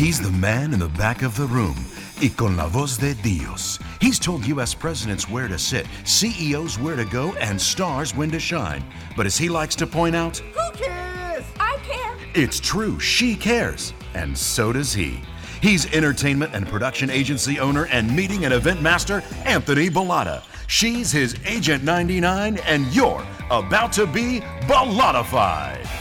He's 0.00 0.18
the 0.18 0.30
man 0.30 0.72
in 0.72 0.78
the 0.78 0.88
back 0.88 1.20
of 1.20 1.36
the 1.36 1.44
room. 1.44 1.76
Y 2.22 2.30
con 2.34 2.56
la 2.56 2.66
voz 2.68 2.96
de 2.96 3.12
Dios. 3.12 3.78
He's 4.00 4.18
told 4.18 4.46
U.S. 4.46 4.72
presidents 4.72 5.28
where 5.28 5.46
to 5.46 5.58
sit, 5.58 5.86
CEOs 6.04 6.78
where 6.78 6.96
to 6.96 7.04
go, 7.04 7.34
and 7.34 7.60
stars 7.60 8.16
when 8.16 8.30
to 8.30 8.40
shine. 8.40 8.82
But 9.14 9.26
as 9.26 9.36
he 9.36 9.50
likes 9.50 9.76
to 9.76 9.86
point 9.86 10.16
out, 10.16 10.38
Who 10.38 10.70
cares? 10.72 11.44
I 11.60 11.76
care. 11.82 12.16
it's 12.32 12.60
true, 12.60 12.98
she 12.98 13.36
cares. 13.36 13.92
And 14.14 14.36
so 14.36 14.72
does 14.72 14.94
he. 14.94 15.20
He's 15.60 15.84
entertainment 15.92 16.54
and 16.54 16.66
production 16.66 17.10
agency 17.10 17.60
owner 17.60 17.84
and 17.88 18.16
meeting 18.16 18.46
and 18.46 18.54
event 18.54 18.80
master, 18.80 19.22
Anthony 19.44 19.90
Bollotta. 19.90 20.42
She's 20.66 21.12
his 21.12 21.36
Agent 21.44 21.84
99, 21.84 22.56
and 22.64 22.86
you're 22.86 23.22
about 23.50 23.92
to 23.92 24.06
be 24.06 24.40
Bollottafied. 24.62 25.99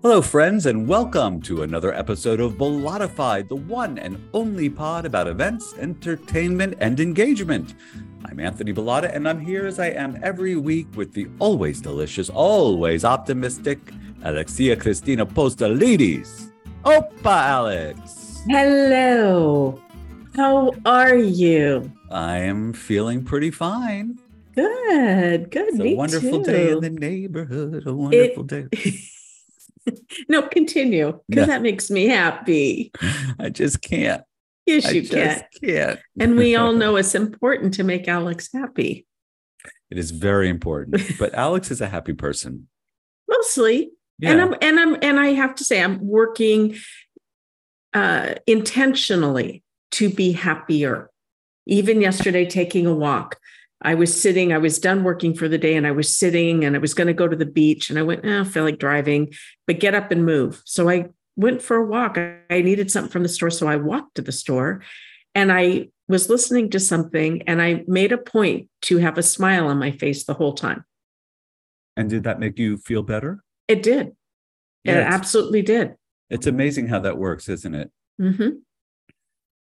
Hello, 0.00 0.22
friends, 0.22 0.66
and 0.66 0.86
welcome 0.86 1.40
to 1.42 1.64
another 1.64 1.92
episode 1.92 2.38
of 2.38 2.52
Bollottafied, 2.52 3.48
the 3.48 3.56
one 3.56 3.98
and 3.98 4.16
only 4.32 4.70
pod 4.70 5.04
about 5.04 5.26
events, 5.26 5.74
entertainment, 5.76 6.74
and 6.78 7.00
engagement. 7.00 7.74
I'm 8.24 8.38
Anthony 8.38 8.72
Bollotta, 8.72 9.12
and 9.12 9.28
I'm 9.28 9.40
here 9.40 9.66
as 9.66 9.80
I 9.80 9.86
am 9.88 10.16
every 10.22 10.54
week 10.54 10.86
with 10.94 11.12
the 11.12 11.26
always 11.40 11.80
delicious, 11.80 12.30
always 12.30 13.04
optimistic 13.04 13.80
Alexia 14.22 14.76
Cristina 14.76 15.26
Postolides. 15.26 16.52
Opa, 16.84 17.42
Alex! 17.48 18.42
Hello. 18.48 19.82
How 20.36 20.70
are 20.86 21.16
you? 21.16 21.90
I 22.08 22.36
am 22.36 22.72
feeling 22.72 23.24
pretty 23.24 23.50
fine. 23.50 24.20
Good. 24.54 25.50
Good. 25.50 25.68
It's 25.70 25.80
a 25.80 25.94
wonderful 25.96 26.44
too. 26.44 26.52
day 26.52 26.70
in 26.70 26.80
the 26.82 26.90
neighborhood. 26.90 27.84
A 27.84 27.92
wonderful 27.92 28.44
day. 28.44 28.68
no, 30.28 30.42
continue 30.42 31.06
No. 31.06 31.22
because 31.28 31.46
that 31.48 31.62
makes 31.62 31.90
me 31.90 32.06
happy. 32.06 32.92
I 33.38 33.50
just 33.50 33.82
can't. 33.82 34.22
Yes, 34.66 34.86
I 34.86 34.90
you 34.90 35.02
just 35.02 35.12
can. 35.12 35.44
can't. 35.62 36.00
And 36.20 36.36
we 36.36 36.54
all 36.56 36.72
know 36.80 36.96
it's 36.96 37.14
important 37.14 37.74
to 37.74 37.84
make 37.84 38.06
Alex 38.08 38.50
happy. 38.52 39.06
It 39.90 39.98
is 39.98 40.10
very 40.10 40.48
important. 40.50 41.00
But 41.18 41.32
Alex 41.34 41.70
is 41.70 41.80
a 41.80 41.88
happy 41.88 42.12
person. 42.12 42.68
Mostly. 43.28 43.90
And 44.22 44.40
I'm 44.40 44.54
and 44.60 44.80
I'm 44.80 44.96
and 45.00 45.20
I 45.20 45.28
have 45.28 45.54
to 45.56 45.64
say 45.64 45.80
I'm 45.82 46.04
working 46.04 46.76
uh 47.94 48.34
intentionally 48.46 49.62
to 49.92 50.10
be 50.10 50.32
happier. 50.32 51.08
Even 51.66 52.00
yesterday 52.00 52.44
taking 52.44 52.86
a 52.86 52.94
walk. 52.94 53.38
I 53.80 53.94
was 53.94 54.20
sitting, 54.20 54.52
I 54.52 54.58
was 54.58 54.78
done 54.78 55.04
working 55.04 55.34
for 55.34 55.48
the 55.48 55.58
day 55.58 55.76
and 55.76 55.86
I 55.86 55.92
was 55.92 56.12
sitting 56.12 56.64
and 56.64 56.74
I 56.74 56.78
was 56.80 56.94
going 56.94 57.06
to 57.06 57.12
go 57.12 57.28
to 57.28 57.36
the 57.36 57.46
beach 57.46 57.90
and 57.90 57.98
I 57.98 58.02
went, 58.02 58.24
eh, 58.24 58.40
I 58.40 58.44
feel 58.44 58.64
like 58.64 58.78
driving, 58.78 59.32
but 59.66 59.78
get 59.78 59.94
up 59.94 60.10
and 60.10 60.26
move. 60.26 60.62
So 60.64 60.88
I 60.88 61.06
went 61.36 61.62
for 61.62 61.76
a 61.76 61.86
walk. 61.86 62.18
I 62.18 62.62
needed 62.62 62.90
something 62.90 63.10
from 63.10 63.22
the 63.22 63.28
store. 63.28 63.50
So 63.50 63.68
I 63.68 63.76
walked 63.76 64.16
to 64.16 64.22
the 64.22 64.32
store 64.32 64.82
and 65.34 65.52
I 65.52 65.90
was 66.08 66.28
listening 66.28 66.70
to 66.70 66.80
something 66.80 67.42
and 67.42 67.62
I 67.62 67.84
made 67.86 68.10
a 68.10 68.18
point 68.18 68.68
to 68.82 68.98
have 68.98 69.16
a 69.16 69.22
smile 69.22 69.68
on 69.68 69.78
my 69.78 69.92
face 69.92 70.24
the 70.24 70.34
whole 70.34 70.54
time. 70.54 70.84
And 71.96 72.10
did 72.10 72.24
that 72.24 72.40
make 72.40 72.58
you 72.58 72.78
feel 72.78 73.02
better? 73.02 73.44
It 73.68 73.82
did. 73.82 74.12
Yeah, 74.84 75.00
it 75.00 75.04
absolutely 75.04 75.62
did. 75.62 75.94
It's 76.30 76.46
amazing 76.46 76.88
how 76.88 77.00
that 77.00 77.18
works, 77.18 77.48
isn't 77.48 77.74
it? 77.74 77.90
hmm 78.18 78.48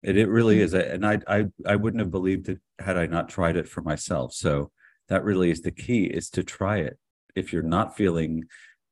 It, 0.02 0.16
it 0.16 0.28
really 0.28 0.58
Mm. 0.58 0.62
is. 0.62 0.74
And 0.74 1.06
I, 1.06 1.18
I 1.28 1.46
I 1.66 1.76
wouldn't 1.76 2.00
have 2.00 2.10
believed 2.10 2.48
it 2.48 2.60
had 2.78 2.96
I 2.96 3.06
not 3.06 3.28
tried 3.28 3.56
it 3.56 3.68
for 3.68 3.82
myself. 3.82 4.34
So 4.34 4.70
that 5.08 5.24
really 5.24 5.50
is 5.50 5.62
the 5.62 5.70
key 5.70 6.04
is 6.04 6.30
to 6.30 6.42
try 6.42 6.78
it. 6.78 6.98
If 7.34 7.52
you're 7.52 7.62
not 7.62 7.96
feeling 7.96 8.44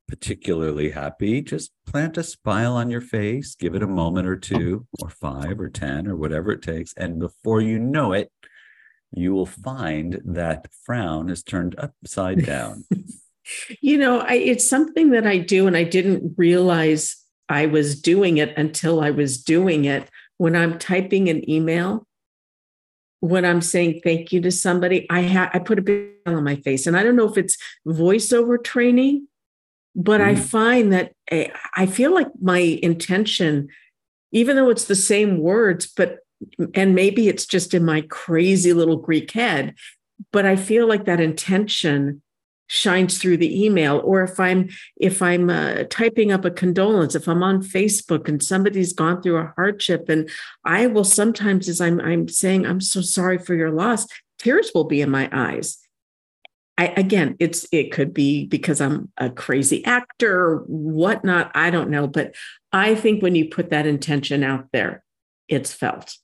particularly 0.08 0.90
happy, 0.90 1.40
just 1.40 1.70
plant 1.86 2.18
a 2.18 2.22
smile 2.24 2.74
on 2.74 2.90
your 2.90 3.00
face, 3.00 3.54
give 3.54 3.74
it 3.76 3.82
a 3.82 3.86
moment 3.86 4.26
or 4.26 4.36
two 4.36 4.86
or 5.00 5.08
five 5.08 5.60
or 5.60 5.68
10 5.68 6.08
or 6.08 6.16
whatever 6.16 6.50
it 6.50 6.62
takes. 6.62 6.92
And 6.96 7.20
before 7.20 7.60
you 7.60 7.78
know 7.78 8.12
it, 8.12 8.30
you 9.12 9.32
will 9.32 9.46
find 9.46 10.20
that 10.24 10.66
frown 10.84 11.30
is 11.30 11.42
turned 11.42 11.76
upside 11.78 12.44
down. 12.44 12.84
You 13.80 13.98
know, 13.98 14.20
I, 14.20 14.34
it's 14.34 14.68
something 14.68 15.10
that 15.10 15.26
I 15.26 15.38
do, 15.38 15.66
and 15.66 15.76
I 15.76 15.82
didn't 15.82 16.34
realize 16.36 17.16
I 17.48 17.66
was 17.66 18.00
doing 18.00 18.36
it 18.36 18.56
until 18.56 19.00
I 19.00 19.10
was 19.10 19.42
doing 19.42 19.86
it. 19.86 20.08
When 20.40 20.56
I'm 20.56 20.78
typing 20.78 21.28
an 21.28 21.48
email, 21.50 22.06
when 23.20 23.44
I'm 23.44 23.60
saying 23.60 24.00
thank 24.02 24.32
you 24.32 24.40
to 24.40 24.50
somebody, 24.50 25.06
I 25.10 25.20
ha- 25.24 25.50
I 25.52 25.58
put 25.58 25.78
a 25.78 25.82
big 25.82 26.12
smile 26.24 26.38
on 26.38 26.44
my 26.44 26.56
face, 26.56 26.86
and 26.86 26.96
I 26.96 27.02
don't 27.02 27.14
know 27.14 27.28
if 27.28 27.36
it's 27.36 27.58
voiceover 27.86 28.56
training, 28.64 29.28
but 29.94 30.22
I 30.22 30.32
Mm. 30.34 30.38
find 30.38 30.92
that 30.94 31.12
eh, 31.30 31.48
I 31.76 31.84
feel 31.84 32.14
like 32.14 32.28
my 32.40 32.60
intention, 32.82 33.68
even 34.32 34.56
though 34.56 34.70
it's 34.70 34.86
the 34.86 34.94
same 35.12 35.40
words, 35.40 35.92
but 35.94 36.20
and 36.72 36.94
maybe 36.94 37.28
it's 37.28 37.44
just 37.44 37.74
in 37.74 37.84
my 37.84 38.00
crazy 38.00 38.72
little 38.72 38.96
Greek 38.96 39.32
head, 39.32 39.74
but 40.32 40.46
I 40.46 40.56
feel 40.56 40.88
like 40.88 41.04
that 41.04 41.20
intention 41.20 42.22
shines 42.72 43.18
through 43.18 43.36
the 43.36 43.64
email 43.64 44.00
or 44.04 44.22
if 44.22 44.38
i'm 44.38 44.68
if 44.96 45.20
i'm 45.22 45.50
uh, 45.50 45.82
typing 45.90 46.30
up 46.30 46.44
a 46.44 46.50
condolence 46.52 47.16
if 47.16 47.26
i'm 47.26 47.42
on 47.42 47.60
facebook 47.60 48.28
and 48.28 48.40
somebody's 48.40 48.92
gone 48.92 49.20
through 49.20 49.36
a 49.36 49.52
hardship 49.56 50.08
and 50.08 50.30
i 50.64 50.86
will 50.86 51.02
sometimes 51.02 51.68
as 51.68 51.80
i'm 51.80 52.00
i'm 52.00 52.28
saying 52.28 52.64
i'm 52.64 52.80
so 52.80 53.00
sorry 53.00 53.38
for 53.38 53.54
your 53.56 53.72
loss 53.72 54.06
tears 54.38 54.70
will 54.72 54.84
be 54.84 55.00
in 55.00 55.10
my 55.10 55.28
eyes 55.32 55.78
I, 56.78 56.94
again 56.96 57.34
it's 57.40 57.66
it 57.72 57.90
could 57.90 58.14
be 58.14 58.46
because 58.46 58.80
i'm 58.80 59.10
a 59.16 59.30
crazy 59.30 59.84
actor 59.84 60.32
or 60.32 60.58
whatnot 60.68 61.50
i 61.56 61.70
don't 61.70 61.90
know 61.90 62.06
but 62.06 62.36
i 62.72 62.94
think 62.94 63.20
when 63.20 63.34
you 63.34 63.48
put 63.48 63.70
that 63.70 63.84
intention 63.84 64.44
out 64.44 64.68
there 64.72 65.02
it's 65.48 65.72
felt 65.72 66.16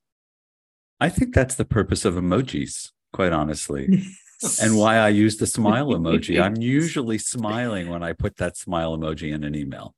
I 0.98 1.10
think 1.10 1.34
that's 1.34 1.56
the 1.56 1.66
purpose 1.66 2.06
of 2.06 2.14
emojis, 2.14 2.92
quite 3.12 3.32
honestly. 3.32 4.02
and 4.60 4.76
why 4.76 4.96
I 4.96 5.08
use 5.08 5.36
the 5.36 5.46
smile 5.46 5.88
emoji. 5.88 6.40
I'm 6.40 6.56
usually 6.60 7.18
smiling 7.18 7.88
when 7.88 8.02
I 8.02 8.12
put 8.12 8.36
that 8.36 8.56
smile 8.56 8.96
emoji 8.96 9.32
in 9.32 9.44
an 9.44 9.54
email. 9.54 9.94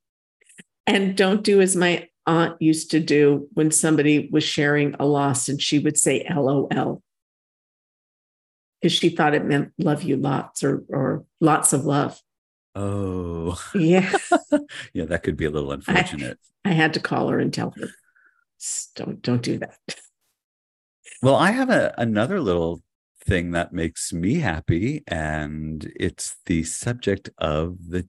And 0.86 1.16
don't 1.16 1.42
do 1.42 1.60
as 1.60 1.76
my 1.76 2.08
aunt 2.26 2.60
used 2.60 2.90
to 2.92 3.00
do 3.00 3.48
when 3.52 3.70
somebody 3.70 4.28
was 4.30 4.44
sharing 4.44 4.94
a 4.98 5.06
loss 5.06 5.48
and 5.48 5.60
she 5.60 5.78
would 5.78 5.98
say 5.98 6.26
LOL 6.30 7.02
because 8.80 8.92
she 8.92 9.08
thought 9.08 9.34
it 9.34 9.44
meant 9.44 9.72
love 9.78 10.02
you 10.02 10.16
lots 10.16 10.62
or, 10.62 10.84
or 10.88 11.24
lots 11.40 11.72
of 11.72 11.84
love. 11.84 12.20
Oh, 12.74 13.60
Yeah. 13.74 14.12
yeah, 14.92 15.06
that 15.06 15.22
could 15.22 15.36
be 15.36 15.46
a 15.46 15.50
little 15.50 15.72
unfortunate. 15.72 16.38
I 16.64 16.72
had 16.72 16.94
to 16.94 17.00
call 17.00 17.28
her 17.28 17.40
and 17.40 17.52
tell 17.52 17.74
her, 17.76 17.88
don't, 18.94 19.20
don't 19.20 19.42
do 19.42 19.58
that. 19.58 19.78
Well, 21.22 21.34
I 21.34 21.50
have 21.50 21.70
a, 21.70 21.94
another 21.98 22.40
little 22.40 22.82
thing 23.28 23.50
that 23.50 23.74
makes 23.74 24.10
me 24.10 24.36
happy, 24.36 25.04
and 25.06 25.92
it's 26.00 26.36
the 26.46 26.62
subject 26.62 27.28
of 27.36 27.76
the 27.90 28.08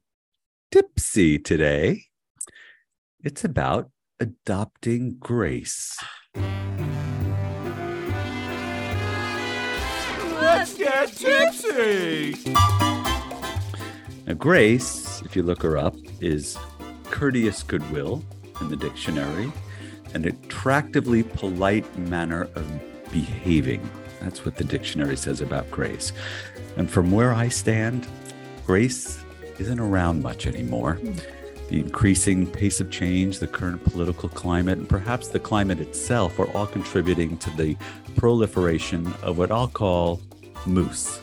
tipsy 0.72 1.38
today. 1.38 2.06
It's 3.22 3.44
about 3.44 3.91
adopting 4.22 5.18
grace. 5.19 5.97
Let's 10.41 10.78
get 10.78 11.12
tipsy. 11.12 12.53
Now, 14.25 14.36
grace, 14.36 15.22
if 15.25 15.36
you 15.36 15.44
look 15.44 15.62
her 15.63 15.78
up, 15.78 15.97
is 16.22 16.57
courteous 17.03 17.62
goodwill 17.62 18.24
in 18.62 18.69
the 18.69 18.78
dictionary, 18.78 19.51
an 20.13 20.24
attractively 20.24 21.24
polite 21.24 21.97
manner 21.97 22.44
of 22.56 22.66
behaving. 23.12 23.81
That's 24.21 24.45
what 24.45 24.56
the 24.56 24.63
dictionary 24.63 25.18
says 25.18 25.42
about 25.42 25.69
grace. 25.71 26.12
And 26.77 26.89
from 26.89 27.12
where 27.12 27.33
I 27.33 27.50
stand, 27.50 28.07
grace 28.66 29.24
isn't 29.57 29.80
around 29.80 30.21
much 30.21 30.48
anymore. 30.48 30.95
Hmm. 30.95 31.13
The 31.69 31.80
increasing 31.80 32.48
pace 32.48 32.81
of 32.81 32.89
change, 32.89 33.39
the 33.39 33.48
current 33.48 33.83
political 33.83 34.27
climate, 34.27 34.80
and 34.80 34.89
perhaps 34.89 35.27
the 35.27 35.39
climate 35.39 35.80
itself 35.80 36.39
are 36.39 36.50
all 36.57 36.66
contributing 36.66 37.38
to 37.38 37.50
the 37.51 37.77
proliferation 38.16 39.13
of 39.21 39.38
what 39.38 39.51
I'll 39.51 39.68
call 39.68 40.19
moose 40.65 41.22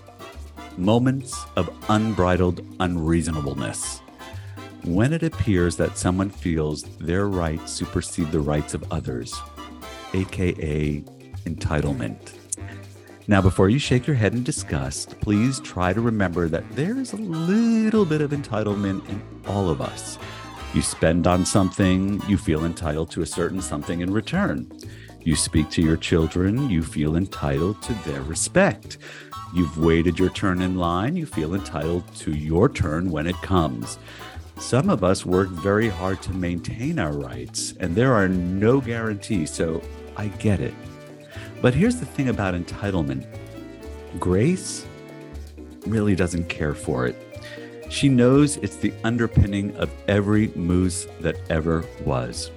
moments 0.76 1.44
of 1.56 1.70
unbridled 1.88 2.60
unreasonableness. 2.80 4.00
When 4.84 5.12
it 5.12 5.22
appears 5.22 5.76
that 5.76 5.98
someone 5.98 6.30
feels 6.30 6.82
their 6.98 7.26
rights 7.26 7.72
supersede 7.72 8.30
the 8.30 8.40
rights 8.40 8.74
of 8.74 8.84
others, 8.92 9.34
aka 10.14 11.02
entitlement. 11.44 12.45
Now, 13.28 13.42
before 13.42 13.68
you 13.68 13.80
shake 13.80 14.06
your 14.06 14.14
head 14.14 14.34
in 14.34 14.44
disgust, 14.44 15.18
please 15.20 15.58
try 15.58 15.92
to 15.92 16.00
remember 16.00 16.48
that 16.48 16.70
there 16.76 16.96
is 16.96 17.12
a 17.12 17.16
little 17.16 18.04
bit 18.04 18.20
of 18.20 18.30
entitlement 18.30 19.08
in 19.08 19.20
all 19.48 19.68
of 19.68 19.80
us. 19.80 20.16
You 20.74 20.80
spend 20.80 21.26
on 21.26 21.44
something, 21.44 22.22
you 22.28 22.38
feel 22.38 22.64
entitled 22.64 23.10
to 23.12 23.22
a 23.22 23.26
certain 23.26 23.60
something 23.60 24.00
in 24.00 24.12
return. 24.12 24.70
You 25.22 25.34
speak 25.34 25.70
to 25.70 25.82
your 25.82 25.96
children, 25.96 26.70
you 26.70 26.84
feel 26.84 27.16
entitled 27.16 27.82
to 27.82 27.94
their 28.08 28.22
respect. 28.22 28.98
You've 29.52 29.76
waited 29.76 30.20
your 30.20 30.30
turn 30.30 30.62
in 30.62 30.76
line, 30.76 31.16
you 31.16 31.26
feel 31.26 31.56
entitled 31.56 32.04
to 32.18 32.30
your 32.30 32.68
turn 32.68 33.10
when 33.10 33.26
it 33.26 33.36
comes. 33.42 33.98
Some 34.58 34.88
of 34.88 35.02
us 35.02 35.26
work 35.26 35.48
very 35.48 35.88
hard 35.88 36.22
to 36.22 36.32
maintain 36.32 37.00
our 37.00 37.12
rights, 37.12 37.74
and 37.80 37.96
there 37.96 38.14
are 38.14 38.28
no 38.28 38.80
guarantees, 38.80 39.52
so 39.52 39.82
I 40.16 40.28
get 40.28 40.60
it. 40.60 40.74
But 41.66 41.74
here's 41.74 41.96
the 41.96 42.06
thing 42.06 42.28
about 42.28 42.54
entitlement 42.54 43.26
Grace 44.20 44.86
really 45.84 46.14
doesn't 46.14 46.48
care 46.48 46.74
for 46.74 47.08
it. 47.08 47.16
She 47.90 48.08
knows 48.08 48.56
it's 48.58 48.76
the 48.76 48.92
underpinning 49.02 49.76
of 49.76 49.90
every 50.06 50.46
moose 50.54 51.08
that 51.22 51.34
ever 51.50 51.84
was. 52.04 52.52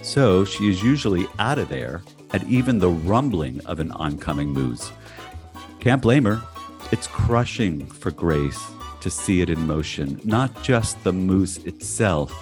So 0.00 0.46
she 0.46 0.70
is 0.70 0.82
usually 0.82 1.26
out 1.38 1.58
of 1.58 1.68
there 1.68 2.04
at 2.30 2.42
even 2.44 2.78
the 2.78 2.88
rumbling 2.88 3.60
of 3.66 3.80
an 3.80 3.92
oncoming 3.92 4.48
moose. 4.48 4.92
Can't 5.80 6.00
blame 6.00 6.24
her. 6.24 6.40
It's 6.90 7.06
crushing 7.06 7.84
for 7.84 8.12
Grace 8.12 8.64
to 9.02 9.10
see 9.10 9.42
it 9.42 9.50
in 9.50 9.66
motion, 9.66 10.18
not 10.24 10.62
just 10.62 11.04
the 11.04 11.12
moose 11.12 11.58
itself, 11.66 12.32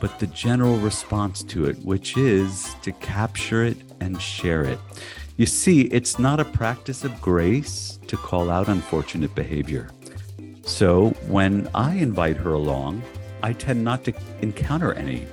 but 0.00 0.18
the 0.18 0.28
general 0.28 0.78
response 0.78 1.42
to 1.42 1.66
it, 1.66 1.76
which 1.84 2.16
is 2.16 2.74
to 2.80 2.92
capture 2.92 3.64
it 3.64 3.76
and 4.00 4.18
share 4.18 4.64
it. 4.64 4.78
You 5.36 5.46
see, 5.46 5.82
it's 5.82 6.18
not 6.18 6.40
a 6.40 6.44
practice 6.44 7.04
of 7.04 7.20
grace 7.20 7.98
to 8.06 8.16
call 8.16 8.50
out 8.50 8.68
unfortunate 8.68 9.34
behavior. 9.34 9.88
So 10.64 11.10
when 11.26 11.68
I 11.74 11.94
invite 11.94 12.36
her 12.36 12.52
along, 12.52 13.02
I 13.42 13.54
tend 13.54 13.82
not 13.82 14.04
to 14.04 14.14
encounter 14.42 14.92
any, 14.92 15.26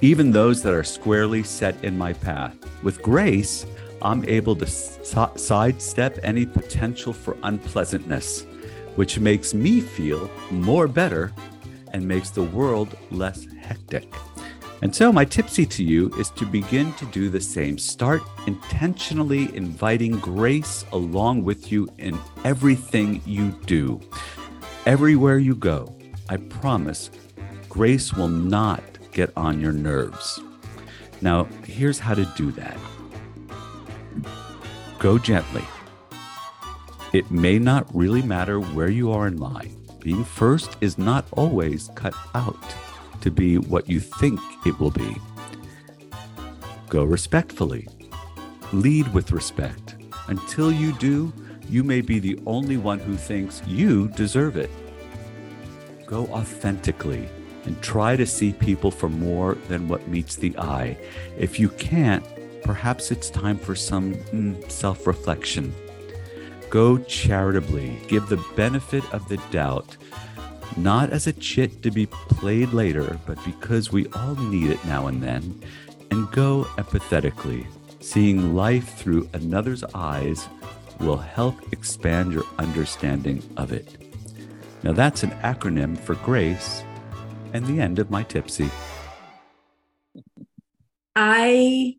even 0.00 0.32
those 0.32 0.62
that 0.62 0.74
are 0.74 0.84
squarely 0.84 1.42
set 1.42 1.82
in 1.84 1.96
my 1.96 2.12
path. 2.12 2.56
With 2.82 3.02
grace, 3.02 3.66
I'm 4.02 4.24
able 4.24 4.56
to 4.56 4.66
sidestep 4.66 6.18
any 6.22 6.44
potential 6.44 7.12
for 7.12 7.36
unpleasantness, 7.42 8.46
which 8.96 9.20
makes 9.20 9.54
me 9.54 9.80
feel 9.80 10.28
more 10.50 10.88
better 10.88 11.32
and 11.92 12.06
makes 12.06 12.30
the 12.30 12.42
world 12.42 12.96
less 13.10 13.46
hectic. 13.60 14.12
And 14.82 14.94
so, 14.94 15.12
my 15.12 15.26
tipsy 15.26 15.66
to 15.66 15.84
you 15.84 16.08
is 16.14 16.30
to 16.30 16.46
begin 16.46 16.94
to 16.94 17.04
do 17.06 17.28
the 17.28 17.40
same. 17.40 17.76
Start 17.76 18.22
intentionally 18.46 19.54
inviting 19.54 20.18
grace 20.18 20.86
along 20.92 21.44
with 21.44 21.70
you 21.70 21.88
in 21.98 22.18
everything 22.44 23.20
you 23.26 23.50
do. 23.66 24.00
Everywhere 24.86 25.38
you 25.38 25.54
go, 25.54 25.94
I 26.30 26.38
promise 26.38 27.10
grace 27.68 28.14
will 28.14 28.28
not 28.28 28.82
get 29.12 29.30
on 29.36 29.60
your 29.60 29.72
nerves. 29.72 30.40
Now, 31.20 31.44
here's 31.66 31.98
how 31.98 32.14
to 32.14 32.24
do 32.36 32.50
that 32.52 32.78
go 34.98 35.18
gently. 35.18 35.64
It 37.12 37.30
may 37.30 37.58
not 37.58 37.86
really 37.94 38.22
matter 38.22 38.60
where 38.60 38.90
you 38.90 39.12
are 39.12 39.26
in 39.26 39.38
line. 39.38 39.76
Being 39.98 40.24
first 40.24 40.76
is 40.80 40.96
not 40.96 41.26
always 41.32 41.90
cut 41.94 42.14
out 42.34 42.56
to 43.20 43.30
be 43.30 43.58
what 43.58 43.88
you 43.88 44.00
think 44.00 44.40
it 44.66 44.78
will 44.78 44.90
be. 44.90 45.16
Go 46.88 47.04
respectfully. 47.04 47.88
Lead 48.72 49.12
with 49.14 49.32
respect. 49.32 49.96
Until 50.28 50.72
you 50.72 50.92
do, 50.98 51.32
you 51.68 51.84
may 51.84 52.00
be 52.00 52.18
the 52.18 52.38
only 52.46 52.76
one 52.76 52.98
who 52.98 53.16
thinks 53.16 53.62
you 53.66 54.08
deserve 54.08 54.56
it. 54.56 54.70
Go 56.06 56.26
authentically 56.26 57.28
and 57.64 57.80
try 57.82 58.16
to 58.16 58.26
see 58.26 58.52
people 58.52 58.90
for 58.90 59.08
more 59.08 59.54
than 59.68 59.86
what 59.88 60.08
meets 60.08 60.36
the 60.36 60.56
eye. 60.58 60.96
If 61.38 61.60
you 61.60 61.68
can't, 61.70 62.24
perhaps 62.62 63.10
it's 63.10 63.30
time 63.30 63.58
for 63.58 63.74
some 63.74 64.14
mm, 64.14 64.70
self 64.70 65.06
reflection. 65.06 65.74
Go 66.70 66.98
charitably, 66.98 67.98
give 68.08 68.28
the 68.28 68.44
benefit 68.56 69.04
of 69.12 69.28
the 69.28 69.36
doubt 69.50 69.96
not 70.76 71.10
as 71.10 71.26
a 71.26 71.32
chit 71.32 71.82
to 71.82 71.90
be 71.90 72.06
played 72.06 72.72
later, 72.72 73.18
but 73.26 73.42
because 73.44 73.92
we 73.92 74.06
all 74.08 74.34
need 74.36 74.70
it 74.70 74.84
now 74.84 75.06
and 75.06 75.22
then, 75.22 75.60
and 76.10 76.30
go 76.32 76.64
empathetically. 76.76 77.66
Seeing 78.00 78.54
life 78.54 78.94
through 78.96 79.28
another's 79.32 79.84
eyes 79.94 80.48
will 81.00 81.16
help 81.16 81.72
expand 81.72 82.32
your 82.32 82.44
understanding 82.58 83.42
of 83.56 83.72
it. 83.72 83.96
Now, 84.82 84.92
that's 84.92 85.22
an 85.22 85.30
acronym 85.42 85.98
for 85.98 86.14
grace 86.16 86.82
and 87.52 87.66
the 87.66 87.80
end 87.80 87.98
of 87.98 88.10
my 88.10 88.22
tipsy. 88.22 88.70
I 91.14 91.96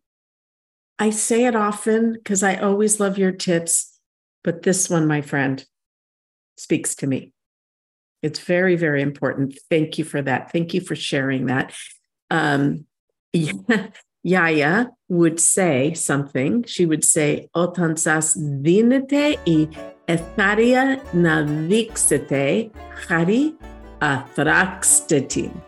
I 0.98 1.10
say 1.10 1.46
it 1.46 1.56
often 1.56 2.14
because 2.14 2.44
I 2.44 2.56
always 2.56 3.00
love 3.00 3.18
your 3.18 3.32
tips, 3.32 4.00
but 4.44 4.64
this 4.64 4.90
one, 4.90 5.08
my 5.08 5.22
friend, 5.22 5.66
speaks 6.58 6.96
to 6.96 7.08
me. 7.08 7.34
It's 8.22 8.40
very, 8.40 8.76
very 8.76 9.02
important. 9.02 9.58
Thank 9.70 9.98
you 9.98 10.04
for 10.04 10.22
that. 10.22 10.52
Thank 10.52 10.74
you 10.74 10.82
for 10.82 10.96
sharing 10.96 11.48
that. 11.48 11.74
Um, 12.30 12.86
YaiYai 14.26 14.88
would 15.10 15.40
say 15.40 15.94
something. 15.94 16.64
She 16.64 16.86
would 16.86 17.04
say, 17.04 17.50
Otansas 17.56 18.38
dinete 18.38 19.38
y 19.46 19.68
etharia 20.08 21.04
navixete 21.14 22.72
hari 23.08 23.56
athraxtetin. 24.00 25.60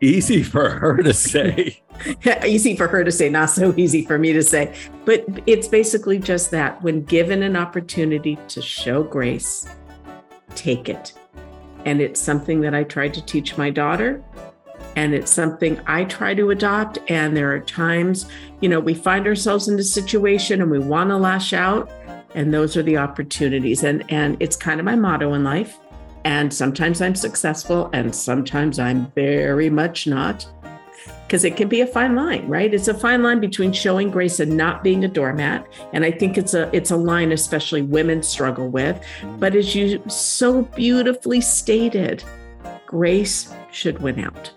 Easy 0.00 0.42
for 0.42 0.70
her 0.70 0.96
to 0.98 1.12
say. 1.12 1.80
easy 2.46 2.76
for 2.76 2.88
her 2.88 3.04
to 3.04 3.12
say, 3.12 3.28
not 3.28 3.50
so 3.50 3.74
easy 3.76 4.04
for 4.04 4.18
me 4.18 4.32
to 4.32 4.42
say. 4.42 4.74
But 5.04 5.24
it's 5.46 5.68
basically 5.68 6.18
just 6.18 6.50
that 6.50 6.82
when 6.82 7.02
given 7.04 7.42
an 7.42 7.56
opportunity 7.56 8.38
to 8.48 8.62
show 8.62 9.02
grace, 9.02 9.66
take 10.54 10.88
it. 10.88 11.12
And 11.88 12.02
it's 12.02 12.20
something 12.20 12.60
that 12.60 12.74
I 12.74 12.84
tried 12.84 13.14
to 13.14 13.24
teach 13.24 13.56
my 13.56 13.70
daughter. 13.70 14.22
And 14.94 15.14
it's 15.14 15.30
something 15.30 15.80
I 15.86 16.04
try 16.04 16.34
to 16.34 16.50
adopt. 16.50 16.98
And 17.08 17.34
there 17.34 17.50
are 17.50 17.60
times, 17.60 18.28
you 18.60 18.68
know, 18.68 18.78
we 18.78 18.92
find 18.92 19.26
ourselves 19.26 19.68
in 19.68 19.78
a 19.78 19.82
situation 19.82 20.60
and 20.60 20.70
we 20.70 20.80
want 20.80 21.08
to 21.08 21.16
lash 21.16 21.54
out. 21.54 21.90
And 22.34 22.52
those 22.52 22.76
are 22.76 22.82
the 22.82 22.98
opportunities. 22.98 23.84
And, 23.84 24.04
and 24.12 24.36
it's 24.38 24.54
kind 24.54 24.78
of 24.78 24.84
my 24.84 24.96
motto 24.96 25.32
in 25.32 25.44
life. 25.44 25.78
And 26.24 26.52
sometimes 26.52 27.00
I'm 27.00 27.14
successful 27.14 27.88
and 27.94 28.14
sometimes 28.14 28.78
I'm 28.78 29.10
very 29.12 29.70
much 29.70 30.06
not 30.06 30.46
because 31.28 31.44
it 31.44 31.58
can 31.58 31.68
be 31.68 31.82
a 31.82 31.86
fine 31.86 32.16
line, 32.16 32.48
right? 32.48 32.72
It's 32.72 32.88
a 32.88 32.94
fine 32.94 33.22
line 33.22 33.38
between 33.38 33.70
showing 33.70 34.10
grace 34.10 34.40
and 34.40 34.56
not 34.56 34.82
being 34.82 35.04
a 35.04 35.08
doormat. 35.08 35.70
And 35.92 36.02
I 36.02 36.10
think 36.10 36.38
it's 36.38 36.54
a 36.54 36.74
it's 36.74 36.90
a 36.90 36.96
line 36.96 37.32
especially 37.32 37.82
women 37.82 38.22
struggle 38.22 38.70
with. 38.70 38.98
But 39.38 39.54
as 39.54 39.74
you 39.74 40.02
so 40.08 40.62
beautifully 40.62 41.42
stated, 41.42 42.24
grace 42.86 43.52
should 43.70 43.98
win 43.98 44.20
out. 44.20 44.50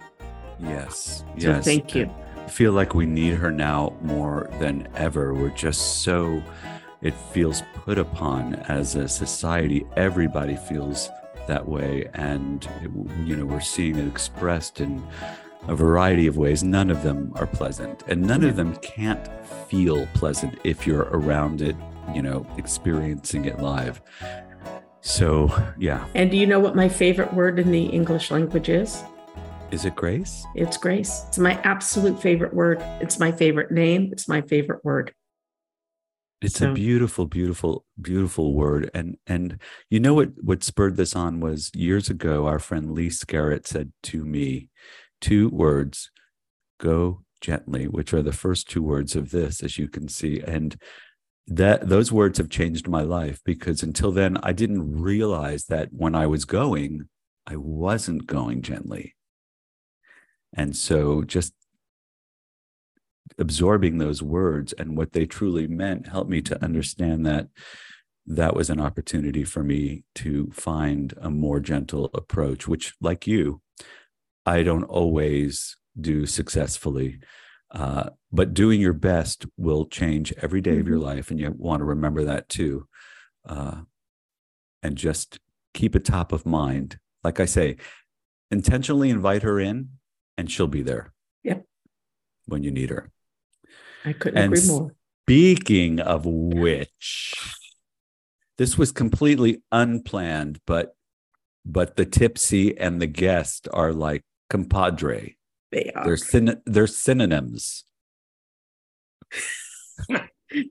Yes. 0.61 1.25
So 1.37 1.49
yes. 1.49 1.65
thank 1.65 1.93
you. 1.93 2.09
I 2.37 2.47
feel 2.47 2.71
like 2.71 2.95
we 2.95 3.05
need 3.05 3.35
her 3.35 3.51
now 3.51 3.93
more 4.01 4.49
than 4.59 4.87
ever. 4.95 5.33
We're 5.33 5.49
just 5.49 6.03
so 6.03 6.41
it 7.01 7.15
feels 7.33 7.63
put 7.73 7.97
upon 7.97 8.55
as 8.69 8.95
a 8.95 9.09
society. 9.09 9.85
Everybody 9.97 10.55
feels 10.55 11.09
that 11.47 11.67
way 11.67 12.07
and 12.13 12.65
you 13.25 13.35
know 13.35 13.45
we're 13.45 13.59
seeing 13.59 13.97
it 13.97 14.07
expressed 14.07 14.79
in 14.79 15.03
a 15.67 15.75
variety 15.75 16.27
of 16.27 16.37
ways. 16.37 16.63
None 16.63 16.89
of 16.89 17.03
them 17.03 17.31
are 17.35 17.47
pleasant, 17.47 18.03
and 18.07 18.21
none 18.21 18.43
of 18.43 18.55
them 18.55 18.75
can't 18.77 19.27
feel 19.67 20.07
pleasant 20.13 20.59
if 20.63 20.85
you're 20.85 21.07
around 21.11 21.61
it, 21.61 21.75
you 22.13 22.21
know, 22.21 22.45
experiencing 22.57 23.45
it 23.45 23.59
live. 23.59 24.01
So, 25.01 25.51
yeah. 25.79 26.05
And 26.13 26.29
do 26.29 26.37
you 26.37 26.45
know 26.45 26.59
what 26.59 26.75
my 26.75 26.89
favorite 26.89 27.33
word 27.33 27.59
in 27.59 27.71
the 27.71 27.85
English 27.85 28.31
language 28.31 28.69
is? 28.69 29.03
Is 29.71 29.85
it 29.85 29.95
grace? 29.95 30.45
It's 30.53 30.77
grace. 30.77 31.23
It's 31.29 31.37
my 31.37 31.53
absolute 31.61 32.21
favorite 32.21 32.53
word. 32.53 32.79
It's 32.99 33.19
my 33.19 33.31
favorite 33.31 33.71
name. 33.71 34.09
It's 34.11 34.27
my 34.27 34.41
favorite 34.41 34.83
word. 34.83 35.13
It's 36.41 36.57
so. 36.57 36.71
a 36.71 36.73
beautiful, 36.73 37.25
beautiful, 37.25 37.85
beautiful 38.01 38.53
word. 38.53 38.89
And 38.93 39.17
and 39.27 39.61
you 39.89 39.99
know 39.99 40.13
what 40.13 40.31
what 40.41 40.63
spurred 40.63 40.97
this 40.97 41.15
on 41.15 41.39
was 41.39 41.71
years 41.73 42.09
ago, 42.09 42.47
our 42.47 42.59
friend 42.59 42.91
Lee 42.91 43.09
Scarrett 43.09 43.67
said 43.67 43.93
to 44.03 44.25
me, 44.25 44.69
two 45.21 45.49
words 45.49 46.11
go 46.79 47.23
gently, 47.39 47.87
which 47.87 48.13
are 48.13 48.21
the 48.21 48.33
first 48.33 48.69
two 48.69 48.83
words 48.83 49.15
of 49.15 49.31
this, 49.31 49.63
as 49.63 49.77
you 49.77 49.87
can 49.87 50.07
see. 50.07 50.41
And 50.41 50.75
that 51.47 51.89
those 51.89 52.11
words 52.11 52.37
have 52.37 52.49
changed 52.49 52.87
my 52.87 53.01
life 53.01 53.39
because 53.43 53.83
until 53.83 54.11
then, 54.11 54.37
I 54.43 54.53
didn't 54.53 55.01
realize 55.01 55.65
that 55.65 55.89
when 55.91 56.15
I 56.15 56.27
was 56.27 56.45
going, 56.45 57.09
I 57.47 57.55
wasn't 57.55 58.27
going 58.27 58.61
gently. 58.61 59.15
And 60.53 60.75
so 60.75 61.23
just 61.23 61.53
absorbing 63.39 63.97
those 63.97 64.21
words 64.21 64.73
and 64.73 64.97
what 64.97 65.13
they 65.13 65.25
truly 65.25 65.67
meant 65.67 66.07
helped 66.07 66.29
me 66.29 66.41
to 66.41 66.63
understand 66.63 67.25
that 67.25 67.47
that 68.27 68.55
was 68.55 68.69
an 68.69 68.79
opportunity 68.79 69.43
for 69.43 69.63
me 69.63 70.03
to 70.15 70.51
find 70.53 71.13
a 71.19 71.29
more 71.29 71.59
gentle 71.59 72.09
approach, 72.13 72.67
which, 72.67 72.93
like 73.01 73.25
you, 73.25 73.61
I 74.45 74.63
don't 74.63 74.83
always 74.83 75.77
do 75.99 76.25
successfully. 76.25 77.19
Uh, 77.71 78.09
but 78.31 78.53
doing 78.53 78.81
your 78.81 78.93
best 78.93 79.45
will 79.57 79.85
change 79.85 80.33
every 80.41 80.61
day 80.61 80.71
mm-hmm. 80.71 80.81
of 80.81 80.87
your 80.87 80.97
mm-hmm. 80.97 81.05
life. 81.05 81.31
And 81.31 81.39
you 81.39 81.53
want 81.57 81.81
to 81.81 81.85
remember 81.85 82.25
that 82.25 82.49
too. 82.49 82.87
Uh, 83.45 83.81
and 84.83 84.97
just 84.97 85.39
keep 85.73 85.95
it 85.95 86.05
top 86.05 86.31
of 86.31 86.45
mind. 86.45 86.99
Like 87.23 87.39
I 87.39 87.45
say, 87.45 87.77
intentionally 88.49 89.09
invite 89.09 89.43
her 89.43 89.59
in 89.59 89.89
and 90.37 90.51
she'll 90.51 90.67
be 90.67 90.81
there. 90.81 91.13
Yep. 91.43 91.65
When 92.45 92.63
you 92.63 92.71
need 92.71 92.89
her. 92.89 93.11
I 94.03 94.13
couldn't 94.13 94.37
and 94.37 94.53
agree 94.53 94.67
more. 94.67 94.95
Speaking 95.25 95.99
of 95.99 96.25
which, 96.25 97.35
this 98.57 98.77
was 98.77 98.91
completely 98.91 99.61
unplanned, 99.71 100.59
but 100.65 100.95
but 101.63 101.95
the 101.95 102.05
tipsy 102.05 102.77
and 102.77 102.99
the 102.99 103.07
guest 103.07 103.67
are 103.71 103.93
like 103.93 104.23
compadre. 104.51 105.37
They 105.71 105.91
are. 105.95 106.05
They're 106.05 106.17
syn- 106.17 106.61
they're 106.65 106.87
synonyms. 106.87 107.85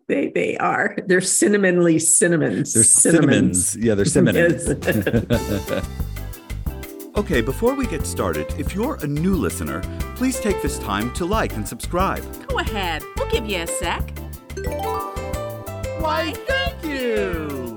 they 0.08 0.30
they 0.34 0.58
are. 0.58 0.96
They're 1.06 1.22
cinnamonly 1.22 1.98
cinnamons. 1.98 2.74
They're 2.74 2.84
cinnamons. 2.84 3.70
cinnamons. 3.70 3.86
Yeah, 3.86 3.94
they're 3.94 4.04
cinnamons. 4.16 4.68
okay, 7.16 7.40
before 7.40 7.74
we 7.74 7.86
get 7.86 8.06
started, 8.06 8.46
if 8.58 8.74
you're 8.74 8.96
a 8.96 9.06
new 9.06 9.34
listener, 9.34 9.80
please 10.14 10.38
take 10.38 10.60
this 10.60 10.78
time 10.78 11.10
to 11.14 11.24
like 11.24 11.54
and 11.54 11.66
subscribe. 11.66 12.22
Go 12.48 12.58
ahead. 12.58 13.02
We'll 13.16 13.30
give 13.30 13.46
you 13.46 13.62
a 13.62 13.66
sec. 13.66 14.10
Why, 15.98 16.34
thank 16.46 16.84
you. 16.84 17.69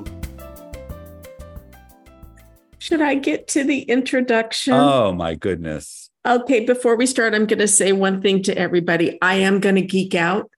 Should 2.83 3.01
I 3.01 3.15
get 3.15 3.47
to 3.47 3.63
the 3.63 3.83
introduction? 3.83 4.73
Oh, 4.73 5.13
my 5.13 5.35
goodness. 5.35 6.09
Okay, 6.25 6.65
before 6.65 6.97
we 6.97 7.05
start, 7.05 7.33
I'm 7.33 7.45
going 7.45 7.59
to 7.59 7.67
say 7.67 7.93
one 7.93 8.21
thing 8.21 8.43
to 8.43 8.57
everybody. 8.57 9.17
I 9.21 9.35
am 9.35 9.61
going 9.61 9.75
to 9.75 9.81
geek 9.81 10.15
out. 10.15 10.51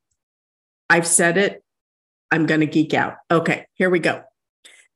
I've 0.89 1.05
said 1.05 1.37
it. 1.37 1.63
I'm 2.31 2.47
going 2.47 2.61
to 2.61 2.65
geek 2.65 2.95
out. 2.95 3.17
Okay, 3.29 3.67
here 3.75 3.91
we 3.91 3.99
go. 3.99 4.23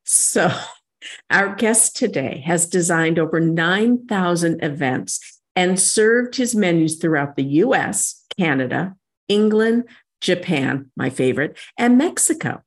So, 0.05 0.49
our 1.29 1.53
guest 1.53 1.95
today 1.95 2.41
has 2.47 2.65
designed 2.65 3.19
over 3.19 3.39
9,000 3.39 4.63
events 4.63 5.39
and 5.55 5.79
served 5.79 6.35
his 6.35 6.55
menus 6.55 6.97
throughout 6.97 7.35
the 7.35 7.43
US, 7.43 8.25
Canada, 8.39 8.95
England, 9.27 9.83
Japan, 10.19 10.89
my 10.95 11.11
favorite, 11.11 11.59
and 11.77 11.95
Mexico. 11.95 12.63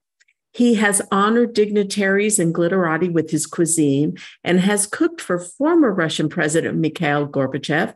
He 0.52 0.74
has 0.74 1.00
honored 1.10 1.54
dignitaries 1.54 2.38
and 2.38 2.54
Glitterati 2.54 3.10
with 3.10 3.30
his 3.30 3.46
cuisine 3.46 4.18
and 4.44 4.60
has 4.60 4.86
cooked 4.86 5.20
for 5.20 5.38
former 5.38 5.92
Russian 5.92 6.28
President 6.28 6.76
Mikhail 6.76 7.26
Gorbachev, 7.26 7.94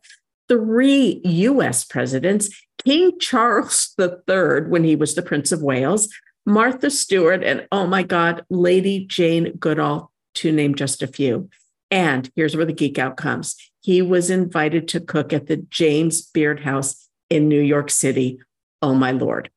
three 0.48 1.20
US 1.25 1.84
presidents, 1.84 2.48
King 2.82 3.18
Charles 3.18 3.94
III 4.00 4.68
when 4.68 4.84
he 4.84 4.96
was 4.96 5.14
the 5.14 5.22
Prince 5.22 5.52
of 5.52 5.62
Wales, 5.62 6.08
Martha 6.46 6.90
Stewart, 6.90 7.42
and 7.42 7.66
oh 7.72 7.86
my 7.86 8.02
God, 8.02 8.44
Lady 8.48 9.04
Jane 9.04 9.56
Goodall, 9.56 10.12
to 10.36 10.52
name 10.52 10.75
just 10.75 11.02
a 11.02 11.06
few. 11.06 11.50
And 11.90 12.30
here's 12.36 12.56
where 12.56 12.66
the 12.66 12.72
geek 12.72 12.98
out 12.98 13.16
comes. 13.16 13.56
He 13.80 14.02
was 14.02 14.30
invited 14.30 14.88
to 14.88 15.00
cook 15.00 15.32
at 15.32 15.46
the 15.46 15.56
James 15.56 16.22
Beard 16.22 16.60
House 16.60 17.08
in 17.28 17.48
New 17.48 17.60
York 17.60 17.90
City. 17.90 18.38
Oh 18.80 18.94
my 18.94 19.10
Lord. 19.10 19.50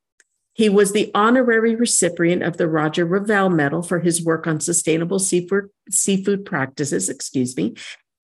He 0.59 0.67
was 0.67 0.91
the 0.91 1.09
honorary 1.15 1.73
recipient 1.73 2.43
of 2.43 2.57
the 2.57 2.67
Roger 2.67 3.05
Revelle 3.05 3.49
Medal 3.49 3.81
for 3.81 4.01
his 4.01 4.21
work 4.21 4.45
on 4.45 4.59
sustainable 4.59 5.17
seafood, 5.17 5.69
seafood 5.89 6.45
practices, 6.45 7.07
excuse 7.07 7.55
me. 7.55 7.75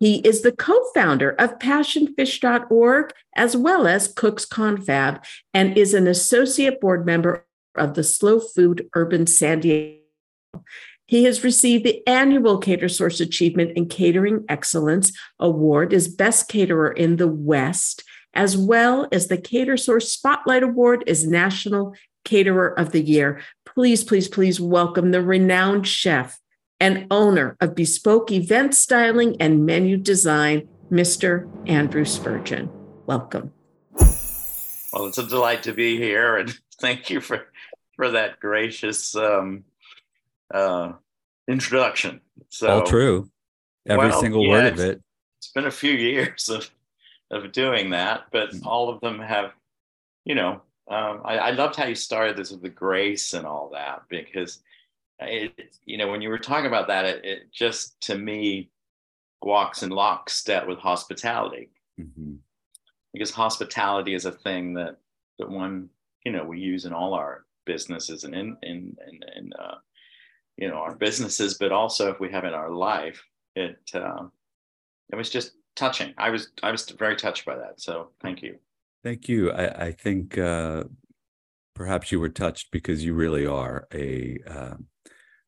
He 0.01 0.17
is 0.17 0.41
the 0.41 0.51
co-founder 0.51 1.31
of 1.39 1.59
passionfish.org 1.59 3.13
as 3.37 3.55
well 3.55 3.87
as 3.87 4.09
Cooks 4.09 4.45
Confab 4.45 5.23
and 5.53 5.77
is 5.77 5.93
an 5.93 6.07
associate 6.07 6.81
board 6.81 7.05
member 7.05 7.45
of 7.73 7.93
the 7.93 8.03
Slow 8.03 8.41
Food 8.41 8.89
Urban 8.93 9.27
San 9.27 9.61
Diego. 9.61 10.01
He 11.07 11.23
has 11.23 11.41
received 11.41 11.85
the 11.85 12.05
annual 12.05 12.59
CaterSource 12.59 13.21
Achievement 13.21 13.77
in 13.77 13.87
Catering 13.87 14.43
Excellence 14.49 15.17
Award 15.39 15.93
as 15.93 16.09
Best 16.09 16.49
Caterer 16.49 16.91
in 16.91 17.15
the 17.15 17.29
West, 17.29 18.03
as 18.33 18.57
well 18.57 19.07
as 19.13 19.29
the 19.29 19.37
CaterSource 19.37 20.07
Spotlight 20.07 20.63
Award 20.63 21.05
as 21.07 21.25
National 21.25 21.95
Caterer 22.25 22.77
of 22.77 22.91
the 22.91 23.01
Year. 23.01 23.41
Please, 23.65 24.03
please, 24.03 24.27
please 24.27 24.59
welcome 24.59 25.11
the 25.11 25.21
renowned 25.21 25.87
chef 25.87 26.39
and 26.79 27.07
owner 27.09 27.55
of 27.61 27.75
Bespoke 27.75 28.31
Event 28.31 28.75
Styling 28.75 29.37
and 29.39 29.65
Menu 29.65 29.95
Design, 29.97 30.67
Mr. 30.91 31.49
Andrew 31.67 32.03
Spurgin. 32.03 32.69
Welcome. 33.05 33.53
Well, 33.93 35.07
it's 35.07 35.17
a 35.17 35.27
delight 35.27 35.63
to 35.63 35.73
be 35.73 35.97
here, 35.97 36.37
and 36.37 36.53
thank 36.81 37.09
you 37.09 37.21
for 37.21 37.47
for 37.95 38.11
that 38.11 38.39
gracious 38.39 39.15
um, 39.15 39.63
uh, 40.53 40.93
introduction. 41.47 42.21
So, 42.49 42.67
All 42.67 42.83
true, 42.83 43.29
every 43.87 44.09
well, 44.09 44.21
single 44.21 44.43
yeah, 44.43 44.49
word 44.51 44.73
of 44.73 44.79
it. 44.79 45.01
It's 45.39 45.51
been 45.51 45.65
a 45.65 45.71
few 45.71 45.93
years 45.93 46.49
of 46.49 46.69
of 47.31 47.51
doing 47.51 47.91
that, 47.91 48.25
but 48.31 48.51
mm. 48.51 48.65
all 48.65 48.89
of 48.89 49.01
them 49.01 49.19
have, 49.19 49.51
you 50.23 50.35
know, 50.35 50.61
um, 50.87 51.21
I, 51.25 51.37
I, 51.37 51.51
loved 51.51 51.75
how 51.75 51.85
you 51.85 51.95
started 51.95 52.37
this 52.37 52.51
with 52.51 52.61
the 52.61 52.69
grace 52.69 53.33
and 53.33 53.45
all 53.45 53.71
that 53.73 54.03
because 54.07 54.59
it, 55.19 55.77
you 55.85 55.97
know 55.97 56.09
when 56.09 56.21
you 56.21 56.29
were 56.29 56.37
talking 56.37 56.67
about 56.67 56.87
that 56.87 57.05
it, 57.05 57.25
it 57.25 57.51
just 57.51 57.99
to 58.01 58.17
me 58.17 58.69
walks 59.41 59.83
in 59.83 59.89
lockstep 59.89 60.67
with 60.67 60.79
hospitality. 60.79 61.69
Mm-hmm. 61.99 62.33
because 63.13 63.31
hospitality 63.31 64.15
is 64.15 64.25
a 64.25 64.31
thing 64.31 64.73
that 64.73 64.97
that 65.39 65.49
one 65.49 65.89
you 66.25 66.31
know 66.31 66.43
we 66.43 66.59
use 66.59 66.83
in 66.83 66.91
all 66.91 67.13
our 67.13 67.45
businesses 67.65 68.25
and 68.25 68.35
in 68.35 68.57
in 68.63 68.97
in, 69.07 69.19
in 69.37 69.53
uh, 69.53 69.75
you 70.57 70.67
know 70.67 70.75
our 70.75 70.93
businesses 70.93 71.53
but 71.57 71.71
also 71.71 72.11
if 72.11 72.19
we 72.19 72.29
have 72.29 72.43
in 72.43 72.53
our 72.53 72.69
life 72.69 73.23
it 73.55 73.79
uh, 73.93 74.25
it 75.11 75.15
was 75.15 75.29
just 75.29 75.53
touching. 75.75 76.13
I 76.17 76.29
was 76.29 76.49
i 76.63 76.71
was 76.71 76.89
very 76.89 77.15
touched 77.15 77.45
by 77.45 77.55
that. 77.55 77.79
So 77.79 78.09
thank 78.21 78.41
you 78.41 78.57
Thank 79.05 79.29
you. 79.29 79.51
I, 79.51 79.85
I 79.85 79.91
think 79.91 80.35
uh, 80.35 80.85
perhaps 81.75 82.11
you 82.11 82.19
were 82.19 82.27
touched 82.27 82.71
because 82.71 83.05
you 83.05 83.13
really 83.13 83.45
are 83.45 83.87
a 83.93 84.39
uh, 84.49 84.73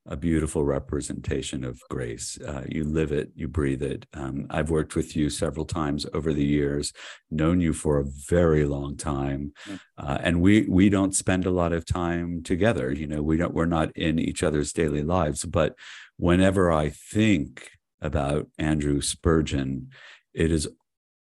a 0.05 0.15
beautiful 0.15 0.63
representation 0.63 1.63
of 1.63 1.81
grace. 1.89 2.37
Uh, 2.39 2.65
you 2.69 2.83
live 2.83 3.11
it, 3.11 3.31
you 3.35 3.47
breathe 3.47 3.81
it. 3.81 4.05
Um, 4.13 4.45
I've 4.51 4.69
worked 4.69 4.95
with 4.95 5.15
you 5.15 5.31
several 5.31 5.65
times 5.65 6.05
over 6.13 6.33
the 6.33 6.45
years, 6.45 6.93
known 7.31 7.59
you 7.59 7.73
for 7.73 7.97
a 7.97 8.05
very 8.29 8.63
long 8.63 8.95
time, 8.95 9.53
uh, 9.97 10.19
and 10.21 10.39
we 10.39 10.67
we 10.69 10.89
don't 10.89 11.15
spend 11.15 11.47
a 11.47 11.51
lot 11.51 11.73
of 11.73 11.83
time 11.83 12.43
together. 12.43 12.93
You 12.93 13.07
know, 13.07 13.23
we 13.23 13.37
don't 13.37 13.55
we're 13.55 13.65
not 13.65 13.89
in 13.97 14.19
each 14.19 14.43
other's 14.43 14.71
daily 14.71 15.01
lives. 15.01 15.45
But 15.45 15.73
whenever 16.17 16.71
I 16.71 16.89
think 16.89 17.71
about 18.01 18.49
Andrew 18.59 19.01
Spurgin, 19.01 19.87
it 20.35 20.51
is 20.51 20.69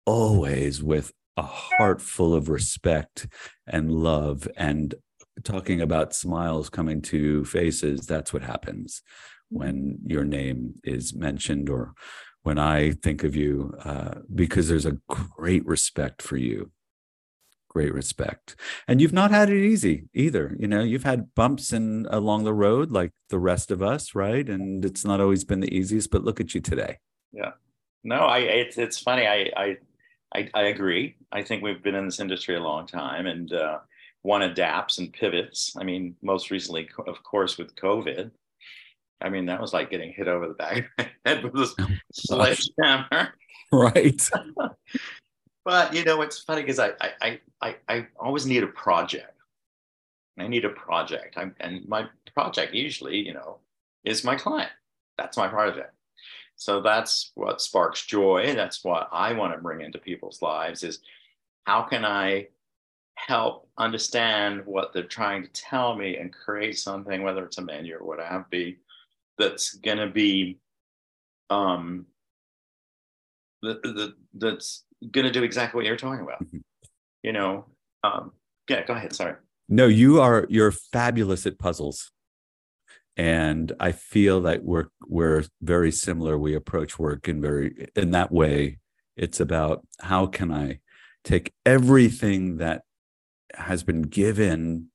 always 0.04 0.82
with 0.82 1.12
a 1.36 1.42
heart 1.42 2.00
full 2.00 2.34
of 2.34 2.48
respect 2.48 3.26
and 3.66 3.90
love 3.90 4.48
and 4.56 4.94
talking 5.42 5.80
about 5.80 6.14
smiles 6.14 6.68
coming 6.70 7.02
to 7.02 7.44
faces 7.44 8.06
that's 8.06 8.32
what 8.32 8.42
happens 8.42 9.02
when 9.48 9.98
your 10.06 10.24
name 10.24 10.74
is 10.84 11.14
mentioned 11.14 11.68
or 11.68 11.92
when 12.42 12.58
i 12.58 12.92
think 12.92 13.24
of 13.24 13.34
you 13.34 13.74
uh, 13.84 14.14
because 14.34 14.68
there's 14.68 14.86
a 14.86 14.98
great 15.08 15.66
respect 15.66 16.22
for 16.22 16.36
you. 16.36 16.70
Great 17.68 17.92
respect. 17.92 18.54
And 18.86 19.00
you've 19.00 19.12
not 19.12 19.32
had 19.32 19.50
it 19.50 19.64
easy 19.64 20.04
either 20.14 20.56
you 20.60 20.68
know 20.68 20.82
you've 20.82 21.02
had 21.02 21.34
bumps 21.34 21.72
in 21.72 22.06
along 22.08 22.44
the 22.44 22.54
road 22.54 22.92
like 22.92 23.10
the 23.30 23.38
rest 23.38 23.72
of 23.72 23.82
us 23.82 24.14
right? 24.14 24.48
And 24.48 24.84
it's 24.84 25.04
not 25.04 25.20
always 25.20 25.44
been 25.44 25.60
the 25.60 25.74
easiest 25.76 26.10
but 26.10 26.22
look 26.22 26.38
at 26.40 26.54
you 26.54 26.60
today. 26.60 26.98
Yeah. 27.32 27.52
No 28.04 28.18
i 28.18 28.38
it's, 28.38 28.78
it's 28.78 28.98
funny 28.98 29.26
i 29.26 29.50
i 29.56 29.76
I, 30.34 30.48
I, 30.54 30.62
agree. 30.64 31.16
I 31.32 31.42
think 31.42 31.62
we've 31.62 31.82
been 31.82 31.94
in 31.94 32.06
this 32.06 32.20
industry 32.20 32.56
a 32.56 32.62
long 32.62 32.86
time, 32.86 33.26
and 33.26 33.52
uh, 33.52 33.78
one 34.22 34.42
adapts 34.42 34.98
and 34.98 35.12
pivots. 35.12 35.74
I 35.78 35.84
mean, 35.84 36.16
most 36.22 36.50
recently, 36.50 36.88
of 37.06 37.22
course, 37.22 37.56
with 37.56 37.76
COVID. 37.76 38.30
I 39.20 39.28
mean, 39.28 39.46
that 39.46 39.60
was 39.60 39.72
like 39.72 39.90
getting 39.90 40.12
hit 40.12 40.28
over 40.28 40.48
the 40.48 40.54
back 40.54 40.78
of 40.78 40.84
the 40.98 41.06
head 41.24 41.44
with 41.44 41.54
a 41.54 42.00
sledgehammer. 42.12 43.34
Right. 43.72 44.28
but 45.64 45.94
you 45.94 46.04
know, 46.04 46.22
it's 46.22 46.40
funny 46.40 46.62
because 46.62 46.78
I, 46.78 46.90
I 47.00 47.40
I 47.60 47.76
I 47.88 48.06
always 48.18 48.46
need 48.46 48.62
a 48.62 48.68
project. 48.68 49.30
I 50.38 50.48
need 50.48 50.64
a 50.64 50.70
project. 50.70 51.38
I'm, 51.38 51.54
and 51.60 51.86
my 51.88 52.06
project 52.34 52.74
usually, 52.74 53.16
you 53.16 53.34
know, 53.34 53.58
is 54.04 54.24
my 54.24 54.34
client. 54.34 54.72
That's 55.16 55.36
my 55.36 55.46
project 55.46 55.94
so 56.64 56.80
that's 56.80 57.32
what 57.34 57.60
sparks 57.60 58.06
joy 58.06 58.52
that's 58.54 58.84
what 58.84 59.08
i 59.12 59.32
want 59.32 59.52
to 59.52 59.60
bring 59.60 59.80
into 59.80 59.98
people's 59.98 60.42
lives 60.42 60.82
is 60.82 61.00
how 61.64 61.82
can 61.82 62.04
i 62.04 62.46
help 63.16 63.68
understand 63.78 64.62
what 64.64 64.92
they're 64.92 65.04
trying 65.04 65.42
to 65.42 65.48
tell 65.52 65.94
me 65.94 66.16
and 66.16 66.32
create 66.32 66.78
something 66.78 67.22
whether 67.22 67.44
it's 67.44 67.58
a 67.58 67.62
menu 67.62 67.96
or 67.96 68.04
what 68.04 68.18
have 68.18 68.48
be 68.50 68.76
that's 69.38 69.74
going 69.74 69.98
to 69.98 70.08
be 70.08 70.58
um 71.50 72.06
the, 73.62 73.74
the, 73.82 74.14
that's 74.34 74.84
going 75.10 75.24
to 75.24 75.32
do 75.32 75.42
exactly 75.42 75.78
what 75.78 75.86
you're 75.86 75.96
talking 75.96 76.24
about 76.24 76.42
mm-hmm. 76.44 76.58
you 77.22 77.32
know 77.32 77.64
um, 78.04 78.32
Yeah, 78.68 78.84
go 78.84 78.94
ahead. 78.94 79.14
Sorry. 79.14 79.34
No, 79.68 79.86
you 79.86 80.20
are 80.20 80.46
you're 80.48 80.72
fabulous 80.72 81.46
at 81.46 81.58
puzzles. 81.58 82.10
And 83.16 83.72
I 83.78 83.92
feel 83.92 84.40
that 84.42 84.64
we're 84.64 84.88
we're 85.06 85.44
very 85.62 85.92
similar. 85.92 86.36
We 86.36 86.54
approach 86.54 86.98
work 86.98 87.28
in 87.28 87.40
very 87.40 87.88
in 87.94 88.10
that 88.10 88.32
way. 88.32 88.78
It's 89.16 89.38
about 89.38 89.86
how 90.00 90.26
can 90.26 90.50
I 90.52 90.80
take 91.22 91.52
everything 91.64 92.56
that 92.56 92.82
has 93.54 93.84
been 93.84 94.02
given 94.02 94.88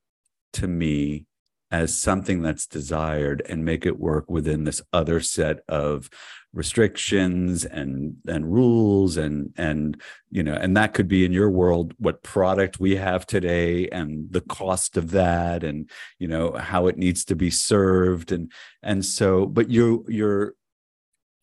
to 0.54 0.68
me 0.68 1.26
as 1.72 1.96
something 1.96 2.42
that's 2.42 2.66
desired 2.66 3.44
and 3.48 3.64
make 3.64 3.86
it 3.86 4.00
work 4.00 4.30
within 4.30 4.64
this 4.64 4.82
other 4.92 5.20
set 5.20 5.60
of 5.68 6.10
restrictions 6.52 7.64
and 7.64 8.16
and 8.28 8.52
rules 8.52 9.18
and 9.18 9.54
and 9.56 10.02
you 10.32 10.42
know 10.42 10.56
and 10.56 10.76
that 10.76 10.96
could 10.96 11.08
be 11.08 11.24
in 11.24 11.32
your 11.32 11.50
world 11.52 11.94
what 12.00 12.24
product 12.24 12.80
we 12.80 12.96
have 12.96 13.24
today 13.28 13.88
and 13.90 14.26
the 14.32 14.42
cost 14.42 14.98
of 14.98 15.12
that 15.12 15.64
and 15.64 15.88
you 16.18 16.28
know 16.28 16.54
how 16.54 16.88
it 16.88 16.98
needs 16.98 17.24
to 17.24 17.36
be 17.36 17.52
served. 17.52 18.32
And 18.32 18.52
and 18.82 19.06
so 19.06 19.46
but 19.46 19.70
you 19.70 20.06
you're 20.08 20.56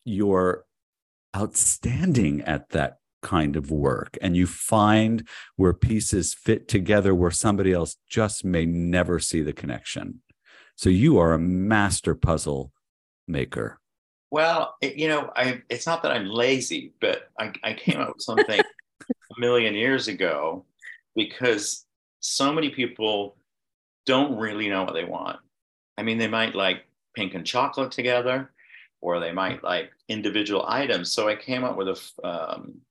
you're 0.03 0.65
outstanding 1.35 2.41
at 2.41 2.69
that 2.69 2.97
kind 3.21 3.55
of 3.55 3.71
work 3.71 4.17
and 4.21 4.35
you 4.35 4.45
find 4.45 5.27
where 5.55 5.73
pieces 5.73 6.33
fit 6.33 6.67
together 6.67 7.15
where 7.15 7.31
somebody 7.31 7.73
else 7.73 7.97
just 8.07 8.45
may 8.45 8.65
never 8.65 9.19
see 9.19 9.41
the 9.41 9.53
connection 9.53 10.21
so 10.75 10.89
you 10.89 11.17
are 11.17 11.33
a 11.33 11.39
master 11.39 12.13
puzzle 12.13 12.71
maker 13.27 13.79
well, 14.29 14.75
it, 14.81 14.95
you 14.95 15.07
know, 15.07 15.31
I 15.35 15.61
it's 15.69 15.85
not 15.85 16.03
that 16.03 16.11
I'm 16.11 16.27
lazy, 16.27 16.93
but 16.99 17.29
I, 17.39 17.53
I 17.63 17.73
came 17.73 17.99
up 17.99 18.09
with 18.15 18.23
something 18.23 18.59
a 19.01 19.39
million 19.39 19.73
years 19.73 20.07
ago 20.07 20.65
because 21.15 21.85
so 22.19 22.51
many 22.51 22.69
people 22.69 23.37
don't 24.05 24.37
really 24.37 24.69
know 24.69 24.83
what 24.83 24.93
they 24.93 25.05
want. 25.05 25.39
I 25.97 26.03
mean, 26.03 26.17
they 26.17 26.27
might 26.27 26.55
like 26.55 26.85
pink 27.15 27.33
and 27.35 27.45
chocolate 27.45 27.91
together, 27.91 28.51
or 29.01 29.19
they 29.19 29.31
might 29.31 29.63
like 29.63 29.91
individual 30.09 30.65
items. 30.67 31.13
So 31.13 31.29
I 31.29 31.35
came 31.35 31.63
up 31.63 31.77
with 31.77 31.87
a 31.87 32.27
um, 32.27 32.81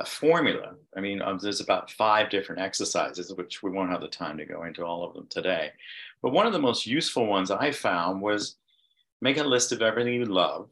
a 0.00 0.04
formula. 0.04 0.74
I 0.96 1.00
mean, 1.00 1.22
um, 1.22 1.38
there's 1.40 1.60
about 1.60 1.90
five 1.90 2.30
different 2.30 2.60
exercises, 2.60 3.32
which 3.34 3.62
we 3.62 3.70
won't 3.70 3.90
have 3.90 4.00
the 4.00 4.08
time 4.08 4.36
to 4.38 4.44
go 4.44 4.64
into 4.64 4.84
all 4.84 5.04
of 5.04 5.14
them 5.14 5.26
today. 5.28 5.70
But 6.22 6.32
one 6.32 6.46
of 6.46 6.52
the 6.52 6.58
most 6.58 6.86
useful 6.86 7.26
ones 7.26 7.50
I 7.50 7.70
found 7.70 8.20
was 8.20 8.56
make 9.20 9.36
a 9.36 9.44
list 9.44 9.72
of 9.72 9.82
everything 9.82 10.14
you 10.14 10.24
love 10.24 10.68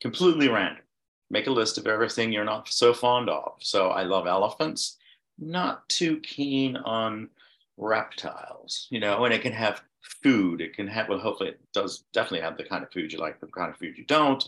completely 0.00 0.48
random. 0.48 0.82
Make 1.30 1.46
a 1.46 1.52
list 1.52 1.78
of 1.78 1.86
everything 1.86 2.32
you're 2.32 2.44
not 2.44 2.68
so 2.68 2.92
fond 2.92 3.30
of. 3.30 3.54
So 3.60 3.88
I 3.88 4.02
love 4.02 4.26
elephants, 4.26 4.98
not 5.38 5.88
too 5.88 6.18
keen 6.20 6.76
on 6.76 7.28
reptiles, 7.76 8.88
you 8.90 9.00
know, 9.00 9.24
and 9.24 9.32
it 9.32 9.42
can 9.42 9.52
have 9.52 9.82
food. 10.22 10.60
It 10.60 10.74
can 10.74 10.86
have, 10.88 11.08
well, 11.08 11.18
hopefully 11.18 11.50
it 11.50 11.60
does 11.72 12.04
definitely 12.12 12.40
have 12.40 12.56
the 12.56 12.64
kind 12.64 12.82
of 12.82 12.92
food 12.92 13.12
you 13.12 13.18
like, 13.18 13.40
the 13.40 13.46
kind 13.46 13.70
of 13.70 13.76
food 13.76 13.96
you 13.96 14.04
don't, 14.04 14.44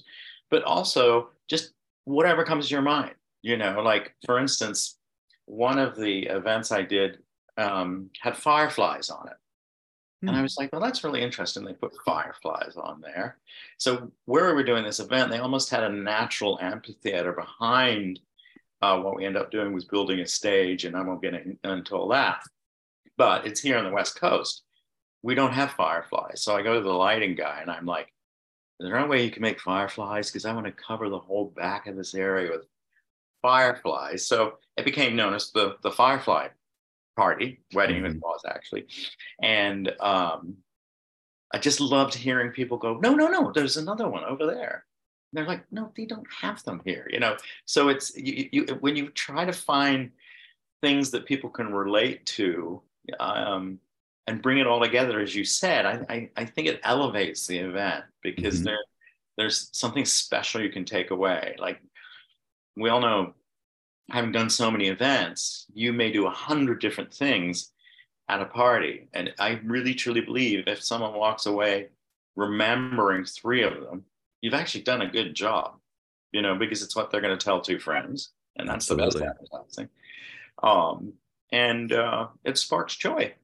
but 0.50 0.62
also 0.64 1.30
just 1.48 1.72
whatever 2.04 2.44
comes 2.44 2.68
to 2.68 2.72
your 2.72 2.82
mind, 2.82 3.14
you 3.44 3.58
know, 3.58 3.82
like 3.82 4.14
for 4.24 4.38
instance, 4.38 4.96
one 5.44 5.78
of 5.78 5.96
the 5.96 6.22
events 6.22 6.72
I 6.72 6.80
did 6.80 7.18
um, 7.58 8.08
had 8.18 8.38
fireflies 8.38 9.10
on 9.10 9.28
it. 9.28 9.36
And 10.22 10.30
I 10.30 10.36
hmm. 10.36 10.44
was 10.44 10.56
like, 10.56 10.72
well, 10.72 10.80
that's 10.80 11.04
really 11.04 11.20
interesting. 11.20 11.62
They 11.62 11.74
put 11.74 11.92
fireflies 12.06 12.76
on 12.78 13.02
there. 13.02 13.36
So 13.76 14.10
where 14.24 14.46
we 14.46 14.54
were 14.54 14.64
doing 14.64 14.82
this 14.82 14.98
event, 14.98 15.30
they 15.30 15.40
almost 15.40 15.68
had 15.68 15.84
a 15.84 15.90
natural 15.90 16.58
amphitheater 16.62 17.32
behind 17.32 18.18
uh, 18.80 18.98
what 19.00 19.14
we 19.14 19.26
ended 19.26 19.42
up 19.42 19.50
doing 19.50 19.74
was 19.74 19.84
building 19.84 20.20
a 20.20 20.26
stage, 20.26 20.86
and 20.86 20.96
I 20.96 21.02
won't 21.02 21.22
get 21.22 21.34
into 21.64 21.94
all 21.94 22.08
that. 22.08 22.42
But 23.18 23.46
it's 23.46 23.60
here 23.60 23.76
on 23.76 23.84
the 23.84 23.90
West 23.90 24.18
Coast. 24.18 24.62
We 25.22 25.34
don't 25.34 25.52
have 25.52 25.72
fireflies. 25.72 26.42
So 26.42 26.56
I 26.56 26.62
go 26.62 26.74
to 26.74 26.80
the 26.80 26.92
lighting 26.92 27.34
guy 27.34 27.60
and 27.60 27.70
I'm 27.70 27.86
like, 27.86 28.08
is 28.80 28.88
there 28.88 28.96
any 28.96 29.08
way 29.08 29.24
you 29.24 29.30
can 29.30 29.42
make 29.42 29.60
fireflies? 29.60 30.30
Because 30.30 30.46
I 30.46 30.54
want 30.54 30.66
to 30.66 30.72
cover 30.72 31.10
the 31.10 31.18
whole 31.18 31.52
back 31.54 31.86
of 31.86 31.96
this 31.96 32.14
area 32.14 32.50
with 32.50 32.64
fireflies. 33.44 34.26
So 34.26 34.54
it 34.78 34.86
became 34.86 35.14
known 35.14 35.34
as 35.34 35.50
the, 35.52 35.76
the 35.82 35.90
Firefly 35.90 36.48
party, 37.14 37.60
wedding 37.74 38.02
mm-hmm. 38.02 38.16
it 38.16 38.22
was 38.22 38.40
actually. 38.48 38.86
And 39.42 39.92
um, 40.00 40.56
I 41.52 41.58
just 41.58 41.78
loved 41.78 42.14
hearing 42.14 42.52
people 42.52 42.78
go, 42.78 42.94
no, 42.94 43.14
no, 43.14 43.28
no, 43.28 43.52
there's 43.52 43.76
another 43.76 44.08
one 44.08 44.24
over 44.24 44.46
there. 44.46 44.86
And 45.30 45.36
they're 45.36 45.46
like, 45.46 45.70
no, 45.70 45.92
they 45.94 46.06
don't 46.06 46.26
have 46.40 46.64
them 46.64 46.80
here, 46.86 47.06
you 47.10 47.20
know. 47.20 47.36
So 47.66 47.90
it's 47.90 48.16
you, 48.16 48.48
you 48.50 48.64
when 48.80 48.96
you 48.96 49.10
try 49.10 49.44
to 49.44 49.52
find 49.52 50.10
things 50.80 51.10
that 51.10 51.26
people 51.26 51.50
can 51.50 51.70
relate 51.70 52.24
to 52.26 52.80
um, 53.20 53.78
and 54.26 54.40
bring 54.40 54.56
it 54.56 54.66
all 54.66 54.80
together, 54.80 55.20
as 55.20 55.34
you 55.34 55.44
said, 55.44 55.84
I, 55.84 56.06
I, 56.08 56.30
I 56.34 56.44
think 56.46 56.68
it 56.68 56.80
elevates 56.82 57.46
the 57.46 57.58
event 57.58 58.04
because 58.22 58.56
mm-hmm. 58.56 58.64
there 58.64 58.78
there's 59.36 59.68
something 59.72 60.06
special 60.06 60.62
you 60.62 60.70
can 60.70 60.86
take 60.86 61.10
away. 61.10 61.56
Like 61.58 61.82
we 62.76 62.90
all 62.90 63.00
know 63.00 63.34
having 64.10 64.32
done 64.32 64.50
so 64.50 64.70
many 64.70 64.88
events, 64.88 65.66
you 65.74 65.92
may 65.92 66.12
do 66.12 66.26
a 66.26 66.30
hundred 66.30 66.80
different 66.80 67.12
things 67.12 67.72
at 68.28 68.40
a 68.40 68.46
party. 68.46 69.08
And 69.14 69.32
I 69.38 69.60
really 69.64 69.94
truly 69.94 70.20
believe 70.20 70.64
if 70.66 70.82
someone 70.82 71.14
walks 71.14 71.46
away 71.46 71.88
remembering 72.36 73.24
three 73.24 73.62
of 73.62 73.80
them, 73.80 74.04
you've 74.40 74.54
actually 74.54 74.82
done 74.82 75.02
a 75.02 75.10
good 75.10 75.34
job, 75.34 75.76
you 76.32 76.42
know, 76.42 76.54
because 76.54 76.82
it's 76.82 76.96
what 76.96 77.10
they're 77.10 77.20
going 77.20 77.36
to 77.36 77.44
tell 77.44 77.60
two 77.60 77.78
friends. 77.78 78.32
And 78.56 78.68
that's 78.68 78.90
Absolutely. 78.90 79.20
the 79.20 79.26
best 79.26 79.38
advertising. 79.52 79.88
Um, 80.62 81.12
and 81.52 81.92
uh, 81.92 82.28
it 82.44 82.58
sparks 82.58 82.96
joy, 82.96 83.34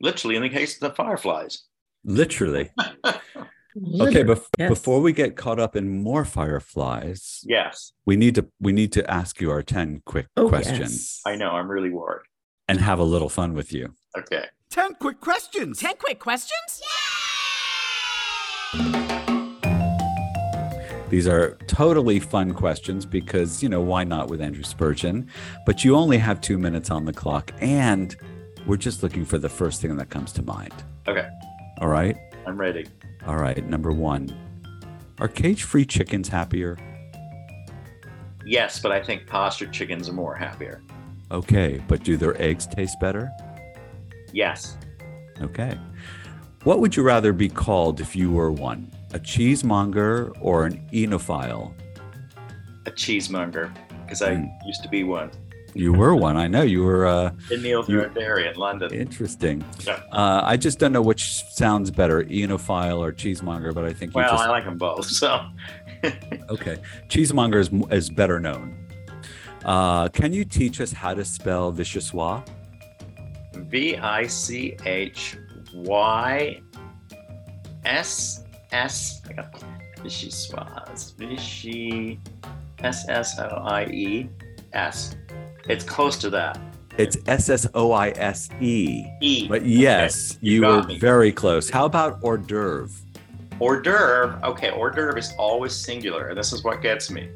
literally, 0.00 0.36
in 0.36 0.42
the 0.42 0.48
case 0.48 0.74
of 0.74 0.80
the 0.80 0.94
fireflies. 0.94 1.62
Literally. 2.04 2.70
Okay, 3.76 4.24
bef- 4.24 4.46
yes. 4.58 4.68
before 4.68 5.00
we 5.00 5.12
get 5.12 5.36
caught 5.36 5.60
up 5.60 5.76
in 5.76 6.02
more 6.02 6.24
fireflies, 6.24 7.40
yes, 7.44 7.92
we 8.04 8.16
need 8.16 8.34
to 8.34 8.48
we 8.60 8.72
need 8.72 8.92
to 8.92 9.08
ask 9.10 9.40
you 9.40 9.50
our 9.50 9.62
ten 9.62 10.02
quick 10.04 10.26
oh, 10.36 10.48
questions. 10.48 10.80
Yes. 10.80 11.20
I 11.26 11.36
know, 11.36 11.50
I'm 11.50 11.70
really 11.70 11.90
worried. 11.90 12.26
And 12.68 12.80
have 12.80 12.98
a 12.98 13.04
little 13.04 13.28
fun 13.28 13.54
with 13.54 13.72
you. 13.72 13.94
Okay. 14.16 14.46
Ten 14.70 14.94
quick 14.94 15.20
questions. 15.20 15.80
Ten 15.80 15.96
quick 15.96 16.20
questions. 16.20 16.80
These 21.10 21.26
are 21.26 21.58
totally 21.66 22.20
fun 22.20 22.54
questions 22.54 23.04
because, 23.04 23.64
you 23.64 23.68
know, 23.68 23.80
why 23.80 24.04
not 24.04 24.28
with 24.28 24.40
Andrew 24.40 24.62
Spurgin? 24.62 25.26
But 25.66 25.84
you 25.84 25.96
only 25.96 26.18
have 26.18 26.40
two 26.40 26.56
minutes 26.56 26.88
on 26.88 27.04
the 27.04 27.12
clock, 27.12 27.50
and 27.60 28.14
we're 28.64 28.76
just 28.76 29.02
looking 29.02 29.24
for 29.24 29.36
the 29.36 29.48
first 29.48 29.80
thing 29.80 29.96
that 29.96 30.08
comes 30.08 30.32
to 30.34 30.42
mind. 30.42 30.72
Okay. 31.08 31.28
All 31.78 31.88
right. 31.88 32.16
I'm 32.46 32.56
ready. 32.56 32.86
All 33.30 33.36
right, 33.36 33.64
number 33.64 33.92
one. 33.92 34.28
Are 35.20 35.28
cage 35.28 35.62
free 35.62 35.84
chickens 35.84 36.26
happier? 36.26 36.76
Yes, 38.44 38.80
but 38.80 38.90
I 38.90 39.00
think 39.00 39.28
pastured 39.28 39.72
chickens 39.72 40.08
are 40.08 40.12
more 40.12 40.34
happier. 40.34 40.82
Okay, 41.30 41.80
but 41.86 42.02
do 42.02 42.16
their 42.16 42.36
eggs 42.42 42.66
taste 42.66 42.98
better? 42.98 43.30
Yes. 44.32 44.76
Okay. 45.40 45.78
What 46.64 46.80
would 46.80 46.96
you 46.96 47.04
rather 47.04 47.32
be 47.32 47.48
called 47.48 48.00
if 48.00 48.16
you 48.16 48.32
were 48.32 48.50
one? 48.50 48.90
A 49.12 49.20
cheesemonger 49.20 50.32
or 50.40 50.66
an 50.66 50.84
enophile? 50.92 51.72
A 52.86 52.90
cheesemonger, 52.90 53.72
because 54.02 54.22
I 54.22 54.30
mm. 54.32 54.50
used 54.66 54.82
to 54.82 54.88
be 54.88 55.04
one. 55.04 55.30
You 55.74 55.92
were 55.92 56.14
one. 56.14 56.36
I 56.36 56.48
know 56.48 56.62
you 56.62 56.82
were. 56.82 57.06
Uh, 57.06 57.32
in 57.50 57.62
Neil 57.62 57.82
Dairy 57.82 58.48
in 58.48 58.56
London. 58.56 58.92
Interesting. 58.92 59.64
Yeah. 59.86 60.02
Uh, 60.12 60.42
I 60.44 60.56
just 60.56 60.78
don't 60.78 60.92
know 60.92 61.02
which 61.02 61.44
sounds 61.50 61.90
better, 61.90 62.24
Enophile 62.24 62.98
or 62.98 63.12
Cheesemonger, 63.12 63.74
but 63.74 63.84
I 63.84 63.92
think. 63.92 64.14
Well, 64.14 64.30
just... 64.30 64.42
I 64.42 64.48
like 64.48 64.64
them 64.64 64.78
both. 64.78 65.06
So. 65.06 65.44
okay, 66.50 66.78
Cheesemonger 67.08 67.58
is, 67.60 67.70
is 67.92 68.10
better 68.10 68.40
known. 68.40 68.76
Uh, 69.64 70.08
can 70.08 70.32
you 70.32 70.44
teach 70.44 70.80
us 70.80 70.92
how 70.92 71.14
to 71.14 71.24
spell 71.24 71.72
Vichyssoise? 71.72 72.48
V 73.54 73.96
I 73.96 74.26
C 74.26 74.76
H 74.84 75.36
Y 75.74 76.60
S 77.84 78.44
S. 78.72 79.20
Vichyssoise. 80.02 81.14
Vichy. 81.16 82.20
S 82.82 83.08
S 83.08 83.38
O 83.38 83.46
I 83.46 83.84
E 83.86 84.28
S. 84.72 85.16
It's 85.68 85.84
close 85.84 86.16
to 86.18 86.30
that. 86.30 86.58
It's 86.98 87.16
S 87.26 87.48
S 87.48 87.66
O 87.74 87.92
I 87.92 88.10
S 88.10 88.50
E. 88.60 89.04
E. 89.20 89.48
But 89.48 89.64
yes, 89.64 90.32
okay. 90.32 90.38
you, 90.42 90.60
you 90.60 90.66
were 90.66 90.82
me. 90.82 90.98
very 90.98 91.32
close. 91.32 91.70
How 91.70 91.86
about 91.86 92.18
hors 92.22 92.38
d'oeuvre? 92.38 92.90
Hors 93.58 93.80
d'oeuvre. 93.80 94.38
Okay, 94.44 94.70
hors 94.70 94.90
d'oeuvre 94.90 95.16
is 95.16 95.32
always 95.38 95.72
singular, 95.72 96.28
and 96.28 96.38
this 96.38 96.52
is 96.52 96.64
what 96.64 96.82
gets 96.82 97.10
me. 97.10 97.28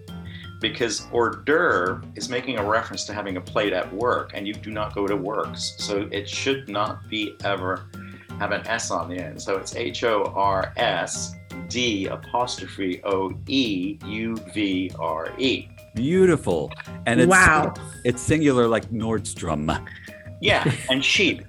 Because 0.60 1.06
hors 1.12 1.36
d'oeuvre 1.44 2.02
is 2.14 2.28
making 2.28 2.58
a 2.58 2.64
reference 2.64 3.04
to 3.04 3.14
having 3.14 3.36
a 3.36 3.40
plate 3.40 3.72
at 3.72 3.92
work, 3.92 4.32
and 4.34 4.46
you 4.46 4.54
do 4.54 4.70
not 4.70 4.94
go 4.94 5.06
to 5.06 5.16
works. 5.16 5.74
So 5.78 6.08
it 6.10 6.28
should 6.28 6.68
not 6.68 7.08
be 7.08 7.36
ever 7.44 7.86
have 8.38 8.52
an 8.52 8.66
S 8.66 8.90
on 8.90 9.08
the 9.08 9.18
end. 9.18 9.40
So 9.40 9.56
it's 9.56 9.76
H 9.76 10.04
O 10.04 10.24
R 10.34 10.72
S 10.76 11.34
D 11.68 12.06
apostrophe 12.06 13.00
O 13.04 13.32
E 13.46 13.98
U 14.04 14.36
V 14.52 14.90
R 14.98 15.32
E. 15.38 15.68
Beautiful. 15.94 16.72
And 17.06 17.20
it's 17.20 17.30
wow. 17.30 17.74
it's 18.04 18.20
singular 18.20 18.68
like 18.68 18.90
Nordstrom. 18.90 19.86
Yeah, 20.40 20.70
and 20.90 21.04
sheep. 21.04 21.42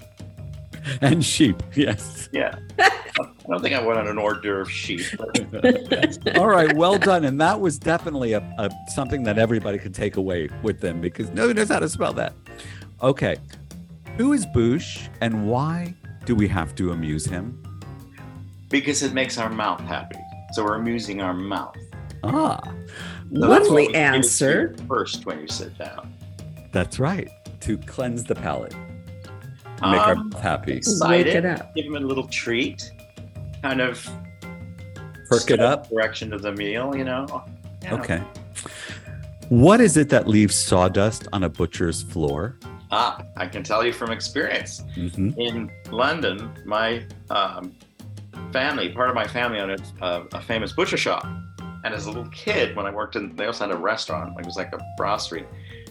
and 1.01 1.23
sheep. 1.25 1.61
Yes. 1.75 2.29
Yeah. 2.31 2.55
I 2.79 3.31
don't 3.47 3.61
think 3.61 3.75
I 3.75 3.85
went 3.85 3.99
on 3.99 4.07
an 4.07 4.17
hors 4.17 4.41
d'oeuvre 4.41 4.69
sheep. 4.69 5.01
But 5.17 6.37
All 6.37 6.47
right, 6.47 6.75
well 6.75 6.97
done. 6.97 7.25
And 7.25 7.39
that 7.41 7.59
was 7.59 7.77
definitely 7.77 8.33
a, 8.33 8.39
a 8.57 8.69
something 8.89 9.23
that 9.23 9.37
everybody 9.37 9.77
could 9.77 9.93
take 9.93 10.17
away 10.17 10.49
with 10.63 10.81
them 10.81 11.01
because 11.01 11.29
nobody 11.31 11.59
knows 11.59 11.69
how 11.69 11.79
to 11.79 11.89
spell 11.89 12.13
that. 12.13 12.33
Okay, 13.01 13.37
who 14.17 14.33
is 14.33 14.45
Boosh, 14.47 15.09
and 15.21 15.47
why 15.47 15.95
do 16.25 16.35
we 16.35 16.47
have 16.47 16.75
to 16.75 16.91
amuse 16.91 17.25
him? 17.25 17.61
because 18.69 19.03
it 19.03 19.13
makes 19.13 19.37
our 19.37 19.49
mouth 19.49 19.79
happy. 19.81 20.19
So 20.53 20.63
we're 20.63 20.75
amusing 20.75 21.21
our 21.21 21.33
mouth. 21.33 21.77
Ah, 22.23 22.59
So 23.33 23.39
Lovely 23.39 23.69
what 23.69 23.75
we 23.75 23.81
give 23.87 23.89
it 23.89 23.93
to 23.93 23.99
you 23.99 24.05
answer. 24.05 24.75
First, 24.87 25.25
when 25.25 25.39
you 25.41 25.47
sit 25.47 25.77
down. 25.77 26.13
that's 26.71 26.99
right. 26.99 27.29
To 27.61 27.77
cleanse 27.79 28.23
the 28.23 28.35
palate, 28.35 28.75
make 28.75 29.81
our 29.81 30.11
Um, 30.13 30.29
mouth 30.29 30.41
happy, 30.41 30.73
Wake 30.73 30.77
Excited. 30.77 31.35
it 31.35 31.45
up. 31.45 31.73
Give 31.75 31.85
them 31.85 31.95
a 31.95 32.05
little 32.05 32.27
treat. 32.27 32.91
Kind 33.63 33.81
of 33.81 34.07
perk 35.29 35.49
it 35.49 35.59
up. 35.59 35.89
Direction 35.89 36.31
of 36.33 36.41
the 36.43 36.51
meal, 36.51 36.95
you 36.95 37.03
know. 37.03 37.43
Yeah. 37.81 37.95
Okay. 37.95 38.21
What 39.49 39.79
is 39.81 39.97
it 39.97 40.09
that 40.09 40.27
leaves 40.27 40.55
sawdust 40.55 41.27
on 41.33 41.43
a 41.43 41.49
butcher's 41.49 42.03
floor? 42.03 42.57
Ah, 42.91 43.23
I 43.35 43.47
can 43.47 43.63
tell 43.63 43.83
you 43.85 43.91
from 43.93 44.11
experience. 44.11 44.83
hmm 44.93 45.31
in 45.39 45.71
London, 45.91 46.51
my 46.65 47.03
um, 47.31 47.73
family, 48.53 48.89
part 48.89 49.09
of 49.09 49.15
my 49.15 49.25
family 49.27 49.59
owned 49.59 49.81
a, 50.01 50.21
a 50.33 50.41
famous 50.41 50.71
butcher 50.71 50.97
shop. 50.97 51.25
And 51.85 51.93
as 51.93 52.07
a 52.07 52.09
little 52.09 52.27
kid, 52.31 52.75
when 52.75 52.87
I 52.87 52.91
worked 52.91 53.15
in, 53.15 53.35
they 53.35 53.45
also 53.45 53.67
had 53.67 53.73
a 53.75 53.77
restaurant. 53.77 54.39
It 54.39 54.45
was 54.45 54.55
like 54.57 54.73
a 54.73 54.79
brasserie. 54.97 55.45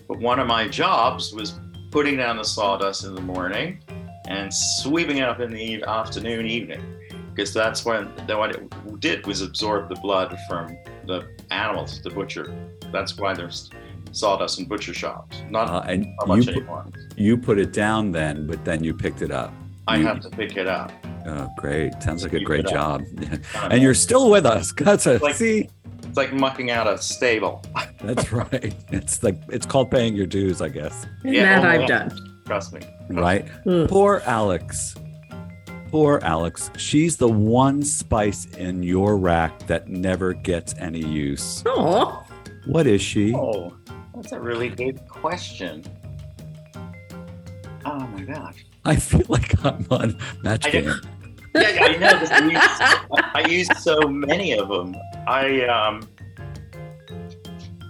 But 0.08 0.18
one 0.18 0.40
of 0.40 0.48
my 0.48 0.66
jobs 0.66 1.32
was 1.32 1.60
putting 1.92 2.16
down 2.16 2.36
the 2.36 2.42
sawdust 2.44 3.04
in 3.04 3.14
the 3.14 3.20
morning 3.20 3.78
and 4.26 4.52
sweeping 4.52 5.18
it 5.18 5.22
up 5.28 5.38
in 5.38 5.52
the 5.52 5.84
afternoon, 5.84 6.46
evening, 6.46 6.82
because 7.32 7.54
that's 7.54 7.84
when 7.84 8.10
then 8.26 8.38
what 8.38 8.50
it 8.50 9.00
did 9.00 9.24
was 9.24 9.40
absorb 9.40 9.88
the 9.88 9.94
blood 10.00 10.36
from 10.48 10.76
the 11.06 11.28
animals, 11.52 12.02
the 12.02 12.10
butcher. 12.10 12.52
That's 12.90 13.16
why 13.16 13.32
there's 13.32 13.70
sawdust 14.10 14.58
in 14.58 14.64
butcher 14.64 14.94
shops. 14.94 15.42
Not, 15.48 15.68
Uh, 15.68 15.82
and 15.86 16.06
not 16.18 16.26
much 16.26 16.38
you 16.40 16.44
put, 16.46 16.56
anymore. 16.56 16.86
you 17.16 17.36
put 17.38 17.58
it 17.60 17.72
down 17.72 18.10
then, 18.10 18.48
but 18.48 18.64
then 18.64 18.82
you 18.82 18.94
picked 18.94 19.22
it 19.22 19.30
up. 19.30 19.52
I 19.86 19.98
you- 19.98 20.06
have 20.06 20.18
to 20.22 20.30
pick 20.30 20.56
it 20.56 20.66
up. 20.66 20.90
Oh, 21.26 21.48
great! 21.56 22.02
Sounds 22.02 22.22
like 22.24 22.32
a 22.34 22.40
great 22.40 22.64
put 22.64 22.72
job. 22.74 23.02
And 23.70 23.80
you're 23.82 23.94
still 23.94 24.28
with 24.30 24.44
us. 24.44 24.72
That's 24.76 25.06
a 25.06 25.18
Like- 25.18 25.36
see. 25.36 25.68
It's 26.14 26.18
like 26.18 26.32
mucking 26.32 26.70
out 26.70 26.86
a 26.86 26.96
stable. 26.96 27.60
That's 28.00 28.30
right. 28.30 28.72
It's 28.92 29.24
like 29.24 29.36
it's 29.48 29.66
called 29.66 29.90
paying 29.90 30.14
your 30.14 30.26
dues, 30.26 30.62
I 30.62 30.68
guess. 30.68 31.06
Yeah, 31.24 31.58
that 31.60 31.66
oh, 31.66 31.68
I've 31.70 31.80
yeah. 31.80 31.86
done. 32.08 32.40
Trust 32.46 32.72
me. 32.72 32.82
Right? 33.10 33.44
Mm. 33.66 33.88
Poor 33.88 34.22
Alex. 34.24 34.94
Poor 35.90 36.20
Alex. 36.22 36.70
She's 36.76 37.16
the 37.16 37.26
one 37.28 37.82
spice 37.82 38.44
in 38.56 38.84
your 38.84 39.16
rack 39.18 39.66
that 39.66 39.88
never 39.88 40.34
gets 40.34 40.72
any 40.78 41.00
use. 41.04 41.64
Oh, 41.66 42.24
What 42.66 42.86
is 42.86 43.02
she? 43.02 43.34
Oh, 43.34 43.76
that's 44.14 44.30
a 44.30 44.38
really 44.38 44.68
good 44.68 45.00
question. 45.08 45.82
Oh 47.84 47.98
my 48.06 48.22
gosh. 48.22 48.64
I 48.84 48.94
feel 48.94 49.24
like 49.28 49.64
I'm 49.64 49.84
on 49.90 50.16
match 50.44 50.64
I 50.66 50.70
game. 50.70 50.84
didn't- 50.84 51.06
Yeah, 51.54 51.68
yeah, 51.70 51.84
I 51.84 51.96
know. 51.96 52.18
'cause 52.18 52.30
I 52.30 52.38
use, 52.46 53.20
I 53.34 53.46
use 53.48 53.68
so 53.82 54.00
many 54.08 54.52
of 54.58 54.68
them. 54.68 54.94
I 55.26 55.62
um. 55.66 56.08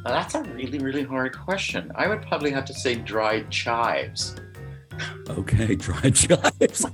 That's 0.07 0.35
a 0.35 0.42
really, 0.42 0.79
really 0.81 1.03
hard 1.03 1.35
question. 1.37 1.90
I 1.94 2.09
would 2.09 2.20
probably 2.22 2.50
have 2.50 2.66
to 2.66 2.74
say 2.74 2.94
dried 2.94 3.48
chives. 3.50 4.37
Okay, 5.31 5.74
dried 5.77 6.14
chives. 6.14 6.85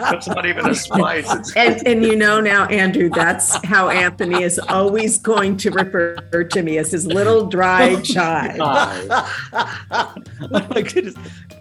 That's 0.00 0.26
not 0.26 0.46
even 0.46 0.66
a 0.70 0.74
spice. 0.74 1.52
And 1.56 1.86
and 1.86 2.02
you 2.02 2.16
know 2.16 2.40
now, 2.40 2.64
Andrew, 2.68 3.10
that's 3.10 3.62
how 3.66 3.90
Anthony 3.90 4.42
is 4.42 4.58
always 4.58 5.18
going 5.18 5.58
to 5.58 5.70
refer 5.70 6.42
to 6.42 6.62
me 6.62 6.78
as 6.78 6.90
his 6.90 7.06
little 7.06 7.46
dry 7.46 8.00
chive. 8.02 8.56
oh 8.60 10.14
my 10.50 10.80
goodness. 10.82 11.14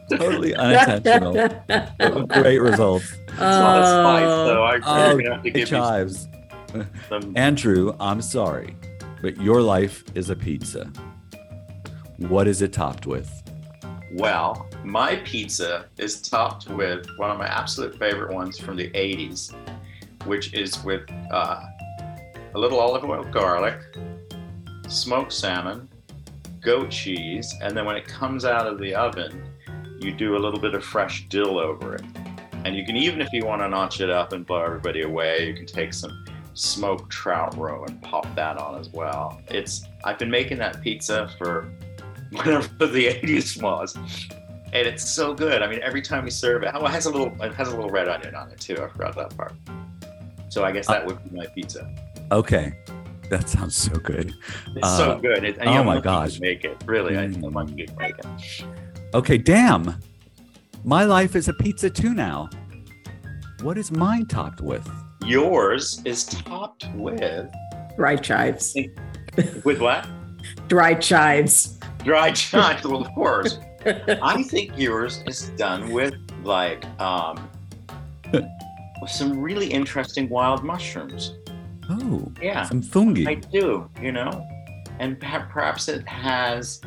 Totally 0.10 0.56
unintentional. 0.56 2.26
Great 2.28 2.60
results. 2.60 3.12
It's 3.28 3.38
not 3.40 3.82
a 3.82 3.86
spice, 3.86 4.26
though. 4.26 4.64
I, 4.64 4.76
Oh, 4.78 4.82
I'm 4.86 5.20
have 5.20 5.42
to 5.44 5.48
it 5.48 5.54
give 5.54 5.58
you 5.58 5.66
chives. 5.66 6.28
some. 7.10 7.34
Andrew, 7.36 7.96
I'm 8.00 8.22
sorry, 8.22 8.76
but 9.22 9.38
your 9.42 9.62
life 9.62 10.04
is 10.16 10.30
a 10.30 10.36
pizza. 10.36 10.92
What 12.18 12.48
is 12.48 12.62
it 12.62 12.74
topped 12.74 13.06
with? 13.06 13.30
Well, 14.14 14.68
my 14.84 15.18
pizza 15.18 15.86
is 15.98 16.22
topped 16.22 16.68
with 16.70 17.08
one 17.18 17.30
of 17.32 17.38
my 17.38 17.48
absolute 17.48 17.98
favorite 18.00 18.34
ones 18.34 18.58
from 18.60 18.76
the 18.76 18.90
80s, 18.92 19.54
which 20.26 20.54
is 20.54 20.84
with 20.84 21.04
uh, 21.32 21.62
a 22.56 22.58
little 22.60 22.80
olive 22.80 23.04
oil 23.06 23.24
garlic, 23.26 23.80
smoked 24.88 25.32
salmon, 25.32 25.88
goat 26.62 26.90
cheese, 26.90 27.54
and 27.62 27.78
then 27.78 27.86
when 27.86 27.96
it 27.96 28.06
comes 28.06 28.46
out 28.46 28.66
of 28.68 28.80
the 28.80 28.94
oven, 28.96 29.44
you 30.02 30.12
do 30.14 30.36
a 30.36 30.40
little 30.40 30.60
bit 30.60 30.74
of 30.74 30.84
fresh 30.84 31.28
dill 31.30 31.58
over 31.60 31.96
it. 31.96 32.04
And 32.66 32.76
you 32.76 32.86
can, 32.86 32.98
even 32.98 33.22
if 33.22 33.32
you 33.32 33.46
want 33.46 33.62
to 33.62 33.70
notch 33.70 34.02
it 34.02 34.10
up 34.10 34.34
and 34.34 34.46
blow 34.46 34.62
everybody 34.62 35.02
away, 35.04 35.48
you 35.48 35.54
can 35.54 35.66
take 35.66 35.94
some 35.94 36.26
smoked 36.54 37.10
trout 37.10 37.56
roe 37.58 37.86
and 37.86 38.02
pop 38.02 38.28
that 38.36 38.58
on 38.58 38.78
as 38.80 38.90
well. 38.90 39.42
It's 39.48 39.86
I've 40.04 40.20
been 40.20 40.30
making 40.32 40.58
that 40.58 40.82
pizza 40.82 41.30
for 41.38 41.72
whatever 42.32 42.86
the 42.86 43.08
80s 43.08 43.62
was. 43.62 43.96
And 44.72 44.86
it's 44.88 45.10
so 45.10 45.34
good. 45.34 45.62
I 45.64 45.68
mean, 45.68 45.80
every 45.82 46.02
time 46.02 46.26
we 46.26 46.30
serve 46.32 46.64
it, 46.64 46.72
oh, 46.76 46.86
it 46.86 46.92
has 46.92 47.06
a 47.06 47.12
little 47.12 47.32
it 47.42 47.54
has 47.54 47.70
a 47.70 47.76
little 47.76 47.90
red 47.90 48.08
onion 48.08 48.36
on 48.36 48.52
it 48.52 48.60
too. 48.60 48.76
I 48.80 48.88
forgot 48.90 49.16
that 49.16 49.36
part. 49.38 49.54
So 50.50 50.64
I 50.64 50.72
guess 50.72 50.86
that 50.88 51.06
would 51.06 51.24
be 51.24 51.38
my 51.38 51.46
pizza. 51.48 51.90
Okay, 52.32 52.78
that 53.30 53.48
sounds 53.50 53.76
so 53.76 53.94
good. 54.00 54.34
It's 54.76 54.98
so 54.98 55.12
Uh, 55.12 55.16
good. 55.20 55.44
It, 55.44 55.58
and 55.60 55.70
oh 55.70 55.84
my 55.84 56.00
gosh. 56.00 56.40
make 56.40 56.66
it 56.66 56.78
really. 56.86 57.18
I 57.18 57.28
Mm. 57.28 57.52
want 57.52 57.78
you 57.78 57.88
to 57.88 57.96
make 57.98 58.16
it. 58.20 58.26
Okay, 59.14 59.38
damn. 59.38 59.96
My 60.84 61.04
life 61.04 61.36
is 61.36 61.48
a 61.48 61.54
pizza 61.54 61.90
too 61.90 62.14
now. 62.14 62.50
What 63.62 63.78
is 63.78 63.92
mine 63.92 64.26
topped 64.28 64.62
with? 64.62 64.88
Yours 65.26 66.02
is 66.06 66.24
topped 66.26 66.88
with 66.96 67.50
Dry 67.98 68.16
chives. 68.16 68.76
with 69.66 69.80
what? 69.82 70.08
Dry 70.68 70.94
chives. 70.94 71.78
Dried 72.04 72.36
chives. 72.36 72.86
well, 72.86 73.02
of 73.02 73.12
course. 73.14 73.60
I 73.86 74.44
think 74.44 74.78
yours 74.78 75.24
is 75.28 75.50
done 75.58 75.92
with 75.92 76.14
like 76.44 76.86
um, 77.02 77.50
with 78.32 79.10
some 79.10 79.40
really 79.40 79.68
interesting 79.68 80.30
wild 80.30 80.64
mushrooms. 80.64 81.36
Oh, 81.90 82.32
Yeah. 82.42 82.64
some 82.64 82.82
fungi. 82.82 83.30
I 83.30 83.34
do, 83.36 83.90
you 84.02 84.12
know, 84.12 84.48
and 85.00 85.20
perhaps 85.20 85.88
it 85.90 86.08
has. 86.08 86.80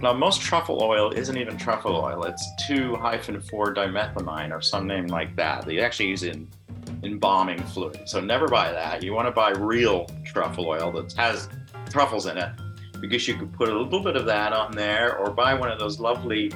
Now, 0.00 0.12
most 0.12 0.40
truffle 0.40 0.80
oil 0.80 1.10
isn't 1.10 1.36
even 1.36 1.56
truffle 1.56 1.96
oil. 1.96 2.22
It's 2.24 2.48
2 2.68 2.94
hyphen 2.96 3.40
4 3.40 3.74
dimethamine 3.74 4.56
or 4.56 4.60
some 4.60 4.86
name 4.86 5.08
like 5.08 5.34
that. 5.34 5.66
They 5.66 5.80
actually 5.80 6.08
use 6.08 6.22
it 6.22 6.36
in 6.36 6.48
embalming 7.02 7.60
fluid. 7.64 8.08
So 8.08 8.20
never 8.20 8.46
buy 8.46 8.70
that. 8.70 9.02
You 9.02 9.12
want 9.12 9.26
to 9.26 9.32
buy 9.32 9.50
real 9.50 10.06
truffle 10.24 10.68
oil 10.68 10.92
that 10.92 11.12
has 11.14 11.48
truffles 11.90 12.26
in 12.26 12.38
it 12.38 12.50
because 13.00 13.26
you 13.26 13.36
could 13.36 13.52
put 13.52 13.68
a 13.68 13.76
little 13.76 14.00
bit 14.00 14.14
of 14.14 14.24
that 14.26 14.52
on 14.52 14.70
there 14.72 15.16
or 15.18 15.30
buy 15.30 15.54
one 15.54 15.70
of 15.70 15.80
those 15.80 15.98
lovely 15.98 16.52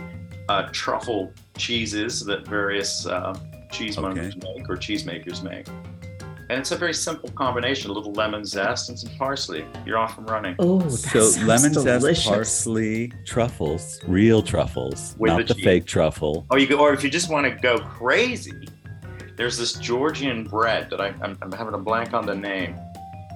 uh, 0.49 0.69
truffle 0.71 1.33
cheeses 1.57 2.25
that 2.25 2.47
various 2.47 3.07
uh, 3.07 3.35
cheesemongers 3.73 4.37
make 4.37 4.69
or 4.69 4.77
cheesemakers 4.77 5.43
make. 5.43 5.67
And 6.53 6.61
it's 6.61 6.71
a 6.71 6.77
very 6.77 6.93
simple 6.93 7.31
combination: 7.31 7.91
a 7.91 7.95
little 7.95 8.13
lemon 8.13 8.45
zest 8.45 8.91
and 8.91 8.99
some 8.99 9.09
parsley. 9.17 9.65
You're 9.87 9.97
off 9.97 10.19
and 10.19 10.29
running. 10.29 10.55
Oh, 10.59 10.81
that 10.81 10.91
so 10.91 11.47
lemon 11.47 11.73
delicious. 11.73 12.25
zest, 12.25 12.27
parsley, 12.27 13.11
truffles, 13.25 13.99
real 14.07 14.43
truffles, 14.43 15.17
With 15.19 15.33
not 15.33 15.47
the 15.47 15.55
the 15.55 15.63
fake 15.63 15.87
truffle. 15.87 16.45
Oh, 16.51 16.57
you 16.59 16.67
go, 16.67 16.77
or 16.79 16.93
if 16.93 17.03
you 17.03 17.09
just 17.09 17.31
want 17.31 17.47
to 17.47 17.53
go 17.53 17.79
crazy, 17.79 18.69
there's 19.35 19.57
this 19.57 19.73
Georgian 19.73 20.45
bread 20.45 20.91
that 20.91 21.01
I, 21.01 21.15
I'm, 21.23 21.39
I'm 21.41 21.53
having 21.53 21.73
a 21.73 21.79
blank 21.79 22.13
on 22.13 22.27
the 22.27 22.35
name. 22.35 22.79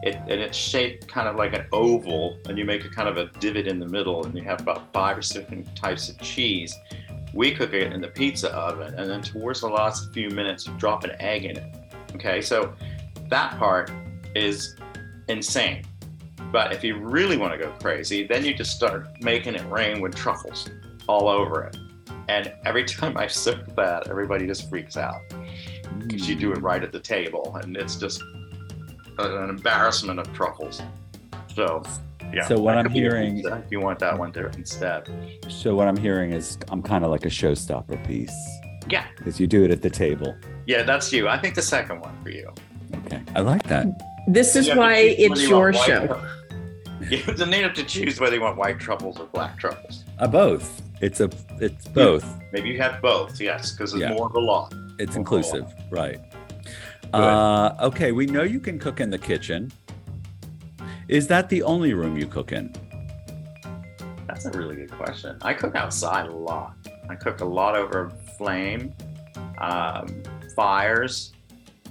It, 0.03 0.17
and 0.29 0.39
it's 0.39 0.59
shaped 0.59 1.09
kind 1.09 1.27
of 1.27 1.37
like 1.37 1.55
an 1.55 1.65
oval, 1.73 2.39
and 2.51 2.59
you 2.59 2.67
make 2.67 2.85
a 2.85 2.91
kind 2.91 3.09
of 3.09 3.17
a 3.17 3.31
divot 3.41 3.67
in 3.67 3.81
the 3.81 3.89
middle, 3.89 4.27
and 4.27 4.37
you 4.37 4.43
have 4.43 4.61
about 4.61 4.93
five 4.93 5.17
or 5.17 5.23
six 5.23 5.47
different 5.47 5.75
types 5.75 6.11
of 6.11 6.21
cheese. 6.21 6.77
We 7.33 7.55
cook 7.55 7.73
it 7.73 7.95
in 7.95 8.03
the 8.03 8.09
pizza 8.09 8.53
oven, 8.53 8.93
and 8.93 9.09
then 9.09 9.23
towards 9.23 9.63
the 9.63 9.71
last 9.71 10.13
few 10.13 10.29
minutes, 10.29 10.67
you 10.67 10.75
drop 10.75 11.05
an 11.05 11.13
egg 11.19 11.47
in 11.47 11.57
it. 11.57 11.75
Okay, 12.15 12.41
so 12.41 12.75
that 13.29 13.59
part 13.59 13.91
is 14.35 14.77
insane. 15.29 15.85
But 16.53 16.73
if 16.73 16.85
you 16.85 16.97
really 16.97 17.37
want 17.37 17.53
to 17.53 17.59
go 17.59 17.71
crazy, 17.83 18.27
then 18.27 18.45
you 18.45 18.55
just 18.55 18.77
start 18.77 19.09
making 19.23 19.55
it 19.55 19.69
rain 19.71 20.01
with 20.01 20.15
truffles 20.15 20.69
all 21.09 21.29
over 21.29 21.65
it. 21.65 21.77
And 22.29 22.53
every 22.65 22.85
time 22.85 23.17
I 23.17 23.27
serve 23.27 23.75
that, 23.77 24.09
everybody 24.09 24.47
just 24.47 24.69
freaks 24.69 24.97
out 24.97 25.21
because 25.99 26.29
you 26.29 26.35
do 26.37 26.53
it 26.53 26.61
right 26.63 26.83
at 26.83 26.93
the 26.93 27.01
table, 27.01 27.59
and 27.63 27.77
it's 27.77 27.97
just 27.97 28.23
an 29.19 29.49
embarrassment 29.51 30.19
of 30.21 30.33
truffles. 30.33 30.83
So, 31.55 31.83
Yeah. 32.35 32.45
So 32.49 32.59
what 32.59 32.77
I'm 32.77 32.85
could 32.87 32.93
be 32.93 32.99
a 32.99 33.03
hearing- 33.03 33.39
if 33.39 33.71
you 33.71 33.81
want 33.81 34.01
that 34.01 34.19
one 34.19 34.33
there 34.33 34.49
instead. 34.57 35.09
So 35.49 35.77
what 35.77 35.87
I'm 35.87 35.97
hearing 35.97 36.33
is 36.33 36.59
I'm 36.71 36.83
kind 36.83 37.05
of 37.05 37.11
like 37.13 37.25
a 37.25 37.29
showstopper 37.31 38.05
piece 38.05 38.35
Yeah. 38.89 39.05
because 39.17 39.39
you 39.39 39.47
do 39.47 39.65
it 39.65 39.71
at 39.71 39.81
the 39.81 39.91
table. 39.91 40.37
Yeah, 40.67 40.83
that's 40.83 41.13
you. 41.13 41.29
I 41.29 41.39
think 41.39 41.55
the 41.55 41.63
second 41.63 42.01
one 42.01 42.15
for 42.25 42.31
you. 42.31 42.53
Okay, 42.95 43.23
I 43.35 43.41
like 43.41 43.63
that. 43.65 43.87
This 44.29 44.57
is 44.57 44.67
You 44.67 44.73
have 44.73 44.77
to 44.77 44.81
why 44.81 44.95
it's 44.97 45.43
your 45.49 45.73
show. 45.73 46.07
truffle. 46.07 46.27
You 47.11 47.19
then 47.35 47.53
you 47.53 47.63
have 47.63 47.75
to 47.75 47.85
choose 47.85 48.19
whether 48.21 48.35
you 48.37 48.41
want 48.41 48.57
white 48.57 48.81
truffles 48.81 49.21
or 49.21 49.27
black 49.27 49.59
truffles. 49.59 50.05
Uh, 50.19 50.27
both. 50.27 50.83
It's 51.03 51.21
a. 51.21 51.29
It's 51.61 51.87
both. 51.87 52.25
Maybe 52.55 52.71
you 52.71 52.79
have 52.81 53.03
both, 53.03 53.39
yes, 53.39 53.73
because 53.73 53.93
it's 53.93 54.01
Yeah. 54.01 54.15
more 54.15 54.27
of 54.27 54.35
a 54.35 54.41
lot. 54.41 54.75
It's 54.99 55.15
Oh. 55.15 55.19
inclusive, 55.21 55.67
right? 55.91 56.19
Uh, 57.13 57.75
okay, 57.83 58.13
we 58.13 58.25
know 58.27 58.43
you 58.43 58.59
can 58.59 58.79
cook 58.79 59.01
in 59.01 59.11
the 59.11 59.19
kitchen. 59.19 59.71
Is 61.09 61.27
that 61.29 61.49
the 61.51 61.63
only 61.63 61.93
room 61.93 62.17
you 62.17 62.27
cook 62.27 62.51
in? 62.53 62.75
That's 64.27 64.47
a 64.47 64.51
really 64.53 64.75
good 64.77 64.91
question. 64.91 65.37
I 65.43 65.53
cook 65.55 65.77
outside 65.77 66.27
a 66.27 66.35
lot. 66.35 66.75
I 67.09 67.15
cook 67.15 67.41
a 67.43 67.45
lot 67.45 67.77
over 67.77 68.11
flame, 68.39 68.93
um, 69.61 70.07
fires, 70.57 71.33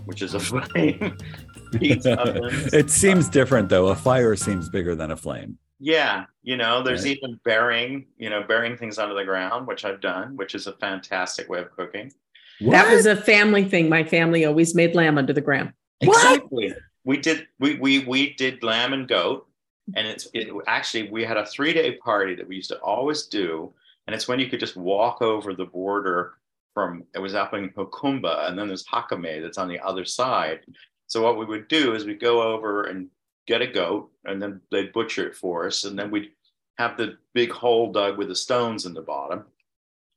which 0.05 0.21
is 0.21 0.33
a 0.33 0.39
flame. 0.49 1.17
it 1.81 2.89
seems 2.89 3.27
uh, 3.27 3.31
different 3.31 3.69
though. 3.69 3.87
A 3.87 3.95
fire 3.95 4.35
seems 4.35 4.69
bigger 4.69 4.95
than 4.95 5.11
a 5.11 5.17
flame. 5.17 5.57
Yeah, 5.79 6.25
you 6.41 6.55
know, 6.55 6.81
there's 6.81 7.03
Right. 7.03 7.17
even 7.17 7.39
burying, 7.43 8.05
you 8.17 8.29
know, 8.29 8.43
burying 8.43 8.77
things 8.77 8.97
under 8.97 9.13
the 9.13 9.25
ground, 9.25 9.67
which 9.67 9.83
I've 9.83 9.99
done, 9.99 10.37
which 10.37 10.55
is 10.55 10.67
a 10.67 10.73
fantastic 10.73 11.49
way 11.49 11.59
of 11.59 11.71
cooking. 11.75 12.13
That 12.61 12.89
was 12.89 13.05
a 13.05 13.15
family 13.15 13.65
thing. 13.65 13.89
My 13.89 14.05
family 14.05 14.45
always 14.45 14.73
made 14.73 14.95
lamb 14.95 15.17
under 15.17 15.33
the 15.33 15.41
ground. 15.41 15.73
Exactly. 15.99 16.73
We 17.03 17.17
did 17.17 17.47
we 17.59 17.75
we 17.75 17.99
we 18.05 18.33
did 18.35 18.63
lamb 18.63 18.93
and 18.93 19.07
goat, 19.07 19.47
and 19.95 20.07
it's 20.07 20.27
it 20.33 20.49
actually 20.65 21.09
we 21.09 21.25
had 21.25 21.35
a 21.37 21.45
three 21.45 21.73
day 21.73 21.97
party 21.97 22.35
that 22.35 22.47
we 22.47 22.55
used 22.55 22.69
to 22.69 22.79
always 22.79 23.25
do, 23.27 23.73
and 24.07 24.15
it's 24.15 24.27
when 24.27 24.39
you 24.39 24.47
could 24.47 24.61
just 24.61 24.77
walk 24.77 25.21
over 25.21 25.53
the 25.53 25.65
border 25.65 26.35
from 26.75 27.05
it 27.15 27.19
was 27.19 27.33
up 27.33 27.55
in 27.55 27.69
Jacumba, 27.69 28.47
and 28.47 28.59
then 28.59 28.67
there's 28.67 28.85
Jacume 28.85 29.41
that's 29.41 29.57
on 29.57 29.69
the 29.69 29.79
other 29.79 30.05
side. 30.05 30.59
So 31.07 31.23
what 31.23 31.39
we 31.39 31.45
would 31.45 31.67
do 31.69 31.95
is 31.95 32.05
we'd 32.05 32.19
go 32.19 32.43
over 32.43 32.83
and 32.83 33.07
get 33.47 33.63
a 33.63 33.67
goat, 33.67 34.11
and 34.25 34.39
then 34.39 34.61
they'd 34.69 34.93
butcher 34.93 35.25
it 35.27 35.35
for 35.35 35.65
us, 35.65 35.85
and 35.85 35.97
then 35.97 36.11
we'd 36.11 36.31
have 36.77 36.97
the 36.97 37.17
big 37.33 37.51
hole 37.51 37.91
dug 37.91 38.17
with 38.17 38.27
the 38.27 38.35
stones 38.35 38.85
in 38.85 38.93
the 38.93 39.01
bottom, 39.01 39.45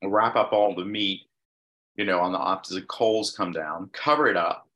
wrap 0.05 0.35
up 0.35 0.53
all 0.53 0.75
the 0.75 0.85
meat, 0.85 1.23
you 1.97 2.05
know, 2.05 2.19
on 2.21 2.33
the 2.33 2.39
opposite 2.39 2.89
coals 2.89 3.31
come 3.35 3.53
down, 3.53 3.89
cover 3.93 4.27
it 4.29 4.37
up. 4.37 4.69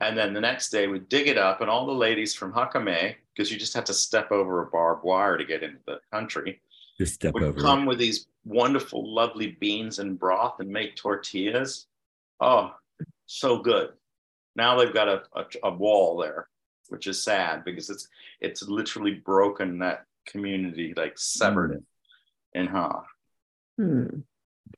And 0.00 0.16
then 0.16 0.34
the 0.34 0.40
next 0.40 0.68
day 0.70 0.86
we'd 0.86 1.08
dig 1.08 1.28
it 1.28 1.38
up, 1.38 1.62
and 1.62 1.70
all 1.70 1.86
the 1.86 1.92
ladies 1.92 2.34
from 2.34 2.52
Jacume, 2.52 3.14
because 3.34 3.50
you 3.50 3.58
just 3.58 3.72
had 3.72 3.86
to 3.86 3.94
step 3.94 4.30
over 4.30 4.62
a 4.62 4.66
barbed 4.66 5.02
wire 5.02 5.38
to 5.38 5.44
get 5.44 5.62
into 5.62 5.78
the 5.86 5.98
country, 6.12 6.60
Just 6.98 7.14
step 7.14 7.32
would 7.32 7.42
over. 7.42 7.58
come 7.60 7.86
with 7.86 7.98
these 7.98 8.26
wonderful, 8.44 9.14
lovely 9.14 9.56
beans 9.60 9.98
and 9.98 10.18
broth 10.18 10.60
and 10.60 10.68
make 10.68 10.96
tortillas. 10.96 11.86
Oh, 12.40 12.74
so 13.26 13.58
good. 13.58 13.90
Now 14.56 14.78
they've 14.78 14.92
got 14.94 15.08
a, 15.08 15.22
a, 15.34 15.44
a 15.64 15.70
wall 15.70 16.18
there, 16.18 16.48
which 16.88 17.06
is 17.06 17.22
sad 17.22 17.64
because 17.64 17.88
it's 17.90 18.08
it's 18.40 18.62
literally 18.62 19.14
broken 19.14 19.78
that 19.78 20.04
community, 20.26 20.92
like 20.96 21.18
severed 21.18 21.72
it 21.72 21.82
in 22.54 22.66
half. 22.66 23.06
Hmm. 23.78 24.06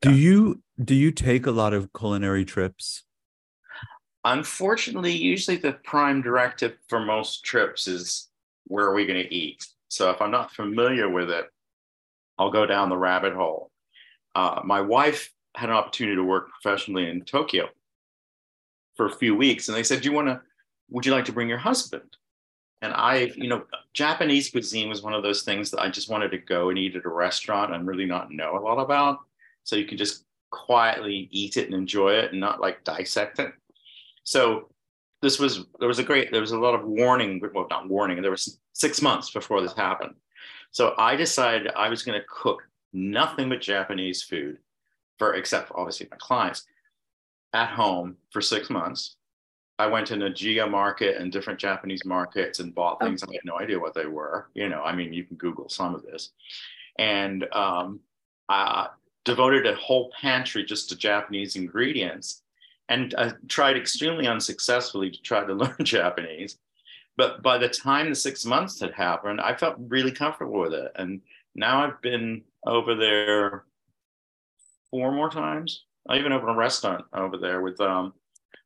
Do 0.01 0.13
you 0.13 0.61
do 0.83 0.95
you 0.95 1.11
take 1.11 1.45
a 1.45 1.51
lot 1.51 1.73
of 1.73 1.91
culinary 1.93 2.45
trips? 2.45 3.03
Unfortunately, 4.23 5.11
usually 5.11 5.57
the 5.57 5.73
prime 5.73 6.21
directive 6.21 6.77
for 6.89 6.99
most 6.99 7.43
trips 7.45 7.87
is 7.87 8.29
where 8.65 8.85
are 8.85 8.95
we 8.95 9.05
going 9.05 9.21
to 9.21 9.33
eat? 9.33 9.67
So 9.87 10.09
if 10.09 10.21
I'm 10.21 10.31
not 10.31 10.51
familiar 10.51 11.07
with 11.09 11.29
it, 11.29 11.45
I'll 12.37 12.51
go 12.51 12.65
down 12.65 12.89
the 12.89 12.97
rabbit 12.97 13.33
hole. 13.33 13.71
Uh, 14.33 14.61
my 14.63 14.81
wife 14.81 15.31
had 15.55 15.69
an 15.69 15.75
opportunity 15.75 16.15
to 16.15 16.23
work 16.23 16.49
professionally 16.49 17.09
in 17.09 17.23
Tokyo 17.23 17.69
for 18.95 19.05
a 19.05 19.15
few 19.15 19.35
weeks, 19.35 19.67
and 19.67 19.77
they 19.77 19.83
said, 19.83 20.01
"Do 20.01 20.09
you 20.09 20.15
want 20.15 20.27
to? 20.27 20.41
Would 20.89 21.05
you 21.05 21.11
like 21.11 21.25
to 21.25 21.31
bring 21.31 21.49
your 21.49 21.57
husband?" 21.57 22.17
And 22.81 22.93
I, 22.93 23.31
you 23.35 23.47
know, 23.47 23.65
Japanese 23.93 24.51
cuisine 24.51 24.89
was 24.89 25.01
one 25.01 25.13
of 25.13 25.23
those 25.23 25.43
things 25.43 25.71
that 25.71 25.79
I 25.79 25.89
just 25.89 26.09
wanted 26.09 26.31
to 26.31 26.37
go 26.37 26.69
and 26.69 26.77
eat 26.77 26.95
at 26.95 27.05
a 27.05 27.09
restaurant 27.09 27.73
and 27.73 27.87
really 27.87 28.05
not 28.05 28.31
know 28.31 28.57
a 28.57 28.59
lot 28.59 28.79
about, 28.79 29.19
so 29.63 29.75
you 29.75 29.85
can 29.85 29.97
just 29.97 30.25
quietly 30.51 31.27
eat 31.31 31.57
it 31.57 31.65
and 31.65 31.73
enjoy 31.73 32.13
it 32.13 32.31
and 32.31 32.39
not 32.39 32.61
like 32.61 32.83
dissect 32.83 33.39
it. 33.39 33.51
So 34.23 34.69
this 35.21 35.39
was 35.39 35.65
there 35.79 35.87
was 35.87 35.99
a 35.99 36.03
great 36.03 36.31
there 36.31 36.41
was 36.41 36.51
a 36.51 36.59
lot 36.59 36.75
of 36.75 36.85
warning, 36.85 37.41
well 37.53 37.67
not 37.69 37.89
warning, 37.89 38.21
there 38.21 38.31
was 38.31 38.59
six 38.73 39.01
months 39.01 39.31
before 39.31 39.61
this 39.61 39.73
happened. 39.73 40.15
So 40.75 40.93
I 40.97 41.15
decided 41.15 41.71
I 41.73 41.87
was 41.87 42.03
going 42.03 42.19
to 42.19 42.27
cook 42.29 42.67
nothing 42.91 43.47
but 43.47 43.61
Japanese 43.61 44.21
food 44.21 44.57
for 45.17 45.35
except 45.35 45.69
for 45.69 45.79
obviously 45.79 46.05
my 46.11 46.17
clients 46.17 46.65
at 47.53 47.69
home 47.69 48.17
for 48.29 48.41
six 48.41 48.69
months. 48.69 49.15
I 49.79 49.87
went 49.87 50.05
to 50.07 50.17
Nagoya 50.17 50.67
market 50.67 51.15
and 51.15 51.31
different 51.31 51.61
Japanese 51.61 52.03
markets 52.03 52.59
and 52.59 52.75
bought 52.75 52.99
things. 52.99 53.23
I 53.23 53.31
had 53.31 53.45
no 53.45 53.57
idea 53.57 53.79
what 53.79 53.93
they 53.93 54.05
were. 54.05 54.49
You 54.53 54.67
know, 54.67 54.81
I 54.83 54.93
mean, 54.93 55.13
you 55.13 55.23
can 55.23 55.37
Google 55.37 55.69
some 55.69 55.95
of 55.95 56.03
this. 56.03 56.31
And 56.99 57.47
um, 57.53 58.01
I 58.49 58.89
devoted 59.23 59.65
a 59.65 59.75
whole 59.75 60.11
pantry 60.19 60.65
just 60.65 60.89
to 60.89 60.97
Japanese 60.97 61.55
ingredients 61.55 62.41
and 62.89 63.15
I 63.17 63.31
tried 63.47 63.77
extremely 63.77 64.27
unsuccessfully 64.27 65.09
to 65.09 65.21
try 65.21 65.45
to 65.45 65.53
learn 65.63 65.77
Japanese 65.83 66.57
but 67.17 67.41
by 67.41 67.57
the 67.57 67.69
time 67.69 68.09
the 68.09 68.15
six 68.15 68.45
months 68.45 68.79
had 68.79 68.93
happened, 68.93 69.41
I 69.41 69.55
felt 69.55 69.75
really 69.79 70.11
comfortable 70.11 70.59
with 70.59 70.73
it. 70.73 70.91
And 70.95 71.21
now 71.55 71.83
I've 71.83 72.01
been 72.01 72.43
over 72.65 72.95
there 72.95 73.63
four 74.91 75.11
more 75.11 75.29
times. 75.29 75.85
I 76.07 76.17
even 76.17 76.31
opened 76.31 76.51
a 76.51 76.55
restaurant 76.55 77.05
over 77.13 77.37
there 77.37 77.61
with 77.61 77.79
um, 77.81 78.13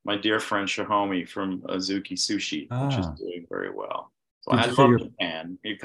my 0.03 0.17
dear 0.17 0.39
friend 0.39 0.67
Shahomi 0.67 1.27
from 1.27 1.61
Azuki 1.61 2.13
Sushi, 2.13 2.67
ah. 2.71 2.87
which 2.87 2.97
is 2.97 3.07
doing 3.19 3.45
very 3.49 3.71
well. 3.71 4.11
So 4.41 4.51
Did 4.51 4.59
I 4.61 4.65
love 4.67 4.89
your... 4.89 4.99
Japan. 4.99 5.57
You, 5.63 5.77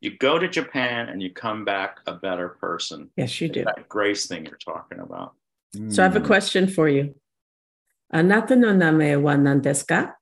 you 0.00 0.16
go 0.18 0.38
to 0.38 0.48
Japan 0.48 1.08
and 1.08 1.22
you 1.22 1.30
come 1.32 1.64
back 1.64 1.98
a 2.06 2.14
better 2.14 2.50
person. 2.50 3.10
Yes, 3.16 3.40
you 3.40 3.48
do. 3.48 3.64
That 3.64 3.88
grace 3.88 4.26
thing 4.26 4.46
you're 4.46 4.58
talking 4.58 5.00
about. 5.00 5.34
So 5.88 6.02
I 6.02 6.06
have 6.06 6.16
a 6.16 6.20
question 6.20 6.68
for 6.68 6.88
you. 6.88 7.14
Anata 8.14 8.56
no 8.56 8.72
name 8.72 9.22
wa 9.22 9.34
nandesu 9.34 10.12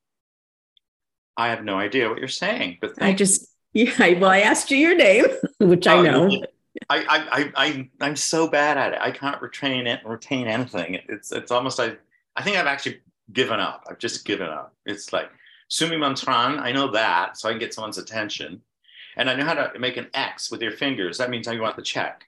I 1.36 1.48
have 1.48 1.64
no 1.64 1.78
idea 1.78 2.08
what 2.08 2.18
you're 2.18 2.28
saying, 2.28 2.78
but 2.80 2.90
I 2.90 2.94
thank 2.94 3.12
you. 3.20 3.26
just, 3.26 3.46
yeah, 3.72 4.18
well, 4.18 4.30
I 4.30 4.40
asked 4.40 4.70
you 4.70 4.76
your 4.78 4.96
name, 4.96 5.24
which 5.60 5.86
I 5.86 5.94
Oh, 5.98 6.02
know. 6.02 6.26
you- 6.28 6.44
I, 6.90 6.98
I, 6.98 7.04
I, 7.40 7.52
I, 7.66 7.90
I'm 8.00 8.16
so 8.16 8.48
bad 8.48 8.76
at 8.76 8.92
it. 8.94 8.98
I 9.00 9.12
can't 9.12 9.40
retain 9.40 9.86
it, 9.86 10.00
retain 10.04 10.48
anything. 10.48 10.98
It's, 11.08 11.30
it's 11.30 11.52
almost 11.52 11.78
I, 11.78 11.96
I 12.36 12.42
think 12.42 12.56
I've 12.56 12.66
actually 12.66 12.98
given 13.32 13.60
up. 13.60 13.84
I've 13.88 13.98
just 14.00 14.24
given 14.24 14.48
up. 14.48 14.74
It's 14.84 15.12
like 15.12 15.30
sumi 15.68 15.96
mantran. 15.96 16.58
I 16.60 16.72
know 16.72 16.90
that, 16.90 17.36
so 17.38 17.48
I 17.48 17.52
can 17.52 17.60
get 17.60 17.72
someone's 17.72 17.96
attention, 17.96 18.60
and 19.16 19.30
I 19.30 19.34
know 19.36 19.44
how 19.44 19.54
to 19.54 19.78
make 19.78 19.96
an 19.96 20.08
X 20.14 20.50
with 20.50 20.60
your 20.62 20.72
fingers. 20.72 21.16
That 21.18 21.30
means 21.30 21.46
how 21.46 21.52
you 21.52 21.62
want 21.62 21.76
the 21.76 21.82
check. 21.82 22.24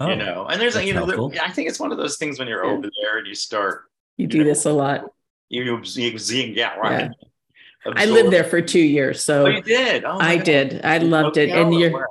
Oh, 0.00 0.08
You 0.08 0.16
know, 0.16 0.46
and 0.46 0.58
there's 0.60 0.74
a, 0.76 0.84
you 0.84 0.94
know, 0.94 1.04
there- 1.06 1.42
I 1.44 1.50
think 1.50 1.68
it's 1.68 1.78
one 1.78 1.92
of 1.92 1.98
those 1.98 2.16
things 2.16 2.38
when 2.38 2.48
you're 2.48 2.64
Yeah. 2.64 2.72
over 2.72 2.88
there 3.02 3.18
and 3.18 3.26
you 3.26 3.34
start, 3.34 3.84
You 4.16 4.26
do 4.26 4.42
this 4.42 4.64
a 4.64 4.72
lot. 4.72 5.04
you, 5.50 5.62
you, 5.64 5.80
you 5.84 6.18
yeah, 6.54 6.74
right. 6.76 7.10
I 7.86 8.06
lived 8.06 8.30
there 8.30 8.44
for 8.44 8.60
two 8.62 8.80
years, 8.80 9.18
Oh, 9.28 9.44
so 9.44 9.46
you 9.46 9.62
did. 9.62 10.04
Oh, 10.04 10.18
I 10.20 10.36
God. 10.36 10.44
did. 10.44 10.84
I 10.84 10.98
loved 10.98 11.36
it. 11.36 11.50
And 11.50 11.74
you're, 11.74 11.90
where? 11.92 12.06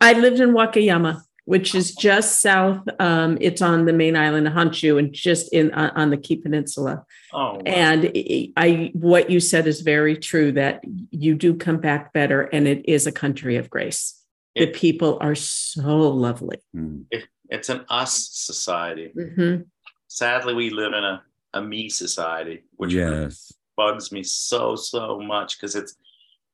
I 0.00 0.12
lived 0.14 0.40
in 0.40 0.50
Wakayama, 0.52 1.22
which 1.44 1.74
is 1.74 1.94
just 1.94 2.40
south. 2.40 2.82
Um, 3.00 3.36
it's 3.40 3.60
on 3.62 3.84
the 3.86 3.92
main 3.92 4.16
island 4.16 4.46
of 4.46 4.52
Honshu 4.52 4.98
and 4.98 5.12
just 5.12 5.52
in 5.52 5.72
on, 5.74 5.90
on 5.90 6.10
the 6.10 6.16
Kii 6.16 6.42
Peninsula. 6.42 7.04
Oh, 7.32 7.54
wow. 7.54 7.60
And 7.66 8.12
I- 8.14 8.52
I, 8.56 8.90
what 8.94 9.30
you 9.30 9.40
said 9.40 9.66
is 9.66 9.80
very 9.80 10.16
true 10.16 10.52
that 10.52 10.82
you 11.10 11.34
do 11.34 11.54
come 11.54 11.78
back 11.78 12.12
better, 12.12 12.42
and 12.42 12.66
it 12.68 12.88
is 12.88 13.06
a 13.06 13.12
country 13.12 13.56
of 13.56 13.68
grace. 13.70 14.16
The 14.56 14.66
people 14.66 15.16
are 15.20 15.34
so 15.36 16.08
lovely. 16.10 16.58
Mm. 16.76 17.04
it's 17.48 17.68
an 17.68 17.84
us 17.88 18.28
society. 18.32 19.10
Mhm. 19.16 19.66
sadly 20.08 20.54
we 20.54 20.70
live 20.70 20.92
in 20.92 21.02
a, 21.04 21.22
a 21.54 21.62
me 21.62 21.88
society 21.88 22.64
which 22.76 22.92
yes. 22.92 23.52
Bugs 23.80 24.12
me 24.12 24.22
so 24.22 24.76
so 24.76 25.18
much 25.34 25.50
because 25.56 25.74
it's 25.80 25.94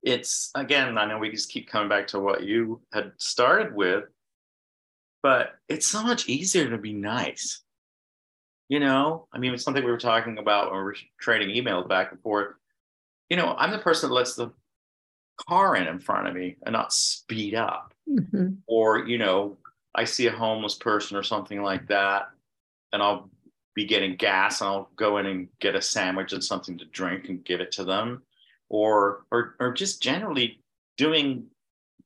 it's 0.03 0.51
again 0.55 0.97
i 0.97 1.05
know 1.05 1.19
we 1.19 1.31
just 1.31 1.51
keep 1.51 1.67
coming 1.69 1.89
back 1.89 2.07
to 2.07 2.21
what 2.21 2.45
you 2.45 2.81
had 2.93 3.11
started 3.19 3.75
with 3.75 4.05
but 5.23 5.45
it's 5.69 5.89
so 5.89 6.03
much 6.11 6.29
easier 6.29 6.71
to 6.71 6.79
be 6.79 6.93
nice. 6.93 7.65
You 8.69 8.79
know? 8.79 9.27
I 9.35 9.39
mean 9.39 9.53
it's 9.55 9.65
something 9.65 9.85
we 9.85 9.91
were 9.91 9.99
talking 10.13 10.39
about 10.39 10.71
when 10.71 10.79
we 10.79 10.85
were 10.85 10.97
trading 11.19 11.49
emails 11.59 11.89
back 11.89 12.13
and 12.13 12.21
forth. 12.21 12.55
You 13.31 13.37
know 13.39 13.49
i'm 13.59 13.73
the 13.73 13.79
person 13.89 14.09
that 14.09 14.15
lets 14.15 14.35
the 14.37 14.49
car 15.49 15.75
in 15.77 15.87
in 15.89 15.99
front 15.99 16.29
of 16.29 16.35
me 16.35 16.57
and 16.65 16.73
not 16.73 16.93
speed 16.93 17.55
up. 17.55 17.93
Mhm. 18.09 18.59
or 18.69 18.89
you 19.11 19.19
know 19.19 19.57
i 20.01 20.05
see 20.05 20.27
a 20.29 20.39
homeless 20.45 20.77
person 20.77 21.17
or 21.17 21.25
something 21.25 21.61
like 21.71 21.85
that 21.89 22.23
and 22.93 23.03
i'll 23.03 23.29
be 23.77 23.85
getting 23.85 24.17
gas 24.17 24.61
and 24.61 24.69
i'll 24.69 24.91
go 24.97 25.19
in 25.19 25.27
and 25.27 25.49
get 25.61 25.77
a 25.77 25.83
sandwich 25.83 26.33
and 26.33 26.43
something 26.43 26.77
to 26.77 26.85
drink 26.87 27.29
and 27.29 27.45
give 27.45 27.61
it 27.61 27.71
to 27.71 27.85
them 27.85 28.23
or 28.69 29.25
or 29.31 29.55
or 29.61 29.73
just 29.73 30.03
generally 30.03 30.61
doing 30.97 31.47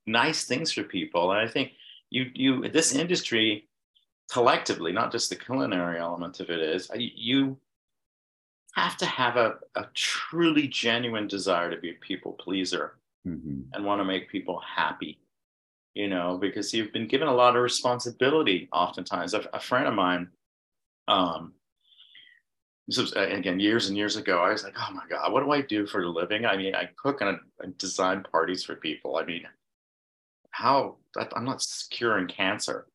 nice 0.07 0.45
things 0.45 0.73
for 0.73 0.83
people. 0.83 1.31
And 1.33 1.41
I 1.41 1.49
think 1.49 1.73
you 2.11 2.31
you 2.35 2.69
this 2.69 2.95
industry 2.95 3.69
collectively, 4.31 4.93
not 4.93 5.13
just 5.13 5.31
the 5.31 5.37
culinary 5.37 5.99
element 5.99 6.41
of 6.41 6.51
it 6.51 6.61
is, 6.61 6.91
you 6.95 7.59
have 8.75 8.97
to 8.99 9.07
have 9.07 9.37
a, 9.37 9.57
a 9.75 9.87
truly 9.95 10.69
genuine 10.69 11.27
desire 11.27 11.71
to 11.71 11.81
be 11.81 11.91
a 11.91 11.95
people 11.95 12.33
pleaser 12.35 12.95
mm-hmm. 13.27 13.63
and 13.73 13.85
want 13.85 14.01
to 14.01 14.05
make 14.05 14.31
people 14.31 14.61
happy 14.61 15.19
you 15.95 16.07
know 16.07 16.39
because 16.41 16.73
you've 16.73 16.93
been 16.93 17.09
given 17.09 17.27
a 17.27 17.35
lot 17.35 17.57
of 17.57 17.63
responsibility 17.65 18.69
oftentimes 18.73 19.35
a, 19.35 19.41
a 19.53 19.59
friend 19.59 19.89
of 19.89 19.95
mine 19.95 20.29
um 21.09 21.53
was 22.87 23.13
again 23.13 23.61
years 23.61 23.89
and 23.89 23.97
years 23.97 24.17
ago 24.17 24.39
i 24.39 24.51
was 24.51 24.65
like 24.65 24.75
oh 24.79 24.93
my 24.93 25.03
god 25.09 25.33
what 25.33 25.45
do 25.45 25.51
i 25.53 25.61
do 25.61 25.87
for 25.87 26.03
a 26.03 26.09
living 26.09 26.45
i 26.45 26.57
mean 26.57 26.75
i 26.75 26.89
cook 26.97 27.21
and 27.21 27.39
I 27.63 27.67
design 27.79 28.25
parties 28.31 28.65
for 28.65 28.75
people 28.75 29.17
i 29.17 29.25
mean 29.25 29.45
how 30.51 30.97
i'm 31.35 31.45
not 31.45 31.65
curing 31.91 32.27
cancer 32.27 32.87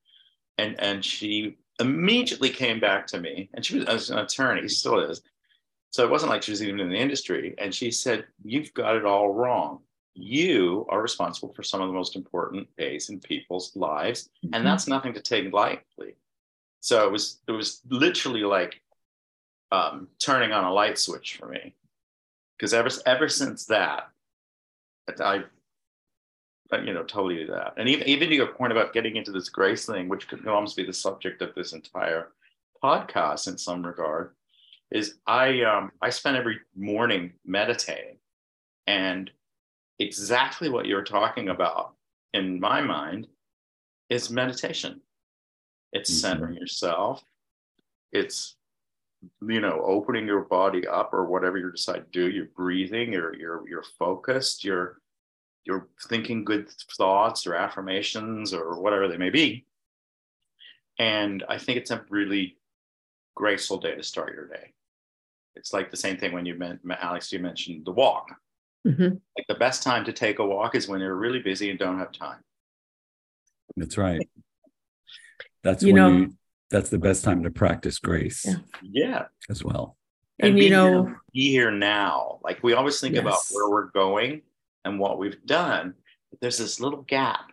and 0.57 0.79
and 0.79 1.03
she 1.03 1.57
immediately 1.79 2.49
came 2.49 2.79
back 2.79 3.07
to 3.07 3.19
me 3.19 3.49
and 3.53 3.65
she 3.65 3.79
was 3.79 4.09
an 4.09 4.19
attorney 4.19 4.67
still 4.67 4.99
is 4.99 5.21
so 5.95 6.03
it 6.03 6.11
wasn't 6.11 6.29
like 6.29 6.43
she 6.43 6.51
was 6.51 6.61
even 6.61 6.81
in 6.81 6.89
the 6.89 6.97
industry. 6.97 7.55
And 7.57 7.73
she 7.73 7.89
said, 7.89 8.25
You've 8.43 8.73
got 8.73 8.97
it 8.97 9.05
all 9.05 9.33
wrong. 9.33 9.79
You 10.13 10.85
are 10.89 11.01
responsible 11.01 11.53
for 11.53 11.63
some 11.63 11.79
of 11.79 11.87
the 11.87 11.93
most 11.93 12.17
important 12.17 12.67
days 12.75 13.07
in 13.07 13.21
people's 13.21 13.73
lives. 13.77 14.27
Mm-hmm. 14.43 14.55
And 14.55 14.67
that's 14.67 14.89
nothing 14.89 15.13
to 15.13 15.21
take 15.21 15.53
lightly. 15.53 16.17
So 16.81 17.05
it 17.05 17.13
was 17.13 17.39
it 17.47 17.53
was 17.53 17.79
literally 17.89 18.43
like 18.43 18.81
um, 19.71 20.07
turning 20.19 20.51
on 20.51 20.63
a 20.63 20.73
light 20.73 20.97
switch 20.97 21.37
for 21.37 21.47
me. 21.47 21.75
Because 22.57 22.73
ever 22.73 22.89
ever 23.05 23.27
since 23.27 23.65
that, 23.65 24.09
I 25.19 25.43
you 26.83 26.93
know 26.93 27.03
totally 27.03 27.41
you 27.41 27.47
that. 27.47 27.73
And 27.77 27.89
even 27.89 28.07
even 28.07 28.29
to 28.29 28.35
your 28.35 28.47
point 28.47 28.71
about 28.71 28.93
getting 28.93 29.15
into 29.15 29.31
this 29.31 29.49
grace 29.49 29.85
thing, 29.85 30.07
which 30.07 30.27
could 30.27 30.47
almost 30.47 30.75
be 30.75 30.85
the 30.85 30.93
subject 30.93 31.41
of 31.41 31.53
this 31.55 31.73
entire 31.73 32.29
podcast 32.83 33.47
in 33.47 33.57
some 33.57 33.85
regard 33.85 34.31
is 34.91 35.15
I 35.27 35.61
um, 35.61 35.91
I 36.01 36.09
spend 36.09 36.37
every 36.37 36.59
morning 36.75 37.33
meditating, 37.45 38.17
and 38.87 39.29
exactly 39.99 40.69
what 40.69 40.85
you're 40.85 41.03
talking 41.03 41.49
about 41.49 41.93
in 42.33 42.59
my 42.59 42.81
mind 42.81 43.27
is 44.09 44.29
meditation. 44.29 45.01
It's 45.91 46.11
mm-hmm. 46.11 46.19
centering 46.19 46.55
yourself. 46.55 47.23
It's 48.11 48.55
you 49.41 49.61
know 49.61 49.81
opening 49.85 50.25
your 50.25 50.41
body 50.41 50.87
up 50.87 51.13
or 51.13 51.25
whatever 51.25 51.57
you 51.57 51.71
decide 51.71 52.05
to 52.11 52.11
do. 52.11 52.29
You're 52.29 52.49
breathing. 52.55 53.13
You're 53.13 53.35
you're 53.35 53.67
you're 53.67 53.85
focused. 53.97 54.63
You're 54.63 54.99
you're 55.65 55.87
thinking 56.07 56.45
good 56.45 56.69
thoughts 56.97 57.47
or 57.47 57.55
affirmations 57.55 58.53
or 58.53 58.79
whatever 58.79 59.07
they 59.07 59.17
may 59.17 59.31
be. 59.31 59.65
And 60.99 61.43
I 61.49 61.57
think 61.57 61.77
it's 61.77 61.91
a 61.91 62.05
really 62.09 62.57
graceful 63.35 63.77
day 63.77 63.95
to 63.95 64.03
start 64.03 64.33
your 64.33 64.47
day. 64.47 64.73
It's 65.55 65.73
like 65.73 65.91
the 65.91 65.97
same 65.97 66.17
thing 66.17 66.33
when 66.33 66.45
you 66.45 66.55
meant, 66.55 66.81
Alex, 67.01 67.31
you 67.31 67.39
mentioned 67.39 67.85
the 67.85 67.91
walk. 67.91 68.29
Mm-hmm. 68.87 69.15
Like 69.37 69.47
the 69.47 69.55
best 69.55 69.83
time 69.83 70.05
to 70.05 70.13
take 70.13 70.39
a 70.39 70.45
walk 70.45 70.75
is 70.75 70.87
when 70.87 71.01
you're 71.01 71.15
really 71.15 71.39
busy 71.39 71.69
and 71.69 71.79
don't 71.79 71.97
have 71.97 72.11
time. 72.11 72.39
That's 73.75 73.97
right. 73.97 74.27
That's 75.63 75.81
you 75.81 75.93
when 75.93 75.95
know, 75.95 76.17
you, 76.17 76.33
that's 76.69 76.89
the 76.89 76.97
best 76.97 77.23
time 77.23 77.43
to 77.43 77.51
practice 77.51 77.99
grace. 77.99 78.45
Yeah. 78.45 78.55
yeah. 78.81 79.25
As 79.49 79.63
well. 79.63 79.97
And, 80.39 80.51
and 80.51 80.59
you 80.59 80.69
know, 80.69 81.05
here, 81.05 81.21
be 81.33 81.51
here 81.51 81.71
now. 81.71 82.39
Like 82.43 82.63
we 82.63 82.73
always 82.73 82.99
think 82.99 83.15
yes. 83.15 83.21
about 83.21 83.39
where 83.51 83.69
we're 83.69 83.91
going 83.91 84.41
and 84.83 84.99
what 84.99 85.17
we've 85.17 85.43
done. 85.45 85.93
But 86.31 86.41
there's 86.41 86.57
this 86.57 86.79
little 86.79 87.03
gap. 87.03 87.51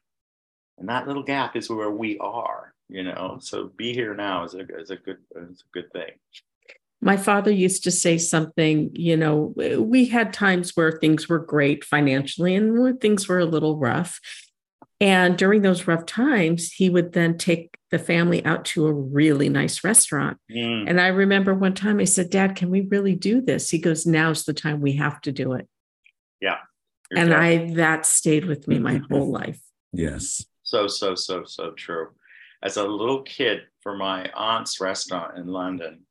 And 0.78 0.88
that 0.88 1.06
little 1.06 1.22
gap 1.22 1.54
is 1.54 1.70
where 1.70 1.90
we 1.90 2.18
are, 2.18 2.74
you 2.88 3.04
know. 3.04 3.38
So 3.40 3.70
be 3.76 3.92
here 3.94 4.14
now 4.14 4.44
is 4.44 4.54
a 4.54 4.66
is 4.78 4.90
a 4.90 4.96
good 4.96 5.18
is 5.36 5.62
a 5.62 5.72
good 5.72 5.92
thing 5.92 6.10
my 7.02 7.16
father 7.16 7.50
used 7.50 7.82
to 7.84 7.90
say 7.90 8.16
something, 8.16 8.90
you 8.94 9.16
know, 9.16 9.52
we 9.78 10.06
had 10.06 10.32
times 10.32 10.70
where 10.76 10.92
things 10.92 11.28
were 11.28 11.40
great 11.40 11.84
financially 11.84 12.54
and 12.54 12.78
where 12.78 12.92
things 12.92 13.28
were 13.28 13.40
a 13.40 13.44
little 13.44 13.76
rough. 13.76 14.20
And 15.02 15.36
during 15.36 15.62
those 15.62 15.88
rough 15.88 16.06
times, 16.06 16.70
he 16.70 16.88
would 16.88 17.12
then 17.12 17.36
take 17.36 17.76
the 17.90 17.98
family 17.98 18.44
out 18.44 18.64
to 18.66 18.86
a 18.86 18.92
really 18.92 19.48
nice 19.48 19.82
restaurant. 19.82 20.38
Mm. 20.48 20.88
And 20.88 21.00
I 21.00 21.08
remember 21.08 21.54
one 21.54 21.74
time 21.74 21.98
I 21.98 22.04
said, 22.04 22.30
Dad, 22.30 22.54
can 22.54 22.70
we 22.70 22.82
really 22.82 23.16
do 23.16 23.40
this? 23.40 23.68
He 23.68 23.78
goes, 23.78 24.06
Now's 24.06 24.44
the 24.44 24.54
time 24.54 24.80
we 24.80 24.92
have 24.92 25.20
to 25.22 25.32
do 25.32 25.54
it. 25.54 25.68
Yeah. 26.40 26.58
And 27.10 27.34
I, 27.34 27.72
that 27.74 28.06
stayed 28.06 28.44
with 28.44 28.68
me 28.68 28.78
my 28.78 29.02
whole 29.10 29.28
life. 29.28 29.60
Yes. 29.92 30.46
So, 30.62 30.86
so, 30.86 31.16
so, 31.16 31.42
so 31.44 31.72
true. 31.72 32.10
As 32.62 32.76
a 32.76 32.84
little 32.84 33.22
kid 33.22 33.62
for 33.80 33.96
my 33.96 34.30
aunt's 34.36 34.80
restaurant 34.80 35.36
in 35.36 35.48
London, 35.48 36.02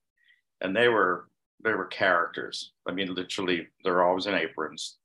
and 0.60 0.76
they 0.76 0.90
were 0.90 1.30
they 1.64 1.74
were 1.74 1.86
characters. 1.86 2.74
I 2.86 2.92
mean, 2.92 3.14
literally, 3.14 3.68
they're 3.84 4.04
always 4.04 4.26
in 4.26 4.34
aprons. 4.34 4.98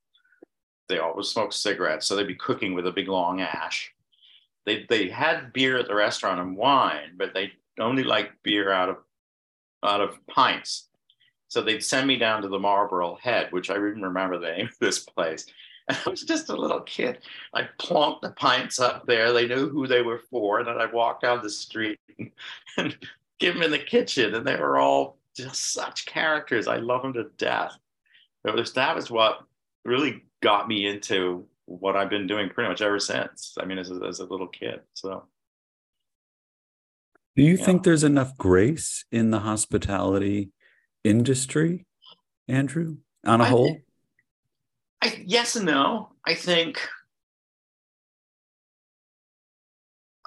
They 0.88 0.98
always 0.98 1.28
smoked 1.28 1.54
cigarettes, 1.54 2.06
so 2.06 2.14
they'd 2.14 2.26
be 2.26 2.34
cooking 2.34 2.74
with 2.74 2.86
a 2.86 2.92
big 2.92 3.08
long 3.08 3.40
ash. 3.40 3.92
They 4.64 4.86
they 4.88 5.08
had 5.08 5.52
beer 5.52 5.78
at 5.78 5.88
the 5.88 5.94
restaurant 5.94 6.40
and 6.40 6.56
wine, 6.56 7.14
but 7.16 7.34
they 7.34 7.52
only 7.78 8.04
liked 8.04 8.42
beer 8.42 8.70
out 8.72 8.88
of 8.88 8.96
out 9.82 10.00
of 10.00 10.24
pints. 10.26 10.88
So 11.48 11.62
they'd 11.62 11.82
send 11.82 12.08
me 12.08 12.16
down 12.16 12.42
to 12.42 12.48
the 12.48 12.58
Marlborough 12.58 13.18
Head, 13.22 13.52
which 13.52 13.70
I 13.70 13.74
even 13.76 14.02
remember 14.02 14.38
the 14.38 14.48
name 14.48 14.66
of 14.66 14.78
this 14.80 14.98
place. 14.98 15.46
And 15.88 15.98
I 16.06 16.10
was 16.10 16.22
just 16.22 16.48
a 16.48 16.56
little 16.56 16.80
kid. 16.80 17.18
I 17.54 17.68
plonked 17.78 18.22
the 18.22 18.30
pints 18.30 18.80
up 18.80 19.06
there. 19.06 19.32
They 19.32 19.46
knew 19.46 19.68
who 19.68 19.86
they 19.86 20.02
were 20.02 20.22
for. 20.30 20.58
And 20.58 20.68
then 20.68 20.78
I'd 20.78 20.92
walk 20.92 21.20
down 21.20 21.42
the 21.42 21.50
street 21.50 22.00
and, 22.76 22.96
give 23.38 23.52
them 23.52 23.62
in 23.62 23.70
the 23.70 23.78
kitchen. 23.78 24.34
And 24.34 24.46
they 24.46 24.56
were 24.56 24.78
all 24.78 25.18
just 25.36 25.72
such 25.72 26.06
characters. 26.06 26.66
I 26.66 26.78
love 26.78 27.02
them 27.02 27.12
to 27.12 27.24
death. 27.36 27.76
Was, 28.44 28.72
that 28.72 28.96
was 28.96 29.10
what 29.10 29.40
really 29.84 30.24
got 30.42 30.68
me 30.68 30.86
into 30.86 31.46
what 31.64 31.96
I've 31.96 32.10
been 32.10 32.26
doing 32.26 32.48
pretty 32.48 32.68
much 32.68 32.82
ever 32.82 32.98
since. 32.98 33.56
I 33.60 33.64
mean, 33.64 33.78
as 33.78 33.90
a, 33.90 34.00
as 34.06 34.20
a 34.20 34.24
little 34.24 34.46
kid. 34.46 34.80
So. 34.94 35.24
Do 37.34 37.42
you 37.42 37.56
yeah. 37.56 37.64
think 37.64 37.82
there's 37.82 38.04
enough 38.04 38.36
grace 38.38 39.04
in 39.10 39.30
the 39.30 39.40
hospitality 39.40 40.50
industry, 41.04 41.86
Andrew, 42.48 42.98
on 43.24 43.40
a 43.40 43.44
I 43.44 43.48
whole? 43.48 43.76
I, 45.02 45.22
yes 45.26 45.56
and 45.56 45.66
no. 45.66 46.12
I 46.26 46.34
think 46.34 46.80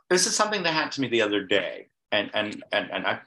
this 0.10 0.28
is 0.28 0.36
something 0.36 0.64
that 0.64 0.74
happened 0.74 0.94
to 0.94 1.02
me 1.02 1.08
the 1.08 1.22
other 1.22 1.44
day, 1.44 1.88
and 2.12 2.30
and 2.34 2.64
and 2.72 2.92
and 2.92 3.08
I 3.08 3.20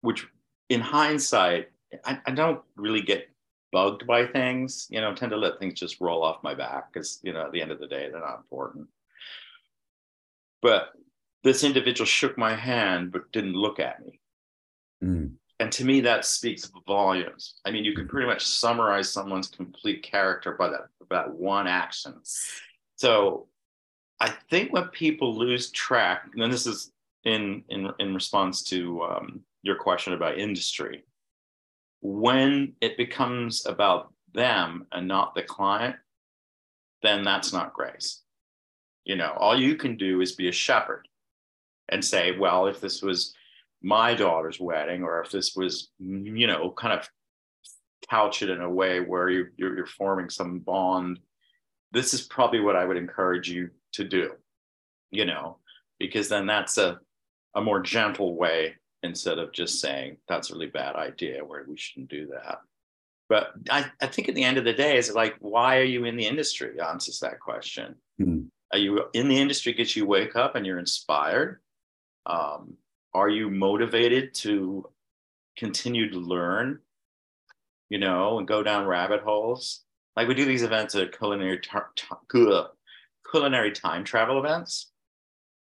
which 0.00 0.26
in 0.68 0.80
hindsight, 0.80 1.68
I, 2.04 2.18
I, 2.24 2.30
don't 2.30 2.62
really 2.76 3.02
get 3.02 3.28
bugged 3.72 4.06
by 4.06 4.26
things. 4.26 4.86
You 4.90 5.00
know, 5.00 5.14
tend 5.14 5.30
to 5.30 5.36
let 5.36 5.58
things 5.58 5.74
just 5.74 6.00
roll 6.00 6.22
off 6.22 6.42
my 6.42 6.54
back 6.54 6.92
because, 6.92 7.20
you 7.22 7.32
know, 7.32 7.44
at 7.46 7.52
the 7.52 7.62
end 7.62 7.70
of 7.70 7.80
the 7.80 7.86
day, 7.86 8.08
they're 8.10 8.20
not 8.20 8.38
important. 8.38 8.88
But 10.62 10.92
this 11.42 11.64
individual 11.64 12.06
shook 12.06 12.36
my 12.36 12.54
hand 12.54 13.12
but 13.12 13.32
didn't 13.32 13.54
look 13.54 13.80
at 13.80 14.04
me. 14.04 14.20
Mm. 15.02 15.32
And 15.58 15.70
to 15.72 15.84
me, 15.84 16.00
that 16.02 16.24
speaks 16.24 16.70
volumes. 16.86 17.60
I 17.66 17.70
mean, 17.70 17.84
you 17.84 17.94
can 17.94 18.08
pretty 18.08 18.26
much 18.26 18.46
summarize 18.46 19.12
someone's 19.12 19.48
complete 19.48 20.02
character 20.02 20.52
by 20.52 20.68
that, 20.68 20.86
about 21.02 21.34
one 21.34 21.66
action. 21.66 22.14
So 22.96 23.48
I 24.20 24.32
think 24.50 24.72
when 24.72 24.88
people 24.88 25.36
lose 25.36 25.70
track, 25.70 26.24
and 26.34 26.52
this 26.52 26.66
is 26.66 26.92
in 27.24 27.62
in 27.68 27.90
in 27.98 28.14
response 28.14 28.62
to 28.64 29.02
um, 29.02 29.40
your 29.62 29.76
question 29.76 30.14
about 30.14 30.38
industry, 30.38 31.04
when 32.00 32.74
it 32.80 32.96
becomes 32.96 33.66
about 33.66 34.12
them 34.32 34.86
and 34.92 35.06
not 35.06 35.34
the 35.34 35.42
client, 35.42 35.96
then 37.02 37.24
that's 37.24 37.52
not 37.52 37.74
grace. 37.74 38.22
You 39.04 39.16
know, 39.16 39.34
all 39.38 39.58
you 39.58 39.76
can 39.76 39.96
do 39.96 40.20
is 40.20 40.32
be 40.32 40.48
a 40.48 40.52
shepherd 40.52 41.08
and 41.88 42.04
say, 42.04 42.36
well, 42.38 42.66
if 42.66 42.80
this 42.80 43.02
was 43.02 43.34
my 43.82 44.14
daughter's 44.14 44.60
wedding, 44.60 45.02
or 45.02 45.20
if 45.22 45.30
this 45.30 45.54
was, 45.56 45.90
you 45.98 46.46
know, 46.46 46.72
kind 46.76 46.98
of 46.98 47.08
couch 48.08 48.42
it 48.42 48.50
in 48.50 48.60
a 48.60 48.70
way 48.70 49.00
where 49.00 49.30
you, 49.30 49.46
you're, 49.56 49.76
you're 49.76 49.86
forming 49.86 50.28
some 50.28 50.58
bond, 50.60 51.18
this 51.92 52.14
is 52.14 52.22
probably 52.22 52.60
what 52.60 52.76
I 52.76 52.84
would 52.84 52.96
encourage 52.96 53.50
you 53.50 53.70
to 53.94 54.04
do, 54.04 54.32
you 55.10 55.24
know, 55.24 55.58
because 55.98 56.28
then 56.28 56.46
that's 56.46 56.78
a, 56.78 56.98
a 57.54 57.60
more 57.60 57.80
gentle 57.80 58.36
way 58.36 58.76
instead 59.02 59.38
of 59.38 59.52
just 59.52 59.80
saying 59.80 60.16
that's 60.28 60.50
a 60.50 60.54
really 60.54 60.66
bad 60.66 60.96
idea 60.96 61.44
where 61.44 61.64
we 61.66 61.76
shouldn't 61.76 62.10
do 62.10 62.26
that. 62.28 62.58
But 63.28 63.52
I, 63.70 63.86
I 64.00 64.06
think 64.06 64.28
at 64.28 64.34
the 64.34 64.44
end 64.44 64.58
of 64.58 64.64
the 64.64 64.72
day 64.72 64.96
is 64.96 65.12
like 65.12 65.36
why 65.40 65.78
are 65.78 65.84
you 65.84 66.04
in 66.04 66.16
the 66.16 66.26
industry? 66.26 66.80
Answers 66.80 67.20
that 67.20 67.40
question. 67.40 67.96
Mm-hmm. 68.20 68.48
are 68.72 68.78
you 68.78 69.04
in 69.14 69.28
the 69.28 69.38
industry 69.38 69.72
because 69.72 69.96
you 69.96 70.04
wake 70.04 70.36
up 70.36 70.54
and 70.54 70.66
you're 70.66 70.78
inspired. 70.78 71.60
Um, 72.26 72.74
are 73.14 73.30
you 73.30 73.50
motivated 73.50 74.34
to 74.34 74.86
continue 75.56 76.10
to 76.10 76.18
learn 76.18 76.80
you 77.88 77.98
know 77.98 78.38
and 78.38 78.46
go 78.46 78.62
down 78.62 78.86
rabbit 78.86 79.22
holes? 79.22 79.82
Like 80.16 80.28
we 80.28 80.34
do 80.34 80.44
these 80.44 80.64
events 80.64 80.94
at 80.94 81.16
culinary 81.16 81.60
tar- 81.60 81.90
tar- 81.96 82.70
culinary 83.30 83.72
time 83.72 84.04
travel 84.04 84.38
events, 84.38 84.90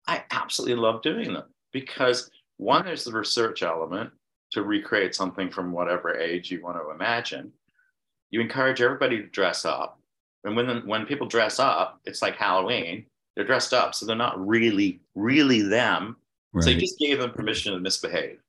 I 0.07 0.23
absolutely 0.31 0.75
love 0.75 1.01
doing 1.01 1.33
them 1.33 1.45
because 1.71 2.29
one, 2.63 2.87
is 2.87 3.03
the 3.03 3.11
research 3.11 3.63
element 3.63 4.11
to 4.51 4.63
recreate 4.63 5.15
something 5.15 5.49
from 5.49 5.71
whatever 5.71 6.17
age 6.17 6.51
you 6.51 6.61
want 6.61 6.77
to 6.77 6.91
imagine. 6.91 7.51
You 8.31 8.41
encourage 8.41 8.81
everybody 8.81 9.17
to 9.17 9.27
dress 9.27 9.65
up. 9.65 9.99
And 10.43 10.55
when, 10.55 10.85
when 10.87 11.05
people 11.05 11.27
dress 11.27 11.59
up, 11.59 11.99
it's 12.05 12.21
like 12.21 12.35
Halloween, 12.35 13.05
they're 13.35 13.45
dressed 13.45 13.73
up. 13.73 13.95
So 13.95 14.05
they're 14.05 14.15
not 14.15 14.45
really, 14.45 14.99
really 15.15 15.61
them. 15.61 16.17
Right. 16.51 16.63
So 16.63 16.69
you 16.69 16.79
just 16.79 16.99
gave 16.99 17.19
them 17.19 17.31
permission 17.31 17.73
to 17.73 17.79
misbehave. 17.79 18.39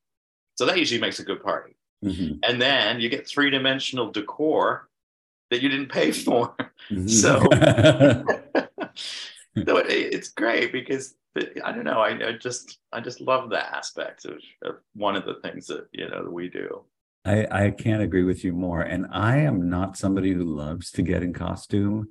So 0.56 0.66
that 0.66 0.78
usually 0.78 1.00
makes 1.00 1.20
a 1.20 1.24
good 1.24 1.42
party. 1.42 1.76
Mm-hmm. 2.04 2.38
And 2.42 2.60
then 2.60 3.00
you 3.00 3.08
get 3.08 3.26
three 3.26 3.50
dimensional 3.50 4.10
decor 4.10 4.88
that 5.50 5.62
you 5.62 5.68
didn't 5.68 5.90
pay 5.90 6.10
for. 6.12 6.54
Mm-hmm. 6.90 7.08
So, 7.08 7.40
so 9.66 9.76
it, 9.78 9.90
it's 9.90 10.28
great 10.28 10.72
because 10.72 11.14
I 11.36 11.72
don't 11.72 11.84
know. 11.84 12.00
I, 12.00 12.28
I, 12.28 12.32
just 12.32 12.78
I 12.92 13.00
just 13.00 13.20
love 13.20 13.50
that 13.50 13.74
aspect 13.74 14.24
of, 14.24 14.38
of, 14.62 14.76
one 14.94 15.16
of 15.16 15.24
the 15.24 15.40
things 15.42 15.66
that 15.66 15.88
you 15.92 16.08
know 16.08 16.22
that 16.22 16.32
we 16.32 16.48
do. 16.48 16.84
I, 17.24 17.46
I 17.50 17.70
can't 17.70 18.02
agree 18.02 18.22
with 18.22 18.44
you 18.44 18.52
more. 18.52 18.82
And 18.82 19.06
I 19.10 19.38
am 19.38 19.68
not 19.68 19.96
somebody 19.96 20.32
who 20.32 20.44
loves 20.44 20.90
to 20.92 21.02
get 21.02 21.22
in 21.22 21.32
costume, 21.32 22.08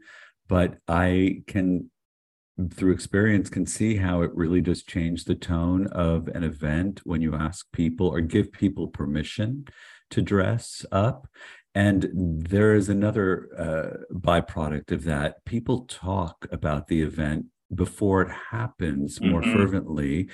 but 0.48 0.78
I 0.88 1.44
can 1.48 1.90
through 2.72 2.92
experience 2.92 3.50
can 3.50 3.66
see 3.66 3.96
how 3.96 4.22
it 4.22 4.32
really 4.36 4.62
does 4.62 4.84
change 4.84 5.26
the 5.26 5.36
tone 5.36 5.88
of 5.88 6.28
an 6.28 6.44
event 6.44 7.02
when 7.04 7.22
you 7.22 7.34
ask 7.34 7.66
people 7.72 8.08
or 8.08 8.22
give 8.22 8.52
people 8.52 8.88
permission 8.88 9.66
to 10.12 10.22
dress 10.22 10.86
up 10.92 11.28
and 11.76 12.08
there 12.14 12.76
is 12.76 12.90
another 12.90 13.50
uh, 13.58 14.16
byproduct 14.16 14.92
of 14.92 15.04
that 15.06 15.44
people 15.46 15.86
talk 15.86 16.46
about 16.52 16.88
the 16.88 17.02
event 17.02 17.48
before 17.76 18.22
it 18.22 18.32
happens 18.52 19.20
more 19.22 19.42
mm-hmm. 19.42 19.54
fervently 19.54 20.30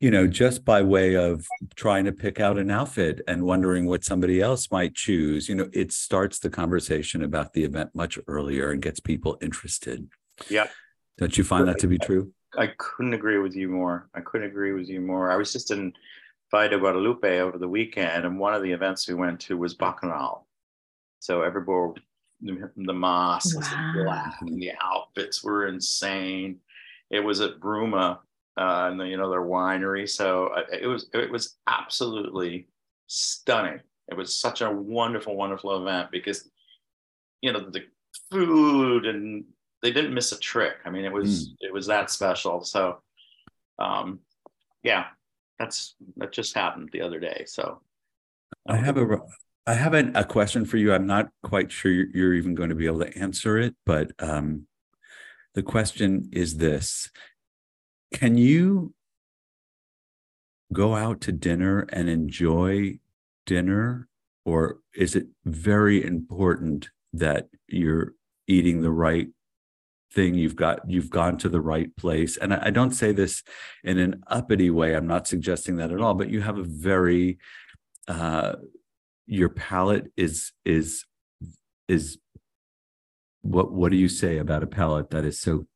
you 0.00 0.10
know 0.10 0.26
just 0.26 0.64
by 0.64 0.82
way 0.82 1.14
of 1.14 1.46
trying 1.76 2.04
to 2.04 2.12
pick 2.12 2.40
out 2.40 2.58
an 2.58 2.70
outfit 2.70 3.20
and 3.28 3.42
wondering 3.42 3.86
what 3.86 4.04
somebody 4.04 4.40
else 4.40 4.70
might 4.70 4.94
choose 4.94 5.48
you 5.48 5.54
know 5.54 5.68
it 5.72 5.92
starts 5.92 6.38
the 6.38 6.50
conversation 6.50 7.22
about 7.22 7.52
the 7.52 7.64
event 7.64 7.90
much 7.94 8.18
earlier 8.26 8.70
and 8.70 8.82
gets 8.82 9.00
people 9.00 9.38
interested. 9.40 10.08
Yeah 10.48 10.68
don't 11.20 11.36
you 11.36 11.44
find 11.44 11.68
that 11.68 11.78
to 11.80 11.86
be 11.86 11.98
true? 11.98 12.32
I 12.56 12.68
couldn't 12.78 13.12
agree 13.12 13.38
with 13.38 13.54
you 13.54 13.68
more. 13.68 14.08
I 14.14 14.20
couldn't 14.20 14.48
agree 14.48 14.72
with 14.72 14.88
you 14.88 15.02
more. 15.02 15.30
I 15.30 15.36
was 15.36 15.52
just 15.52 15.70
in 15.70 15.92
Valle 16.50 16.70
de 16.70 16.78
Guadalupe 16.78 17.40
over 17.40 17.58
the 17.58 17.68
weekend 17.68 18.24
and 18.24 18.38
one 18.38 18.54
of 18.54 18.62
the 18.62 18.72
events 18.72 19.06
we 19.06 19.14
went 19.14 19.38
to 19.40 19.56
was 19.58 19.74
bacchanal. 19.74 20.46
So 21.20 21.42
everybody 21.42 22.00
the 22.42 22.94
masks 22.94 23.54
wow. 23.54 23.92
the 23.94 24.02
black 24.02 24.40
and 24.40 24.62
the 24.62 24.72
outfits 24.80 25.44
were 25.44 25.66
insane 25.66 26.58
it 27.10 27.20
was 27.20 27.40
at 27.40 27.60
Bruma, 27.60 28.18
uh, 28.56 28.88
and 28.90 29.00
the, 29.00 29.04
you 29.04 29.16
know 29.16 29.30
their 29.30 29.42
winery. 29.42 30.08
So 30.08 30.48
uh, 30.48 30.62
it 30.72 30.86
was 30.86 31.08
it 31.12 31.30
was 31.30 31.56
absolutely 31.66 32.68
stunning. 33.06 33.80
It 34.08 34.16
was 34.16 34.34
such 34.34 34.60
a 34.60 34.70
wonderful, 34.70 35.36
wonderful 35.36 35.80
event 35.80 36.10
because 36.10 36.48
you 37.40 37.52
know 37.52 37.70
the 37.70 37.84
food 38.30 39.06
and 39.06 39.44
they 39.82 39.92
didn't 39.92 40.14
miss 40.14 40.32
a 40.32 40.38
trick. 40.38 40.74
I 40.84 40.90
mean, 40.90 41.04
it 41.04 41.12
was 41.12 41.48
mm. 41.48 41.52
it 41.60 41.72
was 41.72 41.86
that 41.86 42.10
special. 42.10 42.62
So, 42.62 43.00
um, 43.78 44.20
yeah, 44.82 45.06
that's 45.58 45.94
that 46.16 46.32
just 46.32 46.54
happened 46.54 46.90
the 46.92 47.02
other 47.02 47.18
day. 47.18 47.44
So, 47.46 47.80
I 48.68 48.76
have 48.76 48.96
a 48.96 49.18
I 49.66 49.74
have 49.74 49.94
a, 49.94 50.10
a 50.14 50.24
question 50.24 50.64
for 50.64 50.76
you. 50.76 50.92
I'm 50.92 51.06
not 51.06 51.28
quite 51.42 51.70
sure 51.70 51.92
you're, 51.92 52.08
you're 52.12 52.34
even 52.34 52.54
going 52.54 52.70
to 52.70 52.74
be 52.74 52.86
able 52.86 53.00
to 53.00 53.18
answer 53.18 53.58
it, 53.58 53.74
but 53.86 54.10
um, 54.18 54.66
the 55.54 55.62
question 55.62 56.28
is 56.32 56.56
this. 56.56 57.10
Can 58.14 58.36
you 58.36 58.94
go 60.72 60.94
out 60.94 61.20
to 61.22 61.32
dinner 61.32 61.86
and 61.92 62.08
enjoy 62.08 62.98
dinner? 63.46 64.08
Or 64.44 64.78
is 64.94 65.16
it 65.16 65.26
very 65.44 66.04
important 66.04 66.90
that 67.12 67.48
you're 67.68 68.14
eating 68.46 68.82
the 68.82 68.90
right 68.90 69.28
thing? 70.12 70.34
You've 70.34 70.56
got 70.56 70.88
you've 70.88 71.10
gone 71.10 71.36
to 71.38 71.48
the 71.48 71.60
right 71.60 71.94
place. 71.96 72.36
And 72.36 72.54
I, 72.54 72.66
I, 72.66 72.70
don't 72.70 72.92
say 72.92 73.12
this 73.12 73.42
in 73.84 73.98
an 73.98 74.22
uppity 74.26 74.70
way. 74.70 74.94
I'm 74.94 75.06
not 75.06 75.28
suggesting 75.28 75.76
that 75.76 75.92
at 75.92 76.00
all 76.00 76.14
but 76.14 76.30
you 76.30 76.40
have 76.40 76.58
a 76.58 76.64
very 76.64 77.38
uh 78.08 78.54
your 79.26 79.48
palate 79.48 80.10
is 80.16 80.52
is 80.64 81.04
is 81.86 82.18
what 83.42 83.72
what 83.72 83.90
do 83.90 83.96
you 83.96 84.08
say 84.08 84.38
about 84.38 84.62
a 84.62 84.66
palate 84.66 85.10
that 85.10 85.24
is 85.24 85.40
so 85.40 85.66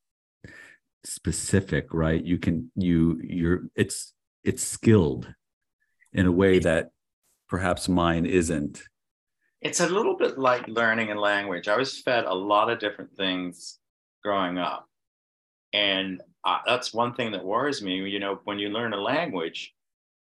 specific 1.05 1.93
right? 1.93 2.23
You 2.23 2.39
can 2.39 2.71
you 2.75 3.21
you're 3.23 3.63
it's 3.75 4.13
it's 4.43 4.63
skilled 4.63 5.33
in 6.13 6.27
a 6.27 6.33
way 6.33 6.59
that 6.61 6.91
perhaps 7.49 7.89
mine 7.89 8.27
isn't. 8.27 8.83
It's 9.61 9.81
a 9.81 9.89
little 9.89 10.17
bit 10.17 10.39
like 10.39 10.69
learning 10.69 11.11
a 11.11 11.19
language. 11.19 11.69
I 11.69 11.77
was 11.77 11.99
fed 12.01 12.25
a 12.25 12.35
lot 12.35 12.71
of 12.71 12.79
different 12.79 13.17
things 13.17 13.79
growing 14.23 14.59
up. 14.59 14.87
And 15.73 16.21
uh, 16.45 16.59
that's 16.67 16.93
one 16.93 17.15
thing 17.15 17.33
that 17.33 17.45
worries 17.45 17.83
me 17.83 17.97
you 18.09 18.21
know 18.21 18.41
when 18.45 18.59
you 18.59 18.69
learn 18.69 18.93
a 18.93 19.01
language 19.01 19.73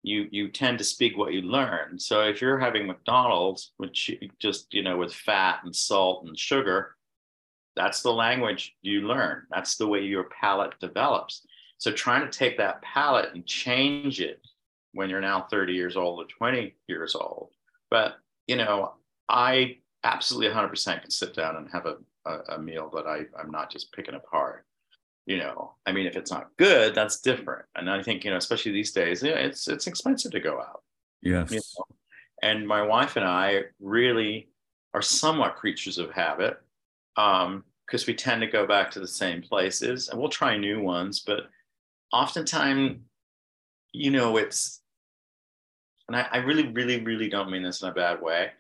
you 0.04 0.28
you 0.32 0.50
tend 0.50 0.78
to 0.80 0.84
speak 0.84 1.16
what 1.16 1.32
you 1.32 1.42
learn. 1.42 1.98
So 1.98 2.22
if 2.24 2.42
you're 2.42 2.60
having 2.60 2.88
mcdonald's 2.88 3.72
which 3.78 4.12
just 4.40 4.74
you 4.74 4.84
know 4.84 4.98
with 4.98 5.14
fat 5.14 5.60
and 5.64 5.76
salt 5.76 6.26
and 6.26 6.38
sugar 6.38 6.96
that's 7.76 8.02
the 8.02 8.12
language 8.12 8.76
you 8.82 9.02
learn. 9.02 9.44
That's 9.50 9.76
the 9.76 9.88
way 9.88 10.02
your 10.02 10.26
palate 10.26 10.74
develops. 10.80 11.46
So 11.78 11.92
trying 11.92 12.22
to 12.22 12.38
take 12.38 12.58
that 12.58 12.82
palate 12.82 13.34
and 13.34 13.46
change 13.46 14.22
it 14.22 14.42
when 14.94 15.10
you're 15.10 15.22
now 15.22 15.48
30 15.50 15.74
years 15.74 15.96
old 15.96 16.24
or 16.24 16.28
20 16.28 16.76
years 16.88 17.16
old. 17.16 17.50
But, 17.90 18.16
you 18.48 18.58
know, 18.58 18.94
I 19.30 19.78
absolutely 20.04 20.54
100% 20.54 21.02
can 21.02 21.10
sit 21.10 21.34
down 21.34 21.56
and 21.56 21.70
have 21.72 21.86
a, 21.86 21.96
a, 22.26 22.56
a 22.56 22.60
meal 22.60 22.92
that 22.94 23.08
I, 23.08 23.22
I'm 23.40 23.52
not 23.52 23.72
just 23.72 23.94
picking 23.94 24.16
apart. 24.16 24.66
You 25.26 25.38
know, 25.38 25.76
I 25.86 25.92
mean, 25.92 26.08
if 26.08 26.16
it's 26.16 26.32
not 26.32 26.50
good, 26.58 26.96
that's 26.96 27.22
different. 27.22 27.66
And 27.76 27.90
I 27.90 28.02
think, 28.02 28.26
you 28.26 28.32
know, 28.32 28.38
especially 28.38 28.72
these 28.72 28.92
days, 28.92 29.22
it's 29.24 29.68
it's 29.68 29.86
expensive 29.86 30.32
to 30.32 30.40
go 30.40 30.60
out. 30.60 30.82
Yes. 31.22 31.52
You 31.52 31.58
know? 31.58 31.86
And 32.42 32.68
my 32.68 32.82
wife 32.82 33.16
and 33.18 33.26
I 33.26 33.66
really 33.80 34.50
are 34.96 35.02
somewhat 35.02 35.56
creatures 35.56 36.00
of 36.00 36.12
habit 36.12 36.60
um, 37.18 37.64
because 37.86 38.08
we 38.08 38.14
tend 38.14 38.42
to 38.42 38.48
go 38.48 38.66
back 38.66 38.90
to 38.92 39.00
the 39.00 39.08
same 39.08 39.42
places 39.42 40.08
and 40.08 40.20
we'll 40.20 40.30
try 40.30 40.58
new 40.58 40.82
ones, 40.82 41.20
but 41.20 41.50
oftentimes, 42.14 43.00
you 43.92 44.12
know, 44.12 44.38
it's, 44.38 44.82
and 46.08 46.16
I, 46.16 46.28
I 46.32 46.38
really, 46.38 46.70
really, 46.70 47.02
really 47.02 47.30
don't 47.30 47.52
mean 47.52 47.64
this 47.64 47.82
in 47.82 47.90
a 47.90 47.94
bad 47.94 48.22
way. 48.22 48.52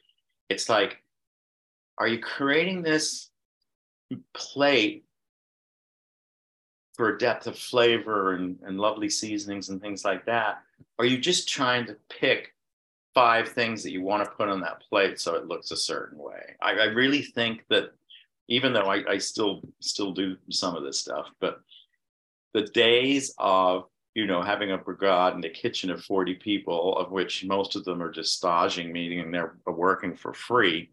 It's 0.49 0.67
like, 0.67 1.01
are 1.97 2.07
you 2.07 2.19
creating 2.19 2.81
this 2.81 3.29
plate 4.33 5.05
for 6.95 7.15
depth 7.15 7.47
of 7.47 7.57
flavor 7.57 8.33
and, 8.33 8.59
and 8.63 8.79
lovely 8.79 9.09
seasonings 9.09 9.69
and 9.69 9.81
things 9.81 10.03
like 10.03 10.25
that? 10.25 10.61
Are 10.99 11.05
you 11.05 11.17
just 11.17 11.47
trying 11.47 11.85
to 11.85 11.95
pick 12.09 12.53
five 13.13 13.49
things 13.49 13.83
that 13.83 13.91
you 13.91 14.01
want 14.01 14.23
to 14.23 14.31
put 14.31 14.49
on 14.49 14.61
that 14.61 14.81
plate 14.89 15.19
so 15.19 15.35
it 15.35 15.47
looks 15.47 15.71
a 15.71 15.77
certain 15.77 16.17
way? 16.17 16.55
I, 16.61 16.71
I 16.71 16.85
really 16.85 17.21
think 17.21 17.63
that 17.69 17.93
even 18.51 18.73
though 18.73 18.81
I, 18.81 19.01
I 19.11 19.17
still 19.17 19.61
still 19.79 20.11
do 20.11 20.35
some 20.49 20.75
of 20.75 20.83
this 20.83 20.99
stuff, 20.99 21.27
but 21.39 21.61
the 22.53 22.63
days 22.63 23.33
of 23.37 23.85
you 24.13 24.27
know 24.27 24.41
having 24.41 24.71
a 24.71 24.77
brigade 24.77 25.35
in 25.35 25.41
the 25.41 25.49
kitchen 25.49 25.89
of 25.89 26.03
40 26.03 26.35
people, 26.35 26.97
of 26.97 27.11
which 27.11 27.45
most 27.45 27.77
of 27.77 27.85
them 27.85 28.03
are 28.03 28.11
just 28.11 28.35
staging, 28.35 28.91
meaning 28.91 29.31
they're 29.31 29.55
working 29.65 30.15
for 30.15 30.33
free, 30.33 30.91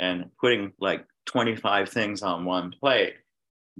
and 0.00 0.28
putting 0.40 0.72
like 0.80 1.06
25 1.26 1.88
things 1.90 2.22
on 2.22 2.44
one 2.44 2.72
plate, 2.72 3.14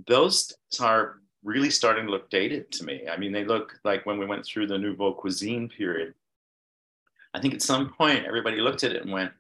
those 0.07 0.53
are 0.81 1.17
really 1.43 1.71
starting 1.71 2.07
to 2.07 2.13
look 2.13 2.31
dated 2.31 2.71
to 2.71 2.85
me. 2.85 3.09
I 3.11 3.17
mean, 3.17 3.33
they 3.33 3.45
look 3.45 3.77
like 3.83 4.07
when 4.07 4.19
we 4.19 4.27
went 4.27 4.47
through 4.47 4.69
the 4.69 4.79
nouveau 4.79 5.13
cuisine 5.13 5.69
period. 5.69 6.15
I 7.35 7.41
think 7.41 7.55
at 7.55 7.63
some 7.63 7.93
point 7.93 8.25
everybody 8.25 8.61
looked 8.61 8.85
at 8.85 8.93
it 8.93 9.03
and 9.03 9.11
went, 9.11 9.33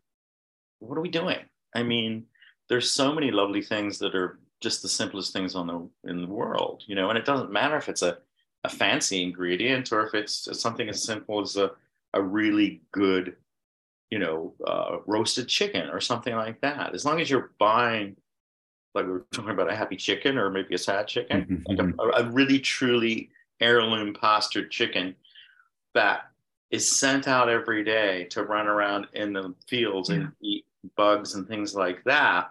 "What 0.80 0.98
are 0.98 1.02
we 1.02 1.09
doing?" 1.09 1.38
I 1.72 1.84
mean, 1.84 2.26
there's 2.68 2.90
so 2.90 3.12
many 3.12 3.30
lovely 3.30 3.62
things 3.62 3.98
that 3.98 4.14
are 4.14 4.38
just 4.60 4.82
the 4.82 4.88
simplest 4.88 5.32
things 5.32 5.54
on 5.54 5.66
the 5.66 6.10
in 6.10 6.22
the 6.22 6.28
world, 6.28 6.82
you 6.86 6.94
know, 6.94 7.10
and 7.10 7.18
it 7.18 7.24
doesn't 7.24 7.52
matter 7.52 7.76
if 7.76 7.88
it's 7.88 8.02
a, 8.02 8.18
a 8.64 8.68
fancy 8.68 9.22
ingredient 9.22 9.92
or 9.92 10.06
if 10.06 10.14
it's 10.14 10.48
something 10.58 10.88
as 10.88 11.02
simple 11.02 11.40
as 11.40 11.56
a, 11.56 11.70
a 12.14 12.22
really 12.22 12.80
good, 12.92 13.36
you 14.10 14.18
know, 14.18 14.54
uh, 14.66 14.98
roasted 15.06 15.48
chicken 15.48 15.90
or 15.90 16.00
something 16.00 16.34
like 16.34 16.60
that. 16.62 16.94
As 16.94 17.04
long 17.04 17.20
as 17.20 17.28
you're 17.28 17.52
buying, 17.58 18.16
like 18.94 19.04
we 19.04 19.12
were 19.12 19.26
talking 19.32 19.50
about 19.50 19.70
a 19.70 19.76
happy 19.76 19.96
chicken 19.96 20.38
or 20.38 20.50
maybe 20.50 20.74
a 20.74 20.78
sad 20.78 21.06
chicken, 21.08 21.42
mm-hmm. 21.42 21.62
like 21.66 21.78
a, 21.78 21.82
mm-hmm. 21.82 22.26
a 22.26 22.30
really 22.32 22.58
truly 22.58 23.30
heirloom 23.60 24.14
pastured 24.14 24.70
chicken 24.70 25.14
that 25.94 26.22
is 26.70 26.90
sent 26.90 27.28
out 27.28 27.48
every 27.48 27.84
day 27.84 28.24
to 28.30 28.42
run 28.42 28.66
around 28.66 29.06
in 29.12 29.32
the 29.32 29.54
fields 29.68 30.08
yeah. 30.08 30.16
and 30.16 30.32
eat 30.40 30.64
bugs 30.97 31.35
and 31.35 31.47
things 31.47 31.74
like 31.74 32.03
that, 32.05 32.51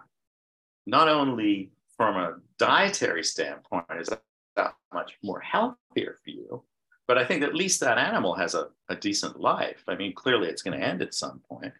not 0.86 1.08
only 1.08 1.70
from 1.96 2.16
a 2.16 2.36
dietary 2.58 3.22
standpoint 3.22 3.84
is 3.98 4.10
that 4.56 4.74
much 4.92 5.16
more 5.22 5.40
healthier 5.40 6.18
for 6.24 6.30
you. 6.30 6.62
But 7.06 7.18
I 7.18 7.24
think 7.24 7.42
at 7.42 7.54
least 7.54 7.80
that 7.80 7.98
animal 7.98 8.34
has 8.34 8.54
a, 8.54 8.68
a 8.88 8.96
decent 8.96 9.38
life. 9.38 9.82
I 9.88 9.94
mean, 9.94 10.14
clearly 10.14 10.48
it's 10.48 10.62
going 10.62 10.78
to 10.78 10.84
end 10.84 11.02
at 11.02 11.14
some 11.14 11.40
point. 11.48 11.72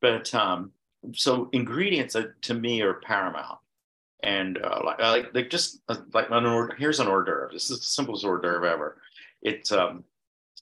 But 0.00 0.34
um, 0.34 0.72
so 1.14 1.48
ingredients 1.52 2.16
to 2.42 2.54
me 2.54 2.82
are 2.82 2.94
paramount. 2.94 3.58
And 4.24 4.58
uh, 4.62 4.80
like, 4.84 5.00
like, 5.00 5.34
like 5.34 5.50
just 5.50 5.80
uh, 5.88 5.96
like 6.12 6.30
an 6.30 6.46
order, 6.46 6.74
here's 6.76 7.00
an 7.00 7.08
hors 7.08 7.24
d'oeuvre. 7.24 7.50
This 7.52 7.70
is 7.70 7.78
the 7.78 7.84
simplest 7.84 8.24
hors 8.24 8.40
d'oeuvre 8.40 8.68
ever. 8.68 8.98
It's 9.42 9.72
um, 9.72 10.04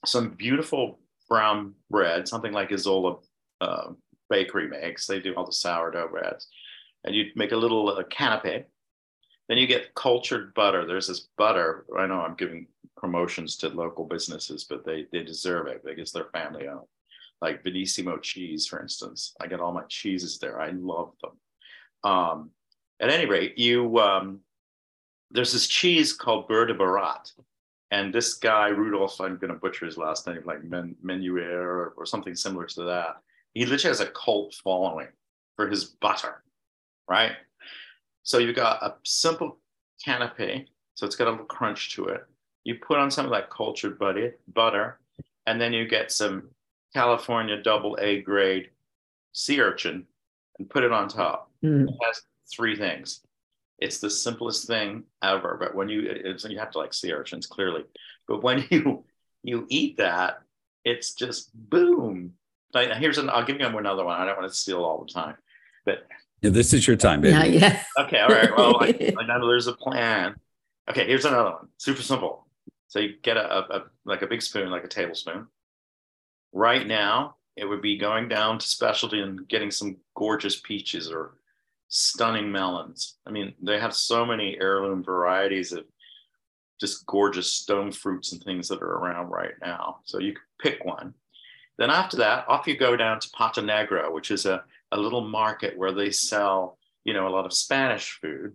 some 0.05 0.31
beautiful 0.31 0.99
brown 1.29 1.75
bread, 1.91 2.27
something 2.27 2.53
like 2.53 2.71
Izola 2.71 3.23
uh, 3.61 3.89
Bakery 4.31 4.69
makes. 4.69 5.07
They 5.07 5.21
do 5.21 5.35
all 5.35 5.45
the 5.45 5.53
sourdough 5.53 6.09
breads. 6.09 6.49
And 7.05 7.15
you 7.15 7.27
make 7.35 7.53
a 7.53 7.57
little 7.57 7.89
uh, 7.89 8.03
canapé. 8.05 8.65
Then 9.49 9.59
you 9.59 9.67
get 9.67 9.95
cultured 9.95 10.55
butter. 10.55 10.87
There's 10.87 11.09
this 11.09 11.29
butter. 11.37 11.85
I 11.99 12.07
know 12.07 12.21
I'm 12.21 12.37
giving 12.37 12.69
promotions 12.97 13.57
to 13.57 13.69
local 13.69 14.05
businesses, 14.05 14.65
but 14.65 14.87
they, 14.87 15.07
they 15.13 15.23
deserve 15.23 15.67
it 15.67 15.85
because 15.85 16.13
they're 16.13 16.31
family 16.33 16.69
owned. 16.69 16.87
Like 17.43 17.65
Venissimo 17.65 18.23
cheese, 18.23 18.67
for 18.67 18.81
instance. 18.81 19.35
I 19.41 19.47
get 19.47 19.61
all 19.61 19.73
my 19.73 19.83
cheeses 19.89 20.39
there. 20.39 20.61
I 20.61 20.71
love 20.71 21.13
them. 21.23 22.11
Um, 22.11 22.51
at 23.01 23.11
any 23.11 23.27
rate, 23.27 23.59
you 23.59 23.99
um, 23.99 24.41
there's 25.31 25.53
this 25.53 25.67
cheese 25.67 26.13
called 26.13 26.49
Beurre 26.49 26.67
de 26.67 26.75
Baratte, 26.75 27.33
and 27.91 28.13
this 28.13 28.35
guy, 28.35 28.69
Rudolph, 28.69 29.21
I'm 29.21 29.37
going 29.37 29.53
to 29.53 29.59
butcher 29.59 29.87
his 29.87 29.97
last 29.97 30.27
name, 30.27 30.43
like 30.45 30.63
Men- 30.63 30.97
or, 31.05 31.95
or 31.97 32.07
something 32.07 32.35
similar 32.35 32.67
to 32.67 32.83
that. 32.85 33.17
He 33.55 33.67
literally 33.67 33.91
has 33.91 34.01
a 34.01 34.07
cult 34.07 34.55
following 34.63 35.09
for 35.57 35.69
his 35.69 35.85
butter, 35.85 36.43
right? 37.09 37.33
So 38.23 38.39
you've 38.39 38.57
got 38.57 38.83
a 38.83 38.95
simple 39.05 39.59
canapé, 40.07 40.67
so 40.95 41.07
it's 41.07 41.17
got 41.17 41.29
a 41.29 41.31
little 41.31 41.47
crunch 41.47 41.95
to 41.95 42.07
it. 42.07 42.25
You 42.65 42.77
put 42.77 42.99
on 42.99 43.11
some 43.11 43.25
of 43.25 43.33
that 43.33 43.51
cultured 43.51 43.99
butter, 43.99 44.37
butter, 44.53 45.01
and 45.47 45.61
then 45.61 45.73
you 45.73 45.89
get 45.89 46.13
some 46.13 46.51
California 46.95 47.63
double 47.63 47.99
A 48.01 48.21
grade 48.23 48.71
sea 49.33 49.61
urchin 49.61 50.07
and 50.59 50.69
put 50.69 50.85
it 50.85 50.93
on 50.93 51.09
top. 51.09 51.51
Mm. 51.65 51.89
It 51.89 51.95
has 52.03 52.23
three 52.55 52.77
things 52.77 53.23
it's 53.81 53.99
the 53.99 54.11
simplest 54.11 54.67
thing 54.67 55.05
ever. 55.23 55.57
But 55.59 55.75
when 55.75 55.89
you 55.89 56.03
it's, 56.07 56.45
you 56.45 56.59
have 56.59 56.71
to 56.73 56.79
like 56.79 56.95
sea 56.95 57.13
urchins 57.13 57.47
clearly, 57.47 57.85
but 58.29 58.43
when 58.43 58.67
you 58.71 59.05
you 59.43 59.67
eat 59.69 59.97
that, 59.97 60.43
it's 60.85 61.15
just 61.15 61.51
boom. 61.55 62.35
Like 62.73 62.93
here's 62.95 63.19
an 63.19 63.31
I'll 63.31 63.45
give 63.45 63.59
you 63.59 63.67
another 63.67 64.05
one. 64.05 64.21
I 64.21 64.25
don't 64.25 64.39
want 64.39 64.51
to 64.51 64.57
steal 64.57 64.85
all 64.85 65.05
the 65.05 65.13
time, 65.13 65.37
but 65.85 66.07
yeah, 66.41 66.51
this 66.51 66.73
is 66.73 66.87
your 66.87 66.97
time, 66.97 67.21
baby. 67.21 67.33
Yeah, 67.33 67.45
yeah. 67.45 67.83
Okay, 67.99 68.19
all 68.19 68.29
right. 68.29 68.57
Well, 68.57 68.77
I, 68.81 69.13
I 69.19 69.27
know 69.27 69.47
there's 69.47 69.67
a 69.67 69.75
plan. 69.75 70.37
Okay, 70.89 71.07
here's 71.07 71.25
another 71.25 71.51
one. 71.51 71.69
Super 71.77 72.03
simple. 72.03 72.47
So 72.89 72.99
you 72.99 73.15
get 73.23 73.37
a, 73.37 73.53
a, 73.53 73.61
a 73.79 73.85
like 74.05 74.23
a 74.23 74.27
big 74.27 74.43
spoon, 74.43 74.71
like 74.71 74.85
a 74.85 74.89
tablespoon. 74.89 75.47
Right 76.53 76.87
now, 76.87 77.37
it 77.57 77.65
would 77.65 77.83
be 77.83 77.99
going 77.99 78.29
down 78.29 78.59
to 78.59 78.67
specialty 78.67 79.21
and 79.21 79.47
getting 79.49 79.71
some 79.71 79.99
gorgeous 80.17 80.59
peaches 80.61 81.11
or 81.11 81.35
stunning 81.89 82.51
melons. 82.51 83.19
I 83.27 83.31
mean, 83.31 83.55
they 83.63 83.79
have 83.79 83.95
so 83.95 84.25
many 84.25 84.57
heirloom 84.59 85.05
varieties 85.05 85.73
of 85.73 85.85
just 86.81 87.05
gorgeous 87.07 87.53
stone 87.53 87.93
fruits 87.93 88.33
and 88.33 88.43
things 88.43 88.69
that 88.69 88.81
are 88.81 88.95
around 88.95 89.29
right 89.29 89.55
now. 89.61 89.99
So 90.05 90.19
you 90.19 90.33
could 90.33 90.71
pick 90.71 90.85
one. 90.85 91.15
Then 91.81 91.91
after 91.91 92.19
that, 92.19 92.47
off 92.47 92.67
you 92.67 92.77
go 92.77 92.95
down 92.95 93.21
to 93.21 93.31
Pata 93.31 93.63
Negra, 93.63 94.13
which 94.13 94.31
is 94.31 94.45
a, 94.45 94.63
a 94.93 94.99
little 94.99 95.27
market 95.27 95.79
where 95.79 95.93
they 95.93 96.11
sell, 96.11 96.77
you 97.05 97.15
know, 97.15 97.27
a 97.27 97.31
lot 97.31 97.47
of 97.47 97.55
Spanish 97.55 98.19
food. 98.21 98.53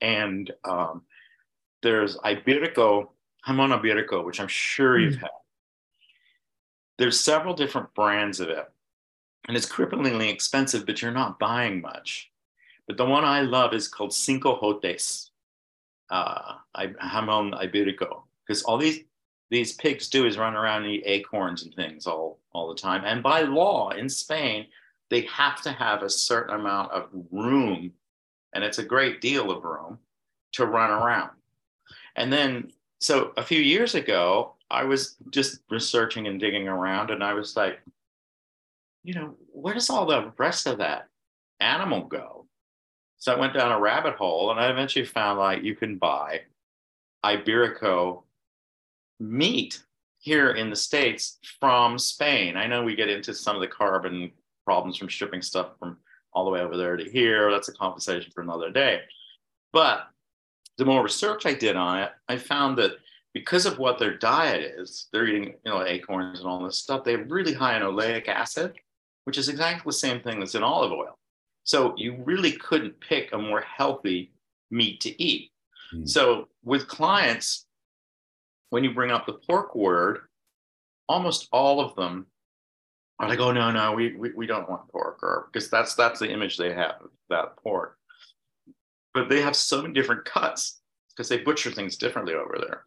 And 0.00 0.48
um, 0.64 1.02
there's 1.82 2.16
Iberico, 2.18 3.08
Jamon 3.44 3.76
Iberico, 3.76 4.24
which 4.24 4.38
I'm 4.38 4.46
sure 4.46 4.96
mm. 4.96 5.02
you've 5.02 5.16
had. 5.16 5.30
There's 6.96 7.18
several 7.18 7.54
different 7.54 7.92
brands 7.92 8.38
of 8.38 8.50
it. 8.50 8.64
And 9.48 9.56
it's 9.56 9.68
cripplingly 9.68 10.32
expensive, 10.32 10.86
but 10.86 11.02
you're 11.02 11.10
not 11.10 11.40
buying 11.40 11.80
much. 11.80 12.30
But 12.86 12.96
the 12.98 13.04
one 13.04 13.24
I 13.24 13.40
love 13.40 13.74
is 13.74 13.88
called 13.88 14.14
Cinco 14.14 14.60
Jotas, 14.60 15.30
uh, 16.08 16.54
Jamon 16.76 17.52
Iberico, 17.60 18.22
because 18.46 18.62
all 18.62 18.78
these 18.78 19.00
these 19.50 19.74
pigs 19.74 20.08
do 20.08 20.26
is 20.26 20.38
run 20.38 20.54
around 20.54 20.84
and 20.84 20.92
eat 20.92 21.02
acorns 21.06 21.64
and 21.64 21.74
things 21.74 22.06
all 22.06 22.38
all 22.52 22.68
the 22.68 22.80
time. 22.80 23.02
And 23.04 23.22
by 23.22 23.42
law 23.42 23.90
in 23.90 24.08
Spain, 24.08 24.66
they 25.08 25.22
have 25.22 25.60
to 25.62 25.72
have 25.72 26.02
a 26.02 26.10
certain 26.10 26.54
amount 26.54 26.92
of 26.92 27.08
room, 27.30 27.92
and 28.54 28.64
it's 28.64 28.78
a 28.78 28.84
great 28.84 29.20
deal 29.20 29.50
of 29.50 29.64
room 29.64 29.98
to 30.52 30.66
run 30.66 30.90
around. 30.90 31.30
And 32.16 32.32
then, 32.32 32.72
so 33.00 33.32
a 33.36 33.42
few 33.42 33.60
years 33.60 33.94
ago, 33.94 34.54
I 34.70 34.84
was 34.84 35.16
just 35.30 35.60
researching 35.70 36.26
and 36.26 36.40
digging 36.40 36.68
around, 36.68 37.10
and 37.10 37.22
I 37.22 37.34
was 37.34 37.56
like, 37.56 37.80
you 39.02 39.14
know, 39.14 39.34
where 39.52 39.74
does 39.74 39.90
all 39.90 40.06
the 40.06 40.32
rest 40.38 40.66
of 40.66 40.78
that 40.78 41.08
animal 41.60 42.02
go? 42.02 42.46
So 43.18 43.34
I 43.34 43.38
went 43.38 43.54
down 43.54 43.72
a 43.72 43.78
rabbit 43.78 44.14
hole 44.14 44.50
and 44.50 44.58
I 44.58 44.70
eventually 44.70 45.04
found 45.04 45.38
like 45.38 45.62
you 45.62 45.74
can 45.74 45.96
buy 45.96 46.40
Iberico 47.24 48.22
meat 49.20 49.82
here 50.18 50.52
in 50.52 50.70
the 50.70 50.76
States 50.76 51.38
from 51.60 51.98
Spain. 51.98 52.56
I 52.56 52.66
know 52.66 52.82
we 52.82 52.96
get 52.96 53.08
into 53.08 53.34
some 53.34 53.56
of 53.56 53.62
the 53.62 53.68
carbon 53.68 54.32
problems 54.64 54.96
from 54.96 55.08
shipping 55.08 55.42
stuff 55.42 55.68
from 55.78 55.98
all 56.32 56.44
the 56.44 56.50
way 56.50 56.60
over 56.60 56.76
there 56.76 56.96
to 56.96 57.10
here. 57.10 57.50
That's 57.50 57.68
a 57.68 57.74
conversation 57.74 58.30
for 58.34 58.42
another 58.42 58.70
day. 58.70 59.00
But 59.72 60.08
the 60.78 60.84
more 60.84 61.02
research 61.02 61.46
I 61.46 61.54
did 61.54 61.76
on 61.76 62.00
it, 62.00 62.10
I 62.28 62.38
found 62.38 62.78
that 62.78 62.92
because 63.34 63.66
of 63.66 63.78
what 63.78 63.98
their 63.98 64.16
diet 64.16 64.74
is, 64.78 65.08
they're 65.12 65.26
eating, 65.26 65.54
you 65.64 65.72
know, 65.72 65.84
acorns 65.84 66.40
and 66.40 66.48
all 66.48 66.64
this 66.64 66.78
stuff, 66.78 67.04
they're 67.04 67.24
really 67.24 67.52
high 67.52 67.76
in 67.76 67.82
oleic 67.82 68.28
acid, 68.28 68.74
which 69.24 69.38
is 69.38 69.48
exactly 69.48 69.88
the 69.88 69.92
same 69.92 70.20
thing 70.20 70.40
that's 70.40 70.54
in 70.54 70.62
olive 70.62 70.92
oil. 70.92 71.18
So 71.64 71.94
you 71.96 72.16
really 72.24 72.52
couldn't 72.52 73.00
pick 73.00 73.32
a 73.32 73.38
more 73.38 73.60
healthy 73.60 74.32
meat 74.70 75.00
to 75.02 75.22
eat. 75.22 75.50
Mm. 75.94 76.08
So 76.08 76.48
with 76.64 76.88
clients, 76.88 77.66
when 78.70 78.84
you 78.84 78.94
bring 78.94 79.10
up 79.10 79.26
the 79.26 79.34
pork 79.34 79.74
word, 79.74 80.20
almost 81.08 81.48
all 81.52 81.80
of 81.80 81.94
them 81.96 82.26
are 83.18 83.28
like, 83.28 83.40
oh 83.40 83.52
no, 83.52 83.70
no, 83.70 83.92
we, 83.92 84.16
we, 84.16 84.32
we 84.32 84.46
don't 84.46 84.68
want 84.68 84.88
pork, 84.88 85.22
or 85.22 85.48
because 85.52 85.68
that's 85.68 85.94
that's 85.94 86.20
the 86.20 86.30
image 86.30 86.56
they 86.56 86.72
have 86.72 86.96
of 87.02 87.10
that 87.28 87.56
pork. 87.56 87.96
But 89.12 89.28
they 89.28 89.42
have 89.42 89.56
so 89.56 89.82
many 89.82 89.92
different 89.92 90.24
cuts 90.24 90.80
because 91.10 91.28
they 91.28 91.38
butcher 91.38 91.70
things 91.70 91.96
differently 91.96 92.34
over 92.34 92.58
there. 92.60 92.84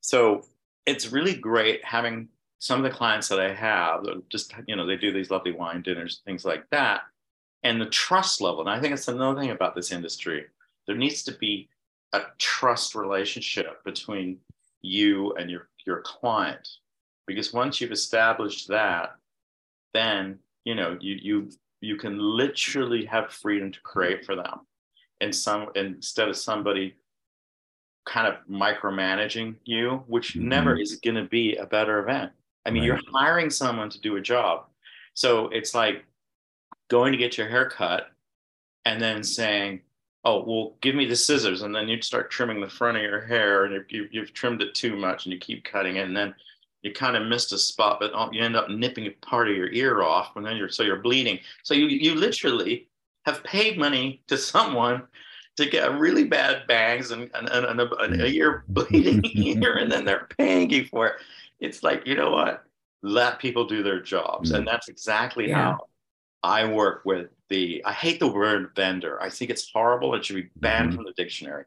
So 0.00 0.44
it's 0.86 1.12
really 1.12 1.34
great 1.34 1.84
having 1.84 2.28
some 2.58 2.82
of 2.82 2.90
the 2.90 2.96
clients 2.96 3.28
that 3.28 3.38
I 3.38 3.54
have 3.54 4.04
just 4.30 4.52
you 4.66 4.74
know 4.74 4.86
they 4.86 4.96
do 4.96 5.12
these 5.12 5.30
lovely 5.30 5.52
wine 5.52 5.82
dinners, 5.82 6.22
things 6.24 6.44
like 6.44 6.64
that 6.70 7.02
and 7.62 7.80
the 7.80 7.86
trust 7.86 8.40
level. 8.40 8.60
And 8.60 8.70
I 8.70 8.80
think 8.80 8.94
it's 8.94 9.08
another 9.08 9.40
thing 9.40 9.50
about 9.50 9.74
this 9.74 9.92
industry. 9.92 10.46
There 10.86 10.96
needs 10.96 11.22
to 11.24 11.32
be 11.32 11.68
a 12.12 12.22
trust 12.38 12.94
relationship 12.94 13.82
between 13.84 14.38
you 14.82 15.34
and 15.34 15.50
your, 15.50 15.68
your 15.86 16.02
client. 16.02 16.68
Because 17.26 17.52
once 17.52 17.80
you've 17.80 17.92
established 17.92 18.68
that, 18.68 19.16
then 19.94 20.38
you 20.64 20.74
know 20.74 20.96
you 21.00 21.18
you 21.20 21.50
you 21.80 21.96
can 21.96 22.18
literally 22.18 23.04
have 23.04 23.32
freedom 23.32 23.70
to 23.72 23.80
create 23.80 24.24
for 24.24 24.34
them. 24.34 24.60
And 25.20 25.34
some 25.34 25.68
instead 25.74 26.28
of 26.28 26.36
somebody 26.36 26.96
kind 28.06 28.26
of 28.26 28.36
micromanaging 28.50 29.56
you, 29.64 30.02
which 30.06 30.34
mm-hmm. 30.34 30.48
never 30.48 30.76
is 30.76 30.96
going 30.96 31.16
to 31.16 31.24
be 31.24 31.56
a 31.56 31.66
better 31.66 32.00
event. 32.00 32.32
I 32.64 32.70
mean, 32.70 32.82
right. 32.82 32.86
you're 32.86 33.12
hiring 33.12 33.50
someone 33.50 33.90
to 33.90 34.00
do 34.00 34.16
a 34.16 34.20
job. 34.20 34.64
So 35.14 35.48
it's 35.48 35.74
like 35.74 36.04
going 36.88 37.12
to 37.12 37.18
get 37.18 37.36
your 37.36 37.48
hair 37.48 37.68
cut 37.68 38.08
and 38.84 39.00
then 39.00 39.22
saying, 39.22 39.80
oh, 40.28 40.44
well, 40.46 40.74
give 40.82 40.94
me 40.94 41.06
the 41.06 41.16
scissors. 41.16 41.62
And 41.62 41.74
then 41.74 41.88
you'd 41.88 42.04
start 42.04 42.30
trimming 42.30 42.60
the 42.60 42.68
front 42.68 42.98
of 42.98 43.02
your 43.02 43.24
hair 43.24 43.64
and 43.64 43.84
you, 43.88 44.08
you've 44.10 44.34
trimmed 44.34 44.60
it 44.60 44.74
too 44.74 44.94
much 44.94 45.24
and 45.24 45.32
you 45.32 45.38
keep 45.38 45.64
cutting 45.64 45.96
it. 45.96 46.06
And 46.06 46.16
then 46.16 46.34
you 46.82 46.92
kind 46.92 47.16
of 47.16 47.26
missed 47.26 47.52
a 47.52 47.58
spot, 47.58 47.98
but 47.98 48.12
oh, 48.14 48.28
you 48.30 48.42
end 48.42 48.54
up 48.54 48.68
nipping 48.68 49.06
a 49.06 49.10
part 49.26 49.48
of 49.48 49.56
your 49.56 49.70
ear 49.72 50.02
off 50.02 50.36
and 50.36 50.44
then 50.44 50.56
you're, 50.56 50.68
so 50.68 50.82
you're 50.82 51.00
bleeding. 51.00 51.38
So 51.62 51.72
you, 51.72 51.86
you 51.86 52.14
literally 52.14 52.88
have 53.24 53.42
paid 53.42 53.78
money 53.78 54.22
to 54.26 54.36
someone 54.36 55.02
to 55.56 55.66
get 55.66 55.98
really 55.98 56.24
bad 56.24 56.66
bangs 56.66 57.10
and, 57.10 57.30
and, 57.34 57.48
and, 57.48 57.80
a, 57.80 57.96
and 57.96 58.20
a 58.20 58.26
ear 58.26 58.64
bleeding 58.68 59.22
ear, 59.24 59.78
and 59.78 59.90
then 59.90 60.04
they're 60.04 60.28
paying 60.36 60.70
you 60.70 60.84
for 60.84 61.08
it. 61.08 61.14
It's 61.58 61.82
like, 61.82 62.06
you 62.06 62.14
know 62.14 62.30
what? 62.30 62.64
Let 63.02 63.38
people 63.38 63.64
do 63.64 63.82
their 63.82 64.00
jobs. 64.00 64.52
And 64.52 64.64
mm. 64.64 64.70
that's 64.70 64.88
exactly 64.88 65.48
yeah. 65.48 65.72
how 65.72 65.78
I 66.42 66.66
work 66.66 67.02
with 67.04 67.28
the, 67.48 67.82
I 67.84 67.92
hate 67.92 68.20
the 68.20 68.28
word 68.28 68.70
vendor. 68.76 69.20
I 69.20 69.30
think 69.30 69.50
it's 69.50 69.70
horrible. 69.72 70.14
It 70.14 70.24
should 70.24 70.36
be 70.36 70.50
banned 70.56 70.88
mm-hmm. 70.90 70.96
from 70.96 71.04
the 71.04 71.12
dictionary. 71.16 71.64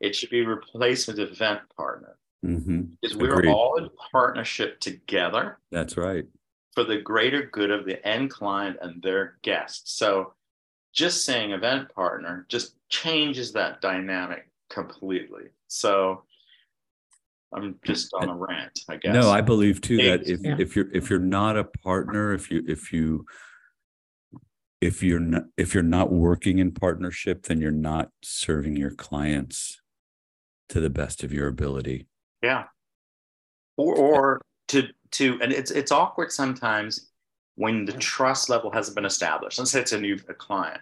It 0.00 0.14
should 0.14 0.30
be 0.30 0.44
replaced 0.44 1.08
with 1.08 1.18
event 1.18 1.60
partner. 1.76 2.16
Mm-hmm. 2.44 2.82
Because 3.00 3.16
we're 3.16 3.38
Agreed. 3.38 3.52
all 3.52 3.76
in 3.76 3.88
partnership 4.10 4.80
together. 4.80 5.58
That's 5.70 5.96
right. 5.96 6.24
For 6.74 6.84
the 6.84 6.98
greater 6.98 7.44
good 7.52 7.70
of 7.70 7.84
the 7.84 8.04
end 8.06 8.30
client 8.30 8.78
and 8.80 9.02
their 9.02 9.36
guests. 9.42 9.96
So 9.96 10.34
just 10.92 11.24
saying 11.24 11.52
event 11.52 11.92
partner 11.94 12.46
just 12.48 12.74
changes 12.88 13.52
that 13.52 13.80
dynamic 13.80 14.48
completely. 14.70 15.44
So 15.68 16.24
I'm 17.52 17.78
just 17.84 18.12
on 18.14 18.28
a 18.28 18.36
rant, 18.36 18.80
I 18.88 18.96
guess. 18.96 19.14
No, 19.14 19.30
I 19.30 19.40
believe 19.40 19.80
too 19.80 19.98
that 19.98 20.26
if 20.26 20.40
Yeah. 20.42 20.56
if 20.58 20.74
you're 20.74 20.90
if 20.92 21.10
you're 21.10 21.18
not 21.18 21.56
a 21.56 21.64
partner, 21.64 22.32
if 22.32 22.50
you 22.50 22.64
if 22.66 22.92
you 22.92 23.26
if 24.82 25.00
you're 25.00 25.20
not 25.20 25.44
if 25.56 25.74
you're 25.74 25.82
not 25.84 26.10
working 26.12 26.58
in 26.58 26.72
partnership, 26.72 27.44
then 27.44 27.60
you're 27.60 27.70
not 27.70 28.10
serving 28.20 28.76
your 28.76 28.90
clients 28.90 29.80
to 30.68 30.80
the 30.80 30.90
best 30.90 31.22
of 31.22 31.32
your 31.32 31.46
ability. 31.46 32.08
Yeah. 32.42 32.64
Or 33.76 33.94
or 33.94 34.40
to 34.68 34.88
to 35.12 35.38
and 35.40 35.52
it's 35.52 35.70
it's 35.70 35.92
awkward 35.92 36.32
sometimes 36.32 37.12
when 37.54 37.84
the 37.84 37.92
trust 37.92 38.50
level 38.50 38.72
hasn't 38.72 38.96
been 38.96 39.04
established. 39.04 39.60
Let's 39.60 39.70
say 39.70 39.80
it's 39.80 39.92
a 39.92 40.00
new 40.00 40.18
a 40.28 40.34
client. 40.34 40.80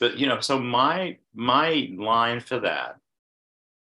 But 0.00 0.18
you 0.18 0.26
know, 0.26 0.40
so 0.40 0.58
my 0.58 1.16
my 1.32 1.88
line 1.96 2.40
for 2.40 2.58
that, 2.58 2.96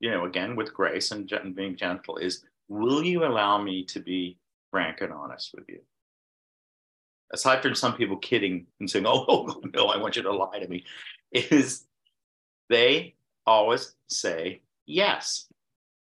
you 0.01 0.11
know, 0.11 0.25
again 0.25 0.57
with 0.57 0.73
grace 0.73 1.11
and, 1.11 1.31
and 1.31 1.55
being 1.55 1.77
gentle 1.77 2.17
is 2.17 2.43
will 2.67 3.01
you 3.01 3.23
allow 3.23 3.63
me 3.63 3.85
to 3.85 4.01
be 4.01 4.37
frank 4.71 4.99
and 4.99 5.13
honest 5.13 5.55
with 5.55 5.69
you? 5.69 5.79
Aside 7.33 7.61
from 7.61 7.75
some 7.75 7.95
people 7.95 8.17
kidding 8.17 8.67
and 8.79 8.89
saying, 8.89 9.05
oh, 9.07 9.25
oh 9.27 9.61
no, 9.73 9.87
I 9.87 9.97
want 9.97 10.15
you 10.15 10.21
to 10.23 10.31
lie 10.31 10.59
to 10.59 10.67
me, 10.67 10.85
is 11.31 11.85
they 12.69 13.15
always 13.45 13.95
say 14.07 14.61
yes. 14.85 15.47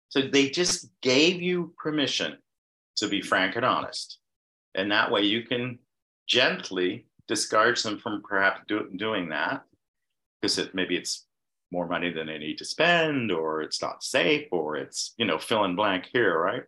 So 0.08 0.22
they 0.22 0.48
just 0.48 0.88
gave 1.02 1.42
you 1.42 1.74
permission 1.76 2.38
to 2.96 3.08
be 3.08 3.20
frank 3.20 3.56
and 3.56 3.64
honest. 3.64 4.18
And 4.74 4.90
that 4.90 5.10
way 5.10 5.22
you 5.22 5.42
can 5.42 5.78
gently 6.26 7.06
discourage 7.26 7.82
them 7.82 7.98
from 7.98 8.22
perhaps 8.22 8.62
do, 8.68 8.88
doing 8.96 9.28
that 9.28 9.62
because 10.40 10.58
it, 10.58 10.74
maybe 10.74 10.96
it's 10.96 11.26
more 11.70 11.86
money 11.86 12.10
than 12.10 12.26
they 12.26 12.38
need 12.38 12.58
to 12.58 12.64
spend 12.64 13.30
or 13.30 13.60
it's 13.60 13.82
not 13.82 14.02
safe 14.02 14.48
or 14.50 14.76
it's, 14.76 15.14
you 15.18 15.26
know, 15.26 15.38
fill 15.38 15.64
in 15.64 15.76
blank 15.76 16.08
here, 16.12 16.38
right? 16.38 16.62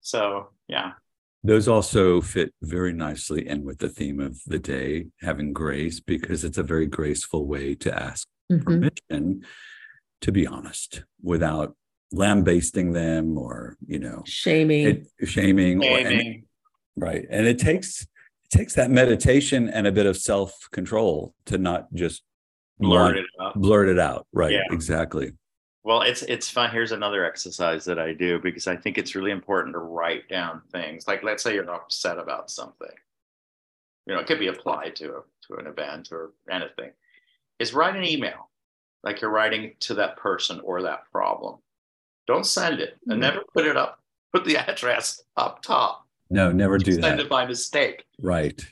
So, 0.00 0.50
yeah. 0.68 0.92
Those 1.46 1.68
also 1.68 2.22
fit 2.22 2.54
very 2.62 2.94
nicely 2.94 3.46
in 3.46 3.64
with 3.64 3.78
the 3.78 3.90
theme 3.90 4.18
of 4.18 4.40
the 4.46 4.58
day, 4.58 5.06
having 5.20 5.52
grace, 5.52 6.00
because 6.00 6.42
it's 6.42 6.56
a 6.56 6.62
very 6.62 6.86
graceful 6.86 7.46
way 7.46 7.74
to 7.76 7.94
ask 8.02 8.26
Mhm. 8.50 8.64
permission 8.64 9.44
to 10.22 10.32
be 10.32 10.46
honest 10.46 11.04
without 11.22 11.76
lambasting 12.12 12.92
them 12.92 13.36
or, 13.36 13.76
you 13.86 13.98
know, 13.98 14.22
Shaming. 14.24 14.86
it, 15.18 15.28
shaming 15.28 15.84
or 15.84 15.98
any, 15.98 16.44
right. 16.96 17.26
And 17.28 17.46
it 17.46 17.58
takes 17.58 18.02
it 18.02 18.50
takes 18.58 18.74
that 18.74 18.90
meditation 18.90 19.68
and 19.68 19.86
a 19.86 19.92
bit 19.92 20.06
of 20.06 20.16
self-control 20.16 21.34
to 21.46 21.58
not 21.58 21.92
just 21.92 22.22
Blurt 22.78 23.16
want- 23.16 23.18
it 23.18 23.26
out. 23.40 23.60
blurt 23.60 23.88
it 23.88 23.98
out. 23.98 24.26
Right. 24.32 24.52
Yeah. 24.52 24.62
Exactly. 24.70 25.32
Well, 25.84 26.00
it's 26.00 26.22
it's 26.22 26.48
fun. 26.48 26.70
Here's 26.70 26.92
another 26.92 27.24
exercise 27.26 27.84
that 27.84 27.98
I 27.98 28.14
do 28.14 28.38
because 28.38 28.66
I 28.66 28.74
think 28.74 28.96
it's 28.96 29.14
really 29.14 29.30
important 29.30 29.74
to 29.74 29.80
write 29.80 30.28
down 30.28 30.62
things. 30.72 31.06
Like, 31.06 31.22
let's 31.22 31.42
say 31.42 31.54
you're 31.54 31.70
upset 31.70 32.18
about 32.18 32.50
something. 32.50 32.88
You 34.06 34.14
know, 34.14 34.20
it 34.20 34.26
could 34.26 34.38
be 34.38 34.46
applied 34.48 34.96
to 34.96 35.16
a, 35.16 35.20
to 35.46 35.60
an 35.60 35.66
event 35.66 36.08
or 36.10 36.32
anything. 36.50 36.90
Is 37.58 37.74
write 37.74 37.96
an 37.96 38.04
email, 38.04 38.48
like 39.02 39.20
you're 39.20 39.30
writing 39.30 39.74
to 39.80 39.94
that 39.94 40.16
person 40.16 40.60
or 40.60 40.82
that 40.82 41.04
problem. 41.12 41.58
Don't 42.26 42.46
send 42.46 42.80
it 42.80 42.96
and 43.06 43.18
Mhm. 43.18 43.20
never 43.20 43.40
put 43.54 43.66
it 43.66 43.76
up. 43.76 44.00
Put 44.32 44.46
the 44.46 44.56
address 44.70 45.22
up 45.36 45.62
top. 45.62 46.06
No, 46.30 46.50
never 46.50 46.78
do 46.78 46.92
Send 46.92 47.04
that. 47.04 47.08
Send 47.10 47.20
it 47.20 47.28
by 47.28 47.44
mistake. 47.46 48.04
Right. 48.20 48.64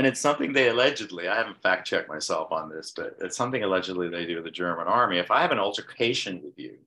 And 0.00 0.06
it's 0.06 0.18
something 0.18 0.54
they 0.54 0.70
allegedly, 0.70 1.28
I 1.28 1.36
haven't 1.36 1.60
fact 1.60 1.86
checked 1.86 2.08
myself 2.08 2.52
on 2.52 2.70
this, 2.70 2.90
but 2.96 3.18
it's 3.20 3.36
something 3.36 3.62
allegedly 3.62 4.08
they 4.08 4.24
do 4.24 4.36
with 4.36 4.44
the 4.44 4.50
German 4.50 4.86
army. 4.86 5.18
If 5.18 5.30
I 5.30 5.42
have 5.42 5.50
an 5.50 5.58
altercation 5.58 6.40
with 6.42 6.58
you, 6.58 6.78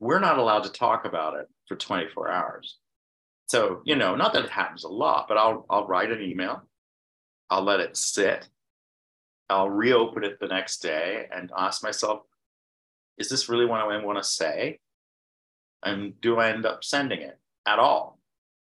we're 0.00 0.18
not 0.18 0.38
allowed 0.38 0.64
to 0.64 0.72
talk 0.72 1.04
about 1.04 1.36
it 1.36 1.48
for 1.68 1.76
24 1.76 2.28
hours. 2.28 2.78
So, 3.46 3.80
you 3.84 3.94
know, 3.94 4.16
not 4.16 4.32
that 4.32 4.46
it 4.46 4.50
happens 4.50 4.82
a 4.82 4.88
lot, 4.88 5.28
but 5.28 5.38
I'll 5.38 5.66
I'll 5.70 5.86
write 5.86 6.10
an 6.10 6.20
email, 6.20 6.64
I'll 7.48 7.62
let 7.62 7.78
it 7.78 7.96
sit, 7.96 8.48
I'll 9.48 9.70
reopen 9.70 10.24
it 10.24 10.40
the 10.40 10.48
next 10.48 10.82
day 10.82 11.28
and 11.32 11.52
ask 11.56 11.84
myself, 11.84 12.22
is 13.18 13.28
this 13.28 13.48
really 13.48 13.66
what 13.66 13.82
I 13.82 14.04
want 14.04 14.18
to 14.18 14.24
say? 14.24 14.80
And 15.84 16.20
do 16.20 16.38
I 16.38 16.50
end 16.50 16.66
up 16.66 16.82
sending 16.82 17.20
it 17.20 17.38
at 17.68 17.78
all? 17.78 18.18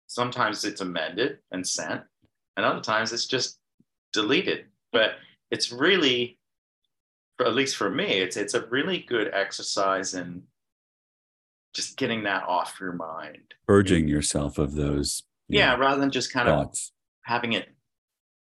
Sometimes 0.06 0.64
it's 0.64 0.80
amended 0.80 1.40
and 1.52 1.68
sent, 1.68 2.04
and 2.58 2.66
other 2.66 2.80
times 2.82 3.12
it's 3.12 3.26
just 3.26 3.58
deleted. 4.12 4.66
But 4.92 5.12
it's 5.50 5.70
really, 5.72 6.38
for, 7.36 7.46
at 7.46 7.54
least 7.54 7.76
for 7.76 7.88
me, 7.88 8.18
it's 8.18 8.36
it's 8.36 8.54
a 8.54 8.66
really 8.66 8.98
good 8.98 9.30
exercise 9.32 10.14
in 10.14 10.42
just 11.72 11.96
getting 11.96 12.24
that 12.24 12.42
off 12.42 12.78
your 12.80 12.92
mind. 12.92 13.54
Purging 13.66 14.08
yourself 14.08 14.58
of 14.58 14.74
those 14.74 15.22
you 15.48 15.60
Yeah, 15.60 15.74
know, 15.74 15.78
rather 15.80 16.00
than 16.00 16.10
just 16.10 16.32
kind 16.32 16.48
of 16.48 16.74
having 17.22 17.52
it. 17.52 17.68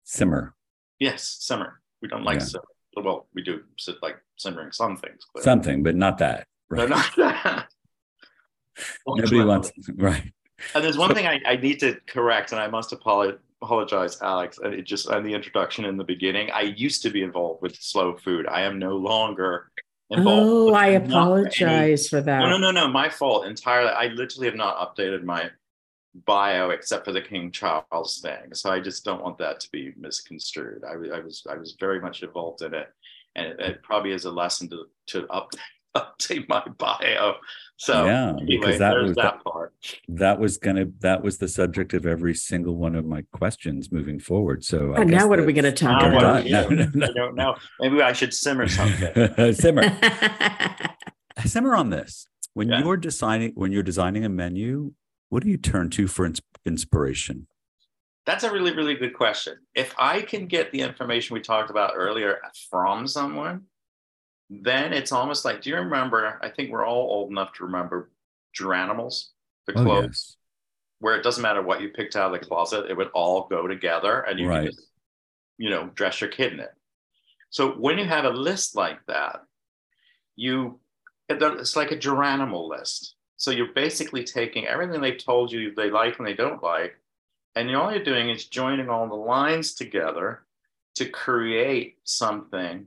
Simmer. 0.05 0.55
Yes, 1.01 1.37
simmer. 1.41 1.81
We 2.01 2.09
don't 2.09 2.23
like 2.25 2.39
Yeah. 2.39 2.45
simmer. 2.45 2.65
Well, 2.97 3.27
we 3.35 3.43
do 3.43 3.65
sit 3.79 3.97
like 4.03 4.17
simmering 4.37 4.71
some 4.71 4.97
things. 4.97 5.25
clearly. 5.25 5.45
Something, 5.45 5.83
but 5.83 5.97
not 5.97 6.19
that. 6.19 6.47
but 6.71 6.79
Right. 6.79 6.89
not 6.91 7.17
that. 7.17 7.69
Nobody 9.07 9.43
wants 9.45 9.73
right. 9.97 10.33
And 10.75 10.85
there's 10.85 10.97
one 10.97 11.15
thing 11.15 11.27
I, 11.27 11.41
I 11.47 11.57
need 11.57 11.81
to 11.81 11.99
correct, 12.07 12.53
and 12.53 12.61
I 12.61 12.69
must 12.69 12.93
apologize, 12.93 13.39
apologize, 13.65 14.21
Alex. 14.23 14.59
And 14.59 14.75
it 14.75 14.83
just 14.83 15.09
on 15.09 15.25
the 15.25 15.35
introduction 15.35 15.85
in 15.85 15.97
the 15.97 16.05
beginning, 16.05 16.51
I 16.51 16.63
used 16.63 17.03
to 17.03 17.11
be 17.11 17.23
involved 17.23 17.63
with 17.63 17.77
slow 17.77 18.17
food. 18.17 18.47
I 18.47 18.63
am 18.63 18.79
no 18.79 18.97
longer 18.97 19.71
involved. 20.11 20.47
Oh, 20.47 20.75
I 20.75 20.93
not 20.93 21.03
any- 21.03 21.07
apologize 21.07 22.09
for 22.09 22.21
that. 22.21 22.39
No, 22.41 22.51
no, 22.51 22.59
no, 22.59 22.71
no. 22.71 22.89
My 22.89 23.09
fault 23.09 23.47
entirely. 23.47 23.91
I 23.91 24.07
literally 24.09 24.47
have 24.47 24.57
not 24.57 24.77
updated 24.97 25.25
my 25.25 25.51
bio 26.27 26.71
except 26.71 27.05
for 27.05 27.13
the 27.13 27.21
King 27.21 27.51
Charles 27.51 28.21
thing. 28.21 28.55
So 28.55 28.71
I 28.71 28.81
just 28.81 29.05
don't 29.05 29.23
want 29.23 29.39
that 29.39 29.61
to 29.61 29.71
be 29.73 29.93
misconstrued. 29.97 30.85
I, 30.85 30.93
I 31.17 31.21
was 31.21 31.45
I 31.49 31.57
was 31.57 31.77
very 31.81 32.01
much 32.01 32.23
involved 32.23 32.63
in 32.63 32.75
it, 32.75 32.89
and 33.35 33.47
it, 33.47 33.61
it 33.61 33.83
probably 33.83 34.13
is 34.13 34.25
a 34.25 34.31
lesson 34.31 34.69
to 34.71 34.85
to 35.09 35.27
up, 35.29 35.53
update 36.19 36.49
my 36.49 36.63
bio. 36.79 37.35
So 37.77 38.05
Yeah, 38.07 38.31
anyway, 38.31 38.47
because 38.47 38.79
that 38.79 38.97
was 38.97 39.15
that 39.17 39.39
the- 39.45 39.51
part. 39.51 39.75
That 40.09 40.39
was 40.39 40.59
gonna 40.59 40.87
that 41.01 41.23
was 41.23 41.39
the 41.39 41.49
subject 41.49 41.93
of 41.95 42.07
every 42.07 42.35
single 42.35 42.77
one 42.77 42.95
of 42.95 43.05
my 43.05 43.23
questions 43.33 43.91
moving 43.91 44.19
forward. 44.21 44.65
So 44.65 44.95
I 44.95 45.01
And 45.03 45.11
now 45.11 45.27
what 45.29 45.39
are 45.41 45.45
we 45.45 45.53
going 45.53 45.65
to 45.65 45.73
talk 45.73 46.01
Now 46.03 46.07
You're 46.07 46.15
what 46.15 46.25
about? 46.25 46.45
do 46.45 46.51
done. 46.51 46.69
we 46.69 46.77
No, 46.77 46.85
no, 46.85 46.91
no. 46.95 47.07
I 47.07 47.13
don't 47.13 47.35
know. 47.35 47.57
Maybe 47.81 48.01
I 48.03 48.13
should 48.13 48.33
simmer 48.33 48.69
something. 48.69 49.53
Simmer. 49.55 49.83
Simmer 51.45 51.75
on 51.75 51.91
this. 51.91 52.27
When 52.55 52.69
Yeah. 52.69 52.81
you're 52.85 52.97
designing 52.97 53.53
when 53.57 53.73
you're 53.73 53.83
designing 53.83 54.25
a 54.25 54.29
menu, 54.29 54.93
what 55.29 55.43
do 55.43 55.49
you 55.51 55.57
turn 55.57 55.91
to 55.91 56.07
for 56.07 56.25
ins- 56.25 56.41
inspiration? 56.65 57.49
That's 58.27 58.45
a 58.45 58.51
really, 58.53 58.75
really 58.75 58.95
good 58.95 59.13
question. 59.15 59.57
If 59.75 59.95
I 59.99 60.23
can 60.23 60.47
get 60.47 60.71
the 60.73 60.81
information 60.81 61.35
we 61.35 61.41
talked 61.41 61.71
about 61.71 61.93
earlier 61.95 62.39
from 62.71 63.07
someone, 63.07 63.63
then 64.63 64.93
it's 64.93 65.13
almost 65.13 65.45
like, 65.45 65.63
do 65.63 65.71
you 65.71 65.77
remember? 65.77 66.39
I 66.43 66.49
think 66.51 66.71
we're 66.71 66.87
all 66.87 67.09
old 67.11 67.31
enough 67.31 67.53
to 67.55 67.65
remember 67.65 68.11
Garanimals, 68.59 69.29
the 69.67 69.79
Oh, 69.79 69.83
clothes, 69.83 70.05
yes. 70.05 70.37
where 71.01 71.17
it 71.17 71.23
doesn't 71.23 71.43
matter 71.43 71.63
what 71.63 71.81
you 71.81 71.89
picked 71.89 72.17
out 72.17 72.33
of 72.33 72.41
the 72.41 72.47
closet, 72.47 72.91
it 72.91 72.97
would 72.97 73.11
all 73.15 73.49
go 73.49 73.67
together 73.67 74.21
and 74.21 74.39
you 74.39 74.49
Right. 74.49 74.67
could 74.67 74.77
just, 74.77 74.89
you 75.59 75.71
know, 75.71 75.87
dress 75.95 76.21
your 76.21 76.31
kid 76.31 76.53
in 76.53 76.61
it. 76.61 76.73
So 77.51 77.73
when 77.73 77.99
you 77.99 78.05
have 78.05 78.25
a 78.25 78.31
list 78.31 78.75
like 78.77 79.05
that, 79.07 79.41
you 80.37 80.81
it's 81.29 81.75
like 81.77 81.91
a 81.91 81.97
Garanimal 81.97 82.69
list. 82.69 83.17
So 83.37 83.51
you're 83.51 83.73
basically 83.73 84.25
taking 84.25 84.67
everything 84.67 85.01
they've 85.01 85.23
told 85.23 85.51
you 85.53 85.75
they 85.75 85.91
like 85.91 86.19
and 86.19 86.27
they 86.27 86.35
don't 86.35 86.63
like, 86.63 86.97
and 87.55 87.75
all 87.75 87.93
you're 87.93 88.05
doing 88.05 88.29
is 88.31 88.47
joining 88.47 88.89
all 88.91 89.09
the 89.09 89.15
lines 89.15 89.75
together 89.75 90.45
to 90.97 91.09
create 91.09 91.99
something 92.05 92.87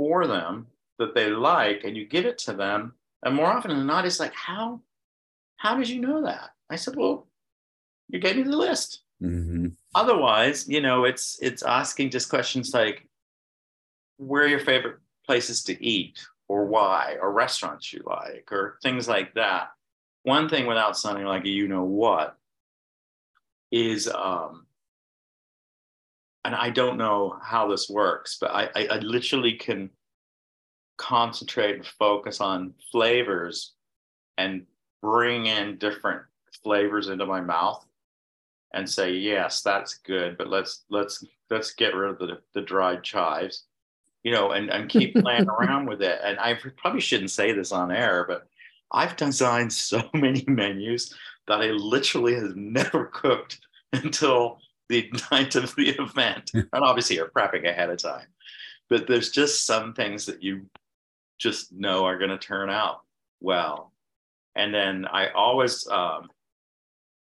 for 0.00 0.26
them 0.26 0.66
that 0.98 1.14
they 1.14 1.28
like, 1.28 1.84
and 1.84 1.94
you 1.94 2.06
give 2.06 2.24
it 2.24 2.38
to 2.38 2.54
them. 2.54 2.94
And 3.22 3.34
more 3.34 3.48
often 3.52 3.70
than 3.70 3.86
not, 3.86 4.06
it's 4.06 4.18
like, 4.18 4.32
how 4.32 4.80
how 5.56 5.76
did 5.76 5.90
you 5.90 6.00
know 6.00 6.22
that? 6.22 6.54
I 6.70 6.76
said, 6.76 6.96
well, 6.96 7.26
you 8.08 8.18
gave 8.18 8.36
me 8.36 8.42
the 8.44 8.56
list 8.56 9.02
Mhm. 9.22 9.76
otherwise 9.94 10.66
you 10.66 10.80
know 10.80 11.04
it's 11.04 11.38
it's 11.42 11.62
asking 11.62 12.08
just 12.08 12.30
questions 12.30 12.72
like 12.72 13.06
where 14.16 14.44
are 14.44 14.48
your 14.48 14.64
favorite 14.70 14.98
places 15.26 15.62
to 15.64 15.84
eat 15.84 16.18
or 16.48 16.64
why 16.64 17.18
or 17.20 17.30
restaurants 17.30 17.92
you 17.92 18.02
like 18.06 18.48
or 18.50 18.78
things 18.82 19.06
like 19.06 19.34
that 19.34 19.68
one 20.22 20.48
thing 20.48 20.66
without 20.66 20.96
sounding 20.96 21.26
like 21.26 21.44
a 21.44 21.50
you 21.50 21.68
know 21.68 21.84
what 21.84 22.38
is 23.70 24.08
um 24.08 24.66
and 26.44 26.54
i 26.54 26.70
don't 26.70 26.96
know 26.96 27.36
how 27.42 27.68
this 27.68 27.88
works 27.88 28.38
but 28.40 28.50
i 28.50 28.68
i, 28.74 28.86
I 28.92 28.98
literally 28.98 29.54
can 29.54 29.90
concentrate 30.96 31.76
and 31.76 31.86
focus 31.86 32.40
on 32.40 32.74
flavors 32.92 33.72
and 34.36 34.66
bring 35.00 35.46
in 35.46 35.78
different 35.78 36.22
flavors 36.62 37.08
into 37.08 37.24
my 37.24 37.40
mouth 37.40 37.84
and 38.74 38.88
say 38.88 39.12
yes 39.12 39.62
that's 39.62 39.94
good 39.94 40.36
but 40.36 40.48
let's 40.48 40.84
let's 40.90 41.24
let's 41.48 41.72
get 41.74 41.94
rid 41.94 42.10
of 42.10 42.18
the, 42.18 42.38
the 42.54 42.60
dried 42.60 43.02
chives 43.02 43.64
you 44.22 44.32
know, 44.32 44.52
and, 44.52 44.70
and 44.70 44.88
keep 44.88 45.14
playing 45.14 45.48
around 45.60 45.86
with 45.86 46.02
it. 46.02 46.20
And 46.22 46.38
I 46.38 46.58
probably 46.76 47.00
shouldn't 47.00 47.30
say 47.30 47.52
this 47.52 47.72
on 47.72 47.90
air, 47.90 48.24
but 48.28 48.46
I've 48.92 49.16
designed 49.16 49.72
so 49.72 50.02
many 50.14 50.44
menus 50.46 51.14
that 51.48 51.60
I 51.60 51.66
literally 51.66 52.34
have 52.34 52.56
never 52.56 53.06
cooked 53.06 53.60
until 53.92 54.58
the 54.90 55.10
night 55.30 55.54
of 55.54 55.74
the 55.76 55.90
event. 55.98 56.50
and 56.54 56.68
obviously 56.74 57.16
you're 57.16 57.30
prepping 57.30 57.68
ahead 57.68 57.90
of 57.90 58.02
time. 58.02 58.26
But 58.90 59.06
there's 59.06 59.30
just 59.30 59.64
some 59.64 59.94
things 59.94 60.26
that 60.26 60.42
you 60.42 60.66
just 61.38 61.72
know 61.72 62.04
are 62.04 62.18
going 62.18 62.30
to 62.30 62.38
turn 62.38 62.68
out 62.68 63.00
well. 63.40 63.92
And 64.54 64.74
then 64.74 65.06
I 65.06 65.30
always, 65.30 65.86
um, 65.88 66.28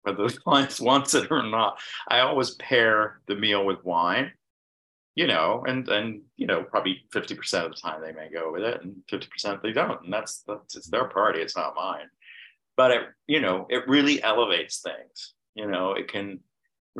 whether 0.02 0.26
the 0.26 0.36
clients 0.44 0.80
wants 0.80 1.14
it 1.14 1.30
or 1.30 1.42
not, 1.42 1.78
I 2.08 2.20
always 2.20 2.56
pair 2.56 3.20
the 3.28 3.36
meal 3.36 3.64
with 3.64 3.84
wine 3.84 4.32
you 5.20 5.26
know, 5.26 5.64
and 5.66 5.88
and 5.88 6.22
you 6.36 6.46
know, 6.46 6.62
probably 6.62 7.02
50% 7.14 7.64
of 7.64 7.72
the 7.72 7.76
time 7.76 8.00
they 8.00 8.12
may 8.12 8.30
go 8.30 8.52
with 8.52 8.62
it 8.62 8.82
and 8.82 8.96
50% 9.10 9.60
they 9.60 9.72
don't. 9.72 10.02
And 10.02 10.12
that's 10.12 10.42
that's 10.46 10.76
it's 10.76 10.88
their 10.88 11.08
party, 11.08 11.40
it's 11.40 11.56
not 11.56 11.74
mine. 11.74 12.08
But 12.76 12.90
it, 12.92 13.02
you 13.26 13.40
know, 13.40 13.66
it 13.68 13.88
really 13.88 14.22
elevates 14.22 14.80
things. 14.80 15.34
You 15.54 15.66
know, 15.66 15.92
it 15.92 16.08
can 16.08 16.40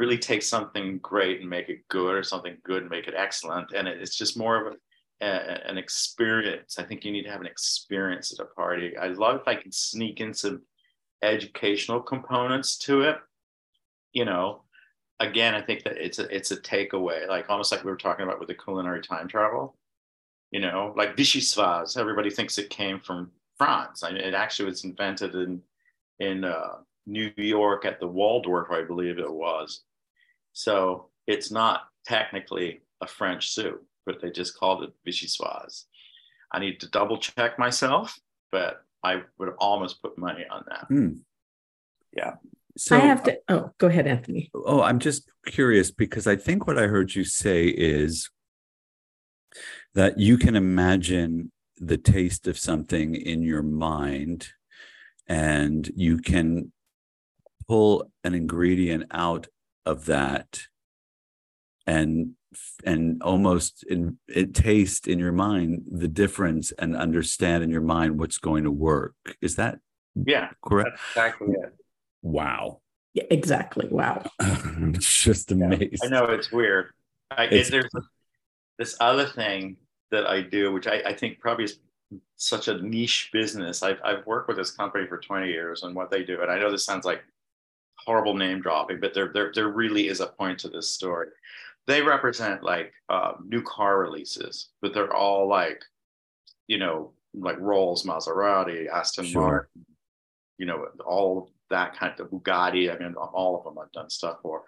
really 0.01 0.17
take 0.17 0.43
something 0.43 0.97
great 1.01 1.43
and 1.43 1.51
make 1.51 1.69
it 1.69 1.87
good 1.89 2.15
or 2.15 2.23
something 2.23 2.57
good 2.65 2.81
and 2.81 2.91
make 2.91 3.07
it 3.07 3.13
excellent. 3.15 3.71
And 3.73 3.87
it, 3.87 4.01
it's 4.01 4.17
just 4.17 4.39
more 4.39 4.57
of 4.57 4.73
a, 4.73 5.27
a, 5.27 5.69
an 5.69 5.77
experience. 5.77 6.79
I 6.79 6.85
think 6.85 7.05
you 7.05 7.13
need 7.13 7.25
to 7.25 7.31
have 7.31 7.43
an 7.43 7.47
experience 7.47 8.33
at 8.33 8.43
a 8.43 8.47
party. 8.47 8.97
I 8.97 9.09
love 9.09 9.43
if 9.43 9.47
I 9.47 9.57
can 9.57 9.71
sneak 9.71 10.21
in 10.21 10.33
some 10.33 10.63
educational 11.23 12.01
components 12.01 12.79
to 12.79 13.03
it. 13.03 13.19
You 14.15 14.25
know, 14.25 14.63
again, 15.21 15.55
I 15.55 15.61
think 15.61 15.85
that 15.85 15.99
it's 15.99 16.19
a 16.19 16.35
it's 16.35 16.51
a 16.51 16.57
takeaway, 16.57 17.29
like 17.29 17.51
almost 17.51 17.71
like 17.71 17.85
we 17.85 17.91
were 17.91 17.97
talking 17.99 18.25
about 18.25 18.41
with 18.41 18.49
the 18.49 18.55
culinary 18.55 19.03
time 19.03 19.29
travel. 19.29 19.77
You 20.51 20.61
know, 20.61 20.95
like 20.97 21.15
vichyssoise, 21.15 21.99
everybody 21.99 22.31
thinks 22.31 22.57
it 22.57 22.71
came 22.71 23.01
from 23.01 23.31
France. 23.59 24.03
I 24.03 24.13
mean, 24.13 24.23
it 24.23 24.33
actually 24.33 24.71
was 24.71 24.83
invented 24.83 25.35
in 25.35 25.61
in 26.21 26.45
uh, 26.45 26.79
New 27.07 27.31
York 27.37 27.85
at 27.85 28.01
the 28.01 28.09
Waldorf, 28.09 28.71
I 28.71 28.83
believe 28.83 29.19
it 29.19 29.31
was. 29.31 29.83
So 30.53 31.09
it's 31.27 31.51
not 31.51 31.83
technically 32.07 32.83
a 33.01 33.07
French 33.07 33.51
soup, 33.51 33.85
but 34.07 34.21
they 34.21 34.31
just 34.31 34.59
called 34.59 34.83
it 34.83 34.93
vichyssoise. 35.07 35.85
I 36.53 36.59
need 36.59 36.81
to 36.81 36.89
double 36.89 37.19
check 37.19 37.59
myself, 37.59 38.19
but 38.51 38.83
I 39.03 39.23
would 39.39 39.51
almost 39.59 40.03
put 40.03 40.19
money 40.19 40.45
on 40.51 40.65
that. 40.69 40.89
Mm. 40.91 41.21
Yeah. 42.17 42.35
So 42.77 42.97
I 42.97 43.01
have 43.01 43.23
to. 43.25 43.39
Oh, 43.49 43.71
go 43.79 43.87
ahead, 43.87 44.07
Anthony. 44.07 44.51
Oh, 44.55 44.83
I'm 44.83 44.99
just 44.99 45.31
curious 45.47 45.91
because 45.91 46.27
I 46.27 46.37
think 46.37 46.67
what 46.67 46.79
I 46.79 46.87
heard 46.87 47.15
you 47.15 47.25
say 47.25 47.67
is 47.67 48.31
that 49.95 50.19
you 50.19 50.39
can 50.39 50.57
imagine 50.57 51.53
the 51.77 51.97
taste 51.97 52.47
of 52.47 52.59
something 52.59 53.15
in 53.15 53.43
your 53.43 53.63
mind 53.63 54.49
and 55.27 55.91
you 55.97 56.19
can 56.19 56.73
pull 57.67 58.11
an 58.25 58.35
ingredient 58.35 59.05
out 59.11 59.47
of 59.91 60.07
that 60.07 60.63
and 61.87 62.33
and 62.85 63.23
almost 63.23 63.85
in 63.85 64.19
it 64.29 64.55
taste 64.55 65.07
in 65.07 65.19
your 65.19 65.33
mind 65.33 65.83
the 65.91 66.09
difference 66.09 66.73
and 66.73 66.97
understand 66.97 67.63
in 67.63 67.71
your 67.71 67.81
mind 67.81 68.19
what's 68.19 68.39
going 68.39 68.65
to 68.65 68.71
work 68.71 69.15
is 69.41 69.57
that 69.57 69.79
yeah 70.27 70.51
correct 70.63 70.99
exactly 71.13 71.49
it 71.53 71.75
Wow. 72.23 72.81
Yeah, 73.15 73.25
exactly. 73.31 73.89
Wow. 73.91 74.23
it's 74.41 75.23
just 75.23 75.51
amazing. 75.51 75.99
I 76.05 76.09
know 76.09 76.25
it's 76.27 76.53
weird. 76.53 76.91
I, 77.31 77.45
it's, 77.45 77.71
there's 77.71 77.91
this 78.79 78.97
other 79.01 79.27
thing 79.27 79.77
that 80.11 80.27
I 80.27 80.43
do, 80.43 80.73
which 80.73 80.87
I, 80.87 81.03
I 81.07 81.15
think 81.15 81.39
probably 81.41 81.65
is 81.65 81.79
such 82.37 82.69
a 82.69 82.81
niche 82.83 83.31
business. 83.33 83.83
I've, 83.83 83.99
I've 84.05 84.27
worked 84.27 84.49
with 84.49 84.57
this 84.57 84.71
company 84.71 85.07
for 85.07 85.19
20 85.19 85.49
years 85.49 85.83
and 85.83 85.95
what 85.95 86.11
they 86.11 86.25
do. 86.25 86.43
And 86.43 86.51
I 86.51 86.59
know 86.59 86.71
this 86.71 86.85
sounds 86.85 87.05
like 87.05 87.23
horrible 88.05 88.35
name 88.35 88.61
dropping, 88.61 89.01
but 89.01 89.15
there, 89.15 89.31
there, 89.33 89.53
there 89.55 89.69
really 89.69 90.09
is 90.09 90.21
a 90.21 90.27
point 90.27 90.59
to 90.61 90.69
this 90.69 90.91
story. 90.91 91.29
They 91.87 92.03
represent 92.03 92.63
like 92.63 92.93
uh, 93.09 93.33
new 93.45 93.63
car 93.63 93.99
releases, 93.99 94.69
but 94.83 94.93
they're 94.95 95.15
all 95.15 95.49
like, 95.49 95.83
you 96.67 96.79
know, 96.79 97.13
like 97.35 97.59
Rolls, 97.59 98.05
Maserati, 98.05 98.89
Aston 98.89 99.25
sure. 99.25 99.43
Martin, 99.43 99.87
you 100.59 100.67
know, 100.67 100.87
all 101.05 101.51
that 101.71 101.97
kind 101.97 102.19
of 102.19 102.31
Bugatti. 102.31 102.95
I 102.95 102.99
mean, 102.99 103.15
all 103.15 103.57
of 103.57 103.65
them 103.65 103.79
I've 103.79 103.93
done 103.93 104.11
stuff 104.11 104.39
for. 104.43 104.65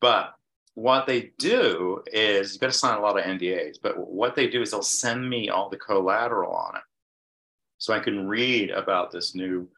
But 0.00 0.34
what 0.74 1.06
they 1.06 1.32
do 1.38 2.02
is 2.12 2.52
you've 2.52 2.60
got 2.60 2.72
to 2.72 2.72
sign 2.72 2.98
a 2.98 3.00
lot 3.00 3.18
of 3.18 3.24
NDAs, 3.24 3.76
but 3.82 3.96
what 3.96 4.34
they 4.34 4.48
do 4.48 4.62
is 4.62 4.70
they'll 4.70 4.82
send 4.82 5.28
me 5.28 5.48
all 5.48 5.70
the 5.70 5.76
collateral 5.76 6.52
on 6.52 6.76
it. 6.76 6.82
So 7.78 7.94
I 7.94 8.00
can 8.00 8.26
read 8.26 8.70
about 8.70 9.10
this 9.10 9.34
new, 9.34 9.68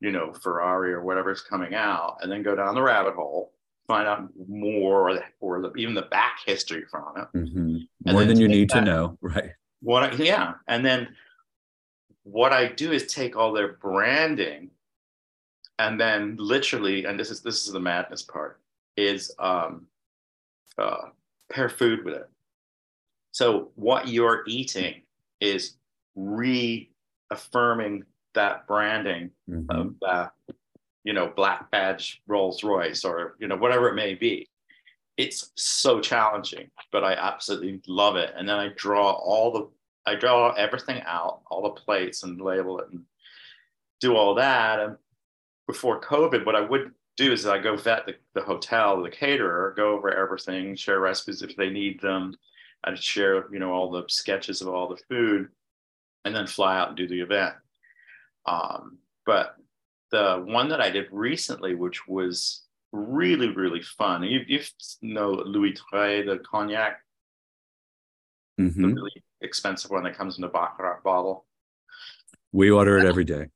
you 0.00 0.12
know, 0.12 0.32
Ferrari 0.32 0.92
or 0.92 1.02
whatever's 1.02 1.42
coming 1.42 1.74
out 1.74 2.18
and 2.22 2.30
then 2.30 2.42
go 2.42 2.54
down 2.54 2.74
the 2.74 2.82
rabbit 2.82 3.14
hole, 3.14 3.52
find 3.86 4.06
out 4.06 4.28
more 4.48 5.10
or, 5.10 5.20
or 5.40 5.60
the, 5.60 5.72
even 5.74 5.94
the 5.94 6.02
back 6.02 6.38
history 6.46 6.84
from 6.90 7.16
it. 7.16 7.28
Mm-hmm. 7.36 8.12
More 8.12 8.24
than 8.24 8.40
you 8.40 8.48
need 8.48 8.70
that, 8.70 8.80
to 8.80 8.84
know. 8.84 9.18
Right. 9.22 9.50
What 9.80 10.02
I, 10.02 10.12
yeah. 10.12 10.54
And 10.66 10.84
then 10.84 11.08
what 12.24 12.52
I 12.52 12.66
do 12.66 12.92
is 12.92 13.06
take 13.06 13.36
all 13.36 13.52
their 13.52 13.74
branding 13.74 14.70
and 15.78 16.00
then 16.00 16.36
literally, 16.38 17.04
and 17.04 17.18
this 17.18 17.30
is 17.30 17.40
this 17.40 17.66
is 17.66 17.72
the 17.72 17.80
madness 17.80 18.22
part, 18.22 18.60
is 18.96 19.32
um, 19.38 19.86
uh, 20.76 21.10
pair 21.50 21.68
food 21.68 22.04
with 22.04 22.14
it. 22.14 22.28
So 23.30 23.70
what 23.76 24.08
you're 24.08 24.42
eating 24.48 25.02
is 25.40 25.76
reaffirming 26.16 28.04
that 28.38 28.66
branding 28.68 29.30
mm-hmm. 29.50 29.70
of 29.70 29.94
that, 30.00 30.32
you 31.02 31.12
know, 31.12 31.32
black 31.34 31.70
badge 31.72 32.22
Rolls 32.28 32.62
Royce 32.62 33.04
or 33.04 33.36
you 33.40 33.48
know 33.48 33.56
whatever 33.56 33.88
it 33.88 33.94
may 33.94 34.14
be. 34.14 34.48
It's 35.16 35.50
so 35.56 36.00
challenging, 36.00 36.70
but 36.92 37.02
I 37.02 37.14
absolutely 37.14 37.80
love 37.88 38.14
it. 38.14 38.32
And 38.36 38.48
then 38.48 38.56
I 38.56 38.70
draw 38.76 39.10
all 39.10 39.50
the 39.52 39.68
I 40.06 40.14
draw 40.14 40.52
everything 40.52 41.02
out, 41.04 41.42
all 41.50 41.62
the 41.62 41.80
plates 41.80 42.22
and 42.22 42.40
label 42.40 42.78
it 42.78 42.88
and 42.90 43.02
do 44.00 44.16
all 44.16 44.34
that. 44.36 44.78
And 44.80 44.96
before 45.66 46.00
COVID, 46.00 46.46
what 46.46 46.56
I 46.56 46.60
would 46.60 46.92
do 47.16 47.32
is 47.32 47.44
I 47.44 47.58
go 47.58 47.76
vet 47.76 48.06
the, 48.06 48.14
the 48.34 48.42
hotel, 48.42 49.02
the 49.02 49.10
caterer, 49.10 49.74
go 49.76 49.90
over 49.92 50.10
everything, 50.10 50.76
share 50.76 51.00
recipes 51.00 51.42
if 51.42 51.56
they 51.56 51.68
need 51.68 52.00
them. 52.00 52.36
I'd 52.84 53.02
share, 53.02 53.52
you 53.52 53.58
know, 53.58 53.72
all 53.72 53.90
the 53.90 54.04
sketches 54.08 54.62
of 54.62 54.68
all 54.68 54.88
the 54.88 55.02
food 55.08 55.48
and 56.24 56.34
then 56.34 56.46
fly 56.46 56.78
out 56.78 56.88
and 56.88 56.96
do 56.96 57.08
the 57.08 57.20
event. 57.20 57.54
Um, 58.48 58.98
but 59.26 59.56
the 60.10 60.42
one 60.46 60.68
that 60.68 60.80
I 60.80 60.90
did 60.90 61.06
recently, 61.10 61.74
which 61.74 62.08
was 62.08 62.62
really, 62.92 63.48
really 63.48 63.82
fun, 63.82 64.22
you, 64.22 64.40
you 64.46 64.60
know 65.02 65.32
Louis 65.32 65.74
XIII, 65.74 66.22
the 66.22 66.40
cognac, 66.50 67.00
mm-hmm. 68.58 68.80
the 68.80 68.88
really 68.88 69.22
expensive 69.40 69.90
one 69.90 70.04
that 70.04 70.16
comes 70.16 70.38
in 70.38 70.44
a 70.44 70.48
Baccarat 70.48 71.02
bottle. 71.04 71.46
We 72.52 72.70
order 72.70 72.98
it 72.98 73.04
every 73.04 73.24
day. 73.24 73.48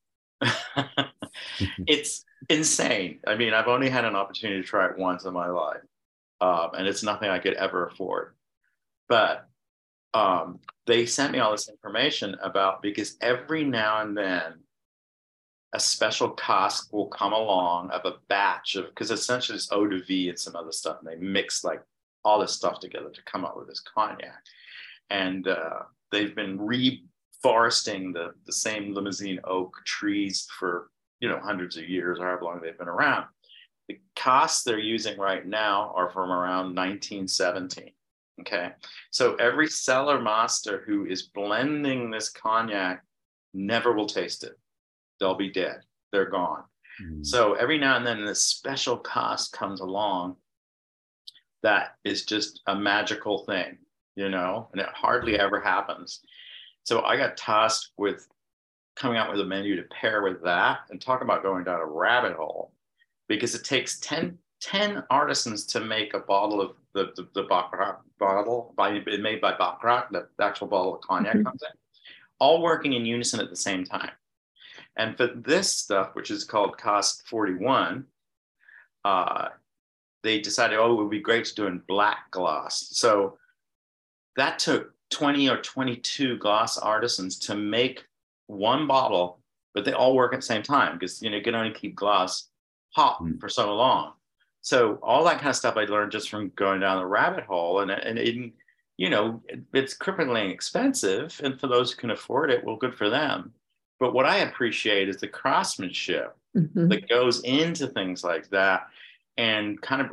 it's 1.86 2.24
insane. 2.50 3.20
I 3.26 3.36
mean, 3.36 3.54
I've 3.54 3.68
only 3.68 3.88
had 3.88 4.04
an 4.04 4.16
opportunity 4.16 4.60
to 4.60 4.66
try 4.66 4.86
it 4.86 4.98
once 4.98 5.24
in 5.24 5.32
my 5.32 5.48
life, 5.48 5.80
um, 6.42 6.70
and 6.76 6.86
it's 6.86 7.02
nothing 7.02 7.30
I 7.30 7.38
could 7.38 7.54
ever 7.54 7.86
afford. 7.86 8.34
But 9.08 9.48
um, 10.12 10.60
they 10.86 11.06
sent 11.06 11.32
me 11.32 11.38
all 11.38 11.52
this 11.52 11.70
information 11.70 12.36
about 12.42 12.82
because 12.82 13.16
every 13.22 13.64
now 13.64 14.02
and 14.02 14.16
then 14.16 14.60
a 15.72 15.80
special 15.80 16.30
cask 16.30 16.92
will 16.92 17.06
come 17.06 17.32
along 17.32 17.90
of 17.90 18.04
a 18.04 18.16
batch 18.28 18.76
of 18.76 18.86
because 18.88 19.10
essentially 19.10 19.56
it's 19.56 19.72
eau 19.72 19.86
de 19.86 20.02
vie 20.02 20.28
and 20.28 20.38
some 20.38 20.56
other 20.56 20.72
stuff, 20.72 20.98
and 21.00 21.08
they 21.08 21.24
mix 21.24 21.64
like 21.64 21.82
all 22.24 22.38
this 22.38 22.52
stuff 22.52 22.78
together 22.80 23.10
to 23.10 23.22
come 23.24 23.44
up 23.44 23.56
with 23.56 23.68
this 23.68 23.80
cognac. 23.80 24.44
And 25.10 25.48
uh, 25.48 25.80
they've 26.10 26.34
been 26.34 26.58
reforesting 26.58 28.12
the, 28.12 28.34
the 28.46 28.52
same 28.52 28.94
Limousin 28.94 29.40
oak 29.44 29.74
trees 29.84 30.46
for 30.58 30.90
you 31.22 31.28
know, 31.28 31.38
hundreds 31.38 31.76
of 31.76 31.88
years 31.88 32.18
or 32.18 32.26
however 32.26 32.44
long 32.44 32.60
they've 32.60 32.76
been 32.76 32.88
around. 32.88 33.26
The 33.88 34.00
costs 34.16 34.64
they're 34.64 34.78
using 34.78 35.18
right 35.18 35.46
now 35.46 35.92
are 35.96 36.10
from 36.10 36.30
around 36.30 36.74
1917. 36.74 37.92
Okay. 38.40 38.72
So 39.12 39.36
every 39.36 39.68
cellar 39.68 40.20
master 40.20 40.82
who 40.84 41.06
is 41.06 41.22
blending 41.22 42.10
this 42.10 42.28
cognac 42.28 43.04
never 43.54 43.92
will 43.92 44.06
taste 44.06 44.42
it. 44.42 44.58
They'll 45.22 45.36
be 45.36 45.52
dead. 45.52 45.82
They're 46.10 46.28
gone. 46.28 46.64
Mm. 47.00 47.24
So 47.24 47.54
every 47.54 47.78
now 47.78 47.96
and 47.96 48.04
then 48.04 48.24
this 48.24 48.42
special 48.42 48.96
cost 48.96 49.52
comes 49.52 49.80
along 49.80 50.36
that 51.62 51.94
is 52.04 52.24
just 52.24 52.60
a 52.66 52.74
magical 52.74 53.44
thing, 53.46 53.78
you 54.16 54.28
know, 54.28 54.68
and 54.72 54.80
it 54.80 54.88
hardly 54.92 55.38
ever 55.38 55.60
happens. 55.60 56.20
So 56.82 57.02
I 57.02 57.16
got 57.16 57.36
tasked 57.36 57.92
with 57.96 58.26
coming 58.96 59.16
out 59.16 59.30
with 59.30 59.40
a 59.40 59.44
menu 59.44 59.76
to 59.76 59.84
pair 59.84 60.22
with 60.22 60.42
that 60.42 60.80
and 60.90 61.00
talk 61.00 61.22
about 61.22 61.44
going 61.44 61.62
down 61.62 61.80
a 61.80 61.86
rabbit 61.86 62.34
hole 62.34 62.72
because 63.28 63.54
it 63.54 63.64
takes 63.64 64.00
10, 64.00 64.36
10 64.60 65.04
artisans 65.08 65.64
to 65.66 65.80
make 65.80 66.14
a 66.14 66.18
bottle 66.18 66.60
of 66.60 66.72
the 66.94 67.12
the, 67.16 67.28
the 67.34 67.44
Baccarat 67.44 68.00
bottle 68.18 68.74
by 68.76 69.00
made 69.20 69.40
by 69.40 69.56
Baccarat, 69.56 70.08
the 70.10 70.26
actual 70.40 70.66
bottle 70.66 70.96
of 70.96 71.00
cognac 71.00 71.32
comes 71.44 71.62
in, 71.62 71.78
all 72.38 72.60
working 72.60 72.92
in 72.94 73.06
unison 73.06 73.40
at 73.40 73.48
the 73.48 73.56
same 73.56 73.84
time. 73.84 74.10
And 74.96 75.16
for 75.16 75.26
this 75.28 75.70
stuff, 75.70 76.14
which 76.14 76.30
is 76.30 76.44
called 76.44 76.76
Cost 76.78 77.26
41, 77.28 78.04
uh, 79.04 79.48
they 80.22 80.40
decided, 80.40 80.78
oh, 80.78 80.92
it 80.92 80.96
would 81.02 81.10
be 81.10 81.20
great 81.20 81.44
to 81.46 81.54
do 81.54 81.66
in 81.66 81.78
black 81.88 82.30
glass. 82.30 82.88
So 82.92 83.38
that 84.36 84.58
took 84.58 84.92
20 85.10 85.48
or 85.48 85.58
22 85.58 86.36
glass 86.38 86.78
artisans 86.78 87.38
to 87.40 87.54
make 87.54 88.04
one 88.46 88.86
bottle, 88.86 89.40
but 89.74 89.84
they 89.84 89.92
all 89.92 90.14
work 90.14 90.32
at 90.32 90.40
the 90.40 90.46
same 90.46 90.62
time 90.62 90.98
because 90.98 91.22
you 91.22 91.30
know 91.30 91.36
you 91.36 91.42
can 91.42 91.54
only 91.54 91.72
keep 91.72 91.94
glass 91.94 92.48
hot 92.94 93.20
Mm. 93.22 93.40
for 93.40 93.48
so 93.48 93.74
long. 93.74 94.12
So 94.60 94.98
all 95.02 95.24
that 95.24 95.38
kind 95.38 95.48
of 95.48 95.56
stuff 95.56 95.76
I 95.76 95.84
learned 95.84 96.12
just 96.12 96.30
from 96.30 96.50
going 96.50 96.80
down 96.80 96.98
the 96.98 97.06
rabbit 97.06 97.44
hole, 97.44 97.80
and 97.80 97.90
and 97.90 98.52
you 98.96 99.10
know 99.10 99.42
it- 99.48 99.64
it's 99.72 99.96
cripplingly 99.96 100.50
expensive, 100.52 101.40
and 101.42 101.58
for 101.58 101.66
those 101.66 101.92
who 101.92 101.98
can 102.00 102.10
afford 102.10 102.50
it, 102.50 102.62
well, 102.64 102.76
good 102.76 102.94
for 102.94 103.10
them. 103.10 103.54
But 104.02 104.14
what 104.14 104.26
I 104.26 104.38
appreciate 104.38 105.08
is 105.08 105.18
the 105.18 105.28
craftsmanship 105.28 106.36
Mhm. 106.56 106.88
that 106.90 107.08
goes 107.08 107.40
into 107.44 107.86
things 107.86 108.24
like 108.24 108.48
that 108.50 108.88
and 109.36 109.80
kind 109.80 110.02
of 110.02 110.10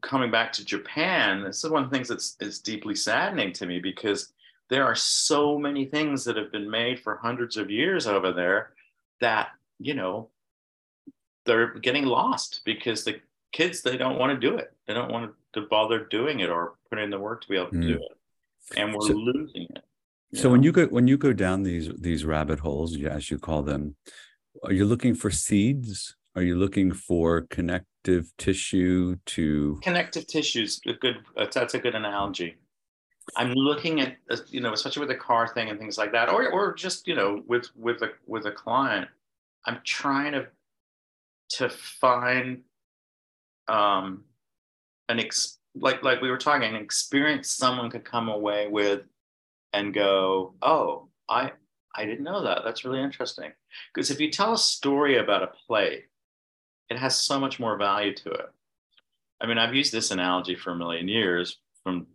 coming 0.00 0.30
back 0.30 0.50
to 0.52 0.64
japan 0.64 1.42
this 1.42 1.62
is 1.64 1.68
one 1.70 1.82
of 1.84 1.90
the 1.90 1.94
things 1.94 2.08
that's 2.08 2.36
is 2.40 2.60
deeply 2.60 2.94
saddening 2.94 3.52
to 3.52 3.66
me 3.66 3.78
because 3.80 4.32
there 4.70 4.84
are 4.84 4.94
so 4.94 5.58
many 5.58 5.84
things 5.84 6.24
that 6.24 6.36
have 6.38 6.50
been 6.50 6.70
made 6.70 6.98
for 6.98 7.16
hundreds 7.16 7.58
of 7.58 7.70
years 7.70 8.06
over 8.06 8.32
there 8.32 8.72
that 9.20 9.48
you 9.78 9.92
know 9.92 10.30
they're 11.44 11.74
getting 11.80 12.06
lost 12.06 12.62
because 12.64 13.04
the 13.04 13.20
kids 13.52 13.82
they 13.82 13.98
don't 13.98 14.18
want 14.18 14.30
to 14.32 14.48
do 14.48 14.56
it 14.56 14.72
they 14.86 14.94
don't 14.94 15.10
want 15.12 15.34
to 15.52 15.60
bother 15.62 15.98
doing 16.06 16.40
it 16.40 16.48
or 16.48 16.74
put 16.88 16.98
in 17.00 17.10
the 17.10 17.18
work 17.18 17.42
to 17.42 17.48
be 17.48 17.56
able 17.56 17.68
to 17.70 17.76
Mm. 17.76 17.88
do 17.88 17.94
it 17.96 18.16
and 18.78 18.94
we're 18.94 19.08
So- 19.08 19.12
losing 19.14 19.64
it 19.64 19.84
So 20.34 20.50
when 20.50 20.62
you 20.62 20.72
go 20.72 20.86
when 20.86 21.06
you 21.06 21.16
go 21.16 21.32
down 21.32 21.62
these 21.62 21.90
these 21.98 22.24
rabbit 22.24 22.60
holes, 22.60 22.96
as 23.02 23.30
you 23.30 23.38
call 23.38 23.62
them, 23.62 23.96
are 24.64 24.72
you 24.72 24.84
looking 24.84 25.14
for 25.14 25.30
seeds? 25.30 26.16
Are 26.36 26.42
you 26.42 26.56
looking 26.56 26.92
for 26.92 27.42
connective 27.42 28.32
tissue 28.38 29.16
to? 29.26 29.78
connective 29.82 30.26
tissues 30.26 30.80
a 30.86 30.92
good 30.92 31.16
that's 31.52 31.74
a 31.74 31.78
good 31.78 31.94
analogy 31.94 32.56
i'm 33.36 33.52
looking 33.54 34.00
at 34.00 34.16
uh, 34.30 34.36
you 34.48 34.60
know 34.60 34.72
especially 34.72 35.00
with 35.00 35.08
the 35.08 35.14
car 35.14 35.48
thing 35.48 35.70
and 35.70 35.78
things 35.78 35.96
like 35.96 36.12
that 36.12 36.28
or 36.28 36.50
or 36.50 36.74
just 36.74 37.08
you 37.08 37.14
know 37.14 37.42
with 37.46 37.68
with 37.74 38.02
a 38.02 38.10
with 38.26 38.44
a 38.46 38.52
client 38.52 39.08
i'm 39.66 39.80
trying 39.84 40.32
to 40.32 40.46
to 41.48 41.68
find 41.70 42.60
um 43.68 44.24
an 45.08 45.18
ex 45.18 45.58
like 45.74 46.02
like 46.02 46.20
we 46.20 46.30
were 46.30 46.36
talking 46.36 46.68
an 46.68 46.76
experience 46.76 47.50
someone 47.50 47.88
could 47.90 48.04
come 48.04 48.28
away 48.28 48.68
with 48.68 49.00
and 49.74 49.92
go 49.92 50.54
oh 50.62 51.08
i 51.28 51.50
i 51.94 52.04
didn't 52.06 52.24
know 52.24 52.42
that 52.42 52.62
that's 52.64 52.84
really 52.84 53.02
interesting 53.02 53.52
because 53.92 54.10
if 54.10 54.20
you 54.20 54.30
tell 54.30 54.54
a 54.54 54.58
story 54.58 55.18
about 55.18 55.42
a 55.42 55.50
play 55.66 56.04
it 56.88 56.98
has 56.98 57.16
so 57.16 57.38
much 57.38 57.60
more 57.60 57.76
value 57.76 58.14
to 58.14 58.30
it 58.30 58.46
I 59.40 59.46
mean, 59.46 59.58
I've 59.58 59.74
used 59.74 59.92
this 59.92 60.10
analogy 60.10 60.54
for 60.54 60.70
a 60.70 60.76
million 60.76 61.06
years 61.06 61.58
from 61.82 62.06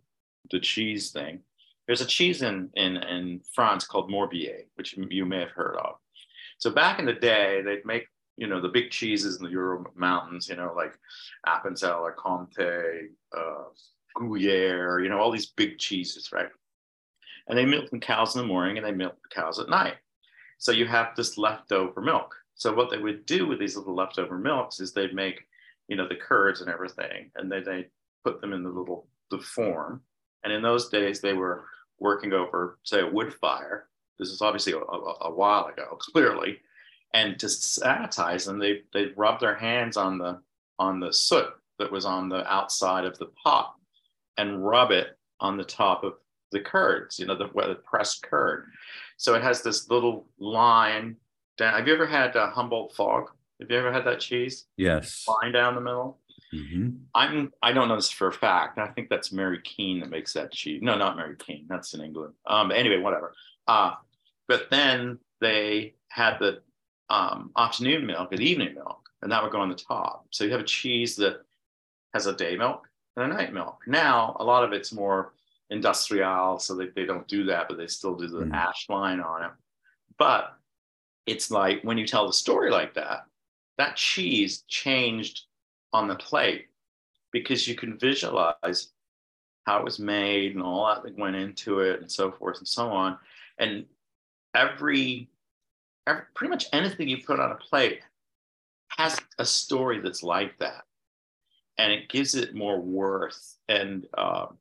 the 0.50 0.58
cheese 0.58 1.10
thing. 1.12 1.40
There's 1.86 2.00
a 2.00 2.06
cheese 2.06 2.42
in, 2.42 2.70
in, 2.74 2.96
in 2.96 3.40
France 3.54 3.86
called 3.86 4.10
Morbier, 4.10 4.64
which 4.74 4.96
you 4.96 5.24
may 5.26 5.38
have 5.38 5.50
heard 5.50 5.76
of. 5.76 5.94
So 6.58 6.70
back 6.70 6.98
in 6.98 7.06
the 7.06 7.12
day, 7.12 7.62
they'd 7.64 7.84
make, 7.84 8.06
you 8.36 8.46
know, 8.46 8.60
the 8.60 8.68
big 8.68 8.90
cheeses 8.90 9.36
in 9.36 9.44
the 9.44 9.50
Jura 9.50 9.84
mountains, 9.94 10.48
you 10.48 10.56
know, 10.56 10.72
like 10.76 10.98
Appenzell 11.46 12.00
or 12.00 12.16
Comté, 12.16 13.08
uh, 13.36 13.64
Gruyere, 14.14 15.00
you 15.00 15.08
know, 15.08 15.18
all 15.18 15.30
these 15.30 15.52
big 15.52 15.78
cheeses, 15.78 16.30
right? 16.32 16.48
And 17.50 17.58
they 17.58 17.66
milk 17.66 17.90
the 17.90 17.98
cows 17.98 18.34
in 18.34 18.42
the 18.42 18.46
morning 18.46 18.78
and 18.78 18.86
they 18.86 18.92
milk 18.92 19.16
the 19.22 19.34
cows 19.34 19.58
at 19.58 19.68
night. 19.68 19.94
So 20.58 20.72
you 20.72 20.86
have 20.86 21.16
this 21.16 21.36
leftover 21.36 22.00
milk. 22.00 22.34
So 22.54 22.72
what 22.74 22.90
they 22.90 22.98
would 22.98 23.26
do 23.26 23.46
with 23.46 23.58
these 23.58 23.76
little 23.76 23.94
leftover 23.94 24.38
milks 24.38 24.80
is 24.80 24.92
they'd 24.92 25.14
make 25.14 25.46
you 25.90 25.96
know 25.96 26.08
the 26.08 26.14
curds 26.14 26.62
and 26.62 26.70
everything 26.70 27.30
and 27.34 27.52
then 27.52 27.64
they 27.64 27.86
put 28.24 28.40
them 28.40 28.54
in 28.54 28.62
the 28.62 28.70
little 28.70 29.08
the 29.30 29.38
form 29.38 30.00
and 30.44 30.52
in 30.52 30.62
those 30.62 30.88
days 30.88 31.20
they 31.20 31.34
were 31.34 31.66
working 31.98 32.32
over 32.32 32.78
say 32.84 33.00
a 33.00 33.06
wood 33.06 33.34
fire 33.34 33.88
this 34.18 34.28
is 34.28 34.40
obviously 34.40 34.72
a, 34.72 34.78
a, 34.78 35.16
a 35.22 35.34
while 35.34 35.66
ago 35.66 35.98
clearly 35.98 36.58
and 37.12 37.38
to 37.38 37.46
sanitize 37.46 38.46
them 38.46 38.58
they 38.58 38.82
they 38.94 39.06
rub 39.16 39.40
their 39.40 39.56
hands 39.56 39.96
on 39.96 40.16
the 40.16 40.40
on 40.78 41.00
the 41.00 41.12
soot 41.12 41.48
that 41.78 41.92
was 41.92 42.04
on 42.04 42.28
the 42.28 42.50
outside 42.50 43.04
of 43.04 43.18
the 43.18 43.30
pot 43.42 43.74
and 44.38 44.64
rub 44.64 44.92
it 44.92 45.18
on 45.40 45.56
the 45.56 45.64
top 45.64 46.04
of 46.04 46.14
the 46.52 46.60
curds 46.60 47.18
you 47.18 47.26
know 47.26 47.36
the, 47.36 47.48
the 47.54 47.76
pressed 47.84 48.22
curd 48.22 48.66
so 49.16 49.34
it 49.34 49.42
has 49.42 49.62
this 49.62 49.88
little 49.90 50.26
line 50.38 51.16
down 51.58 51.74
have 51.74 51.86
you 51.86 51.94
ever 51.94 52.06
had 52.06 52.34
uh, 52.36 52.50
humboldt 52.50 52.94
fog 52.94 53.30
have 53.60 53.70
you 53.70 53.76
ever 53.76 53.92
had 53.92 54.04
that 54.04 54.20
cheese 54.20 54.66
Yes. 54.76 55.26
line 55.28 55.52
down 55.52 55.74
the 55.74 55.80
middle. 55.80 56.18
Mhm. 56.54 56.98
I'm 57.14 57.52
I 57.62 57.72
don't 57.72 57.86
know 57.88 57.94
this 57.96 58.10
for 58.10 58.26
a 58.28 58.32
fact. 58.32 58.78
I 58.78 58.88
think 58.88 59.08
that's 59.08 59.30
Mary 59.30 59.60
Keene 59.62 60.00
that 60.00 60.10
makes 60.10 60.32
that 60.32 60.50
cheese. 60.50 60.80
No, 60.82 60.96
not 60.96 61.16
Mary 61.16 61.36
Keene. 61.36 61.66
That's 61.68 61.94
in 61.94 62.00
England. 62.00 62.34
Um, 62.46 62.72
anyway, 62.72 62.98
whatever. 62.98 63.34
Uh, 63.68 63.92
but 64.48 64.68
then 64.70 65.18
they 65.40 65.94
had 66.08 66.38
the 66.40 66.62
um, 67.08 67.52
afternoon 67.56 68.04
milk 68.06 68.32
and 68.32 68.40
evening 68.40 68.74
milk, 68.74 69.08
and 69.22 69.30
that 69.30 69.42
would 69.42 69.52
go 69.52 69.60
on 69.60 69.68
the 69.68 69.76
top. 69.76 70.26
So 70.30 70.42
you 70.44 70.50
have 70.50 70.60
a 70.60 70.64
cheese 70.64 71.14
that 71.16 71.42
has 72.14 72.26
a 72.26 72.32
day 72.34 72.56
milk 72.56 72.88
and 73.16 73.30
a 73.30 73.36
night 73.36 73.52
milk. 73.52 73.82
Now 73.86 74.36
a 74.40 74.44
lot 74.44 74.64
of 74.64 74.72
it's 74.72 74.92
more 74.92 75.34
industrial, 75.70 76.58
so 76.58 76.74
they, 76.74 76.88
they 76.94 77.04
don't 77.04 77.26
do 77.28 77.44
that, 77.44 77.68
but 77.68 77.78
they 77.78 77.86
still 77.86 78.14
do 78.16 78.26
the 78.28 78.44
Mm. 78.44 78.52
ash 78.52 78.88
line 78.88 79.20
on 79.20 79.44
it. 79.44 79.50
But 80.18 80.56
it's 81.26 81.50
like 81.50 81.82
when 81.82 81.96
you 81.98 82.06
tell 82.06 82.26
the 82.26 82.32
story 82.32 82.70
like 82.70 82.94
that, 82.94 83.26
that 83.78 83.96
cheese 83.96 84.64
changed 84.68 85.42
on 85.92 86.08
the 86.08 86.16
plate 86.16 86.66
because 87.32 87.66
you 87.68 87.74
can 87.74 87.98
visualize 87.98 88.92
how 89.66 89.78
it 89.78 89.84
was 89.84 89.98
made 89.98 90.54
and 90.54 90.62
all 90.62 90.86
that 90.86 91.02
that 91.04 91.16
went 91.18 91.36
into 91.36 91.80
it 91.80 92.00
and 92.00 92.10
so 92.10 92.32
forth 92.32 92.58
and 92.58 92.68
so 92.68 92.88
on. 92.90 93.16
And 93.58 93.86
every, 94.54 95.28
every 96.06 96.22
pretty 96.34 96.50
much 96.50 96.66
anything 96.72 97.08
you 97.08 97.22
put 97.24 97.38
on 97.40 97.52
a 97.52 97.56
plate 97.56 98.00
has 98.88 99.18
a 99.38 99.46
story 99.46 100.00
that's 100.00 100.22
like 100.22 100.58
that. 100.58 100.82
And 101.78 101.92
it 101.92 102.08
gives 102.08 102.34
it 102.34 102.54
more 102.54 102.80
worth. 102.80 103.56
And 103.68 104.06
um, 104.18 104.58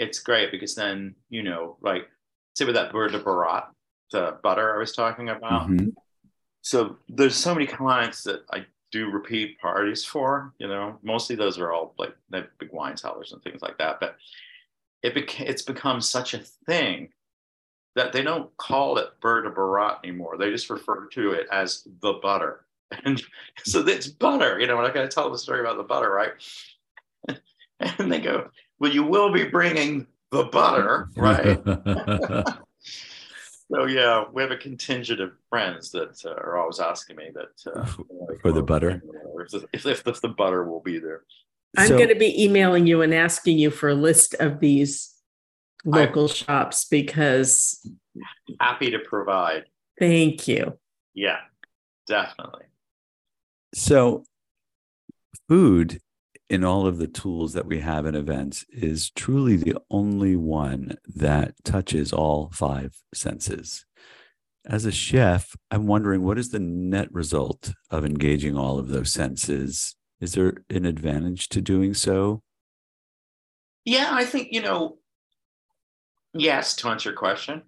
it's 0.00 0.18
great 0.20 0.50
because 0.50 0.74
then, 0.74 1.14
you 1.28 1.42
know, 1.42 1.76
like, 1.82 2.08
say 2.56 2.64
with 2.64 2.74
that 2.74 2.92
beurre 2.92 3.10
de 3.10 3.20
baratte, 3.20 3.68
the 4.12 4.38
butter 4.42 4.74
I 4.74 4.78
was 4.78 4.92
talking 4.92 5.28
about 5.28 5.68
Mhm. 5.68 5.94
so 6.62 6.98
there's 7.08 7.36
so 7.36 7.54
many 7.54 7.66
clients 7.66 8.22
that 8.24 8.44
I 8.52 8.66
do 8.90 9.10
repeat 9.10 9.58
parties 9.60 10.04
for. 10.04 10.52
You 10.58 10.68
know, 10.68 10.98
mostly 11.02 11.36
those 11.36 11.58
are 11.58 11.72
all 11.72 11.94
like 11.98 12.14
they 12.30 12.38
have 12.38 12.58
big 12.58 12.72
wine 12.72 12.96
cellars 12.96 13.32
and 13.32 13.42
things 13.42 13.62
like 13.62 13.78
that. 13.78 14.00
But 14.00 14.16
it 15.02 15.14
beca- 15.14 15.48
it's 15.48 15.62
become 15.62 16.00
such 16.00 16.34
a 16.34 16.38
thing 16.66 17.12
that 17.94 18.12
they 18.12 18.22
don't 18.22 18.54
call 18.56 18.98
it 18.98 19.20
beurre 19.20 19.42
de 19.42 19.50
baratte 19.50 20.00
anymore. 20.04 20.36
They 20.36 20.50
just 20.50 20.70
refer 20.70 21.06
to 21.06 21.32
it 21.32 21.46
as 21.50 21.86
the 22.00 22.14
butter. 22.14 22.66
And 23.04 23.22
so 23.64 23.86
it's 23.86 24.08
butter. 24.08 24.58
You 24.60 24.66
know, 24.66 24.78
and 24.78 24.86
I 24.86 24.92
got 24.92 25.02
to 25.02 25.08
tell 25.08 25.30
the 25.30 25.38
story 25.38 25.60
about 25.60 25.76
the 25.76 25.84
butter, 25.84 26.10
right? 26.10 26.32
And 27.80 28.12
they 28.12 28.20
go, 28.20 28.50
"Well, 28.80 28.90
you 28.92 29.04
will 29.04 29.30
be 29.32 29.44
bringing 29.44 30.06
the 30.32 30.44
butter, 30.44 31.08
right?" 31.16 31.60
So 33.72 33.86
yeah, 33.86 34.24
we 34.32 34.42
have 34.42 34.50
a 34.50 34.56
contingent 34.56 35.20
of 35.20 35.30
friends 35.48 35.92
that 35.92 36.20
uh, 36.26 36.30
are 36.30 36.58
always 36.58 36.80
asking 36.80 37.14
me 37.14 37.30
that 37.34 37.72
uh, 37.72 37.84
For 38.42 38.50
the 38.50 38.64
butter? 38.64 39.00
if, 39.46 39.54
if, 39.72 39.86
if, 39.86 40.06
if 40.08 40.20
the 40.20 40.28
butter 40.30 40.64
will 40.68 40.80
be 40.80 40.98
there. 40.98 41.22
I'm 41.76 41.86
So- 41.86 41.96
going 41.96 42.08
to 42.08 42.16
be 42.16 42.42
emailing 42.42 42.88
you 42.88 43.00
and 43.02 43.14
asking 43.14 43.58
you 43.58 43.70
for 43.70 43.88
a 43.88 43.94
list 43.94 44.34
of 44.40 44.58
these 44.58 45.14
local 45.84 46.26
shops 46.26 46.84
because 46.84 47.88
Happy 48.58 48.90
to 48.90 48.98
provide. 48.98 49.66
thank 50.00 50.48
you. 50.48 50.76
Yeah, 51.14 51.38
definitely. 52.08 52.64
So, 53.72 54.24
food 55.48 56.00
in 56.50 56.64
all 56.64 56.84
of 56.84 56.98
the 56.98 57.06
tools 57.06 57.52
that 57.52 57.64
we 57.64 57.78
have 57.78 58.04
in 58.04 58.16
events 58.16 58.66
is 58.70 59.10
truly 59.10 59.56
the 59.56 59.76
only 59.88 60.34
one 60.34 60.96
that 61.06 61.54
touches 61.64 62.12
all 62.12 62.50
five 62.52 62.96
senses. 63.14 63.86
As 64.66 64.84
a 64.84 64.90
chef, 64.90 65.54
I'm 65.70 65.86
wondering 65.86 66.22
what 66.22 66.38
is 66.38 66.50
the 66.50 66.58
net 66.58 67.10
result 67.12 67.72
of 67.88 68.04
engaging 68.04 68.56
all 68.56 68.80
of 68.80 68.88
those 68.88 69.12
senses? 69.12 69.94
Is 70.20 70.32
there 70.32 70.64
an 70.68 70.84
advantage 70.84 71.48
to 71.50 71.62
doing 71.62 71.94
so? 71.94 72.42
Yeah, 73.84 74.10
I 74.10 74.24
think 74.24 74.48
you 74.50 74.60
know. 74.60 74.98
Yes, 76.34 76.76
to 76.76 76.88
answer 76.88 77.10
your 77.10 77.18
question, 77.18 77.62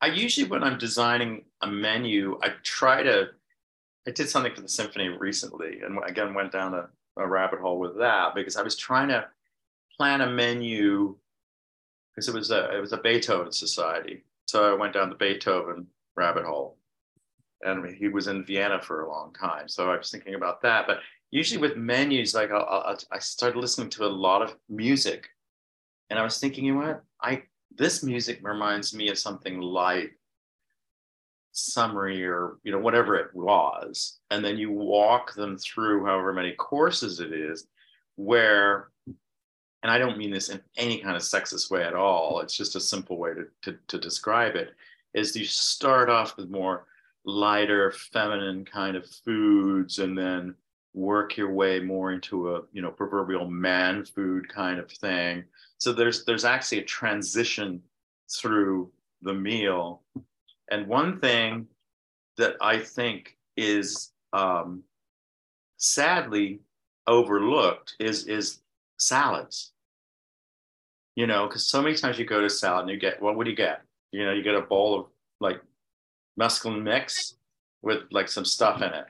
I 0.00 0.06
usually 0.06 0.48
when 0.48 0.62
I'm 0.62 0.78
designing 0.78 1.44
a 1.60 1.66
menu, 1.66 2.38
I 2.42 2.50
try 2.62 3.02
to. 3.02 3.28
I 4.06 4.12
did 4.12 4.30
something 4.30 4.54
for 4.54 4.62
the 4.62 4.68
symphony 4.68 5.08
recently, 5.08 5.80
and 5.84 5.98
again 6.06 6.32
went 6.32 6.52
down 6.52 6.72
a, 6.72 6.88
a 7.20 7.28
rabbit 7.28 7.60
hole 7.60 7.78
with 7.78 7.98
that 7.98 8.34
because 8.34 8.56
I 8.56 8.62
was 8.62 8.76
trying 8.76 9.08
to 9.08 9.26
plan 9.96 10.22
a 10.22 10.30
menu 10.30 11.16
because 12.10 12.28
it 12.28 12.34
was 12.34 12.50
a 12.50 12.76
it 12.76 12.80
was 12.80 12.92
a 12.92 12.98
Beethoven 12.98 13.52
society. 13.52 14.24
So 14.46 14.72
I 14.72 14.76
went 14.76 14.94
down 14.94 15.10
the 15.10 15.14
Beethoven 15.14 15.86
rabbit 16.16 16.44
hole, 16.44 16.76
and 17.62 17.86
he 17.94 18.08
was 18.08 18.26
in 18.26 18.44
Vienna 18.44 18.80
for 18.80 19.02
a 19.02 19.08
long 19.08 19.32
time. 19.32 19.68
So 19.68 19.90
I 19.90 19.96
was 19.96 20.10
thinking 20.10 20.34
about 20.34 20.62
that. 20.62 20.86
But 20.86 20.98
usually 21.30 21.60
with 21.60 21.76
menus, 21.76 22.34
like 22.34 22.50
I'll, 22.50 22.66
I'll, 22.66 22.98
i 23.12 23.18
started 23.18 23.60
listening 23.60 23.90
to 23.90 24.06
a 24.06 24.08
lot 24.08 24.42
of 24.42 24.56
music, 24.68 25.28
and 26.08 26.18
I 26.18 26.22
was 26.22 26.38
thinking, 26.38 26.64
you 26.64 26.74
know 26.74 26.80
what, 26.80 27.04
I 27.20 27.42
this 27.76 28.02
music 28.02 28.40
reminds 28.42 28.94
me 28.94 29.08
of 29.10 29.18
something 29.18 29.60
light 29.60 30.10
summary 31.60 32.24
or 32.24 32.56
you 32.62 32.72
know 32.72 32.78
whatever 32.78 33.16
it 33.16 33.34
was 33.34 34.18
and 34.30 34.44
then 34.44 34.56
you 34.56 34.70
walk 34.70 35.34
them 35.34 35.56
through 35.56 36.04
however 36.04 36.32
many 36.32 36.52
courses 36.52 37.20
it 37.20 37.32
is 37.32 37.66
where 38.16 38.88
and 39.82 39.90
i 39.90 39.98
don't 39.98 40.18
mean 40.18 40.30
this 40.30 40.48
in 40.48 40.60
any 40.76 40.98
kind 40.98 41.16
of 41.16 41.22
sexist 41.22 41.70
way 41.70 41.82
at 41.82 41.94
all 41.94 42.40
it's 42.40 42.56
just 42.56 42.76
a 42.76 42.80
simple 42.80 43.18
way 43.18 43.32
to, 43.34 43.46
to, 43.62 43.78
to 43.88 43.98
describe 43.98 44.56
it 44.56 44.74
is 45.14 45.36
you 45.36 45.44
start 45.44 46.08
off 46.08 46.36
with 46.36 46.50
more 46.50 46.86
lighter 47.24 47.92
feminine 47.92 48.64
kind 48.64 48.96
of 48.96 49.06
foods 49.06 49.98
and 49.98 50.16
then 50.16 50.54
work 50.94 51.36
your 51.36 51.52
way 51.52 51.80
more 51.80 52.12
into 52.12 52.54
a 52.54 52.62
you 52.72 52.82
know 52.82 52.90
proverbial 52.90 53.48
man 53.48 54.04
food 54.04 54.48
kind 54.48 54.78
of 54.78 54.90
thing. 54.90 55.44
So 55.78 55.92
there's 55.92 56.24
there's 56.24 56.44
actually 56.44 56.78
a 56.78 56.84
transition 56.84 57.82
through 58.30 58.90
the 59.22 59.34
meal 59.34 60.02
and 60.70 60.86
one 60.86 61.20
thing 61.20 61.66
that 62.36 62.56
I 62.60 62.78
think 62.78 63.36
is 63.56 64.12
um, 64.32 64.82
sadly 65.76 66.60
overlooked 67.06 67.96
is 67.98 68.26
is 68.26 68.60
salads. 68.98 69.72
You 71.16 71.26
know, 71.26 71.46
because 71.46 71.66
so 71.66 71.82
many 71.82 71.96
times 71.96 72.18
you 72.18 72.24
go 72.24 72.40
to 72.40 72.48
salad 72.48 72.82
and 72.82 72.90
you 72.90 72.98
get 72.98 73.20
what 73.20 73.36
would 73.36 73.46
you 73.46 73.56
get? 73.56 73.82
You 74.12 74.24
know, 74.24 74.32
you 74.32 74.42
get 74.42 74.54
a 74.54 74.62
bowl 74.62 74.98
of 74.98 75.06
like 75.40 75.60
mesclun 76.38 76.82
mix 76.82 77.34
with 77.82 78.02
like 78.10 78.28
some 78.28 78.44
stuff 78.44 78.78
in 78.78 78.88
it. 78.88 79.06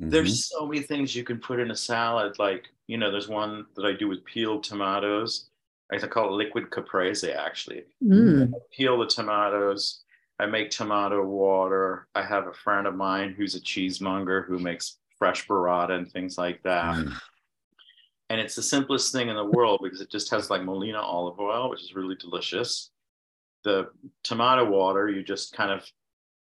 Mm-hmm. 0.00 0.10
There's 0.10 0.48
so 0.48 0.66
many 0.66 0.80
things 0.80 1.14
you 1.14 1.24
can 1.24 1.38
put 1.38 1.60
in 1.60 1.70
a 1.70 1.76
salad. 1.76 2.38
Like, 2.38 2.66
you 2.86 2.98
know, 2.98 3.10
there's 3.10 3.28
one 3.28 3.66
that 3.76 3.84
I 3.84 3.92
do 3.92 4.08
with 4.08 4.24
peeled 4.24 4.64
tomatoes. 4.64 5.50
I 5.92 5.98
call 5.98 6.28
it 6.28 6.32
liquid 6.32 6.70
caprese 6.70 7.32
actually. 7.32 7.82
Mm. 8.02 8.52
Peel 8.76 8.98
the 8.98 9.06
tomatoes, 9.06 10.02
I 10.40 10.46
make 10.46 10.70
tomato 10.70 11.22
water. 11.22 12.08
I 12.14 12.22
have 12.22 12.46
a 12.46 12.54
friend 12.54 12.86
of 12.86 12.94
mine 12.94 13.34
who's 13.36 13.54
a 13.54 13.60
cheesemonger 13.60 14.46
who 14.46 14.58
makes 14.58 14.96
fresh 15.18 15.46
burrata 15.46 15.90
and 15.90 16.10
things 16.10 16.38
like 16.38 16.62
that. 16.62 16.94
Mm. 16.96 17.12
And 18.30 18.40
it's 18.40 18.54
the 18.54 18.62
simplest 18.62 19.12
thing 19.12 19.28
in 19.28 19.36
the 19.36 19.44
world 19.44 19.80
because 19.82 20.00
it 20.00 20.10
just 20.10 20.30
has 20.30 20.48
like 20.48 20.62
Molina 20.62 20.98
olive 20.98 21.38
oil, 21.38 21.68
which 21.68 21.82
is 21.82 21.94
really 21.94 22.14
delicious. 22.14 22.90
The 23.64 23.88
tomato 24.24 24.64
water, 24.64 25.10
you 25.10 25.22
just 25.22 25.54
kind 25.54 25.70
of, 25.70 25.86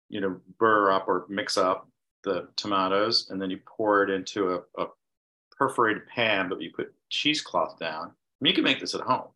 you 0.08 0.20
know, 0.20 0.40
burr 0.60 0.92
up 0.92 1.08
or 1.08 1.26
mix 1.28 1.56
up 1.56 1.88
the 2.22 2.46
tomatoes 2.54 3.30
and 3.30 3.42
then 3.42 3.50
you 3.50 3.58
pour 3.66 4.04
it 4.04 4.10
into 4.10 4.50
a, 4.50 4.80
a 4.80 4.86
perforated 5.50 6.06
pan, 6.06 6.48
but 6.48 6.62
you 6.62 6.70
put 6.72 6.94
cheesecloth 7.10 7.80
down. 7.80 8.10
I 8.10 8.12
mean, 8.40 8.52
you 8.52 8.54
can 8.54 8.64
make 8.64 8.78
this 8.78 8.94
at 8.94 9.00
home 9.00 9.30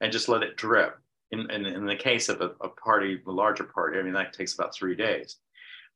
and 0.00 0.10
just 0.10 0.30
let 0.30 0.42
it 0.42 0.56
drip 0.56 0.96
in, 1.32 1.50
in, 1.50 1.66
in 1.66 1.86
the 1.86 1.96
case 1.96 2.28
of 2.28 2.40
a, 2.40 2.50
a 2.60 2.68
party, 2.68 3.20
the 3.24 3.32
larger 3.32 3.64
party, 3.64 3.98
I 3.98 4.02
mean, 4.02 4.14
that 4.14 4.32
takes 4.32 4.54
about 4.54 4.74
three 4.74 4.96
days. 4.96 5.36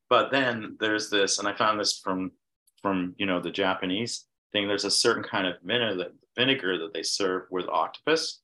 But 0.09 0.31
then 0.31 0.77
there's 0.79 1.09
this, 1.09 1.39
and 1.39 1.47
I 1.47 1.53
found 1.53 1.79
this 1.79 1.99
from 1.99 2.31
from 2.81 3.15
you 3.17 3.25
know 3.25 3.39
the 3.39 3.51
Japanese 3.51 4.25
thing. 4.51 4.67
There's 4.67 4.85
a 4.85 4.91
certain 4.91 5.23
kind 5.23 5.47
of 5.47 5.55
vinegar 5.63 5.95
that 5.95 6.13
vinegar 6.37 6.77
that 6.77 6.93
they 6.93 7.03
serve 7.03 7.43
with 7.49 7.67
octopus, 7.67 8.41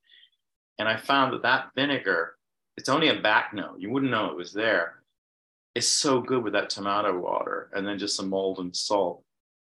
and 0.79 0.89
I 0.89 0.97
found 0.97 1.33
that 1.33 1.43
that 1.43 1.69
vinegar, 1.75 2.35
it's 2.77 2.89
only 2.89 3.09
a 3.09 3.21
back 3.21 3.53
note. 3.53 3.79
You 3.79 3.91
wouldn't 3.91 4.11
know 4.11 4.31
it 4.31 4.35
was 4.35 4.53
there. 4.53 5.03
It's 5.75 5.87
so 5.87 6.19
good 6.19 6.43
with 6.43 6.53
that 6.53 6.69
tomato 6.71 7.17
water, 7.17 7.69
and 7.73 7.87
then 7.87 7.99
just 7.99 8.15
some 8.15 8.29
Maldon 8.29 8.73
salt, 8.73 9.23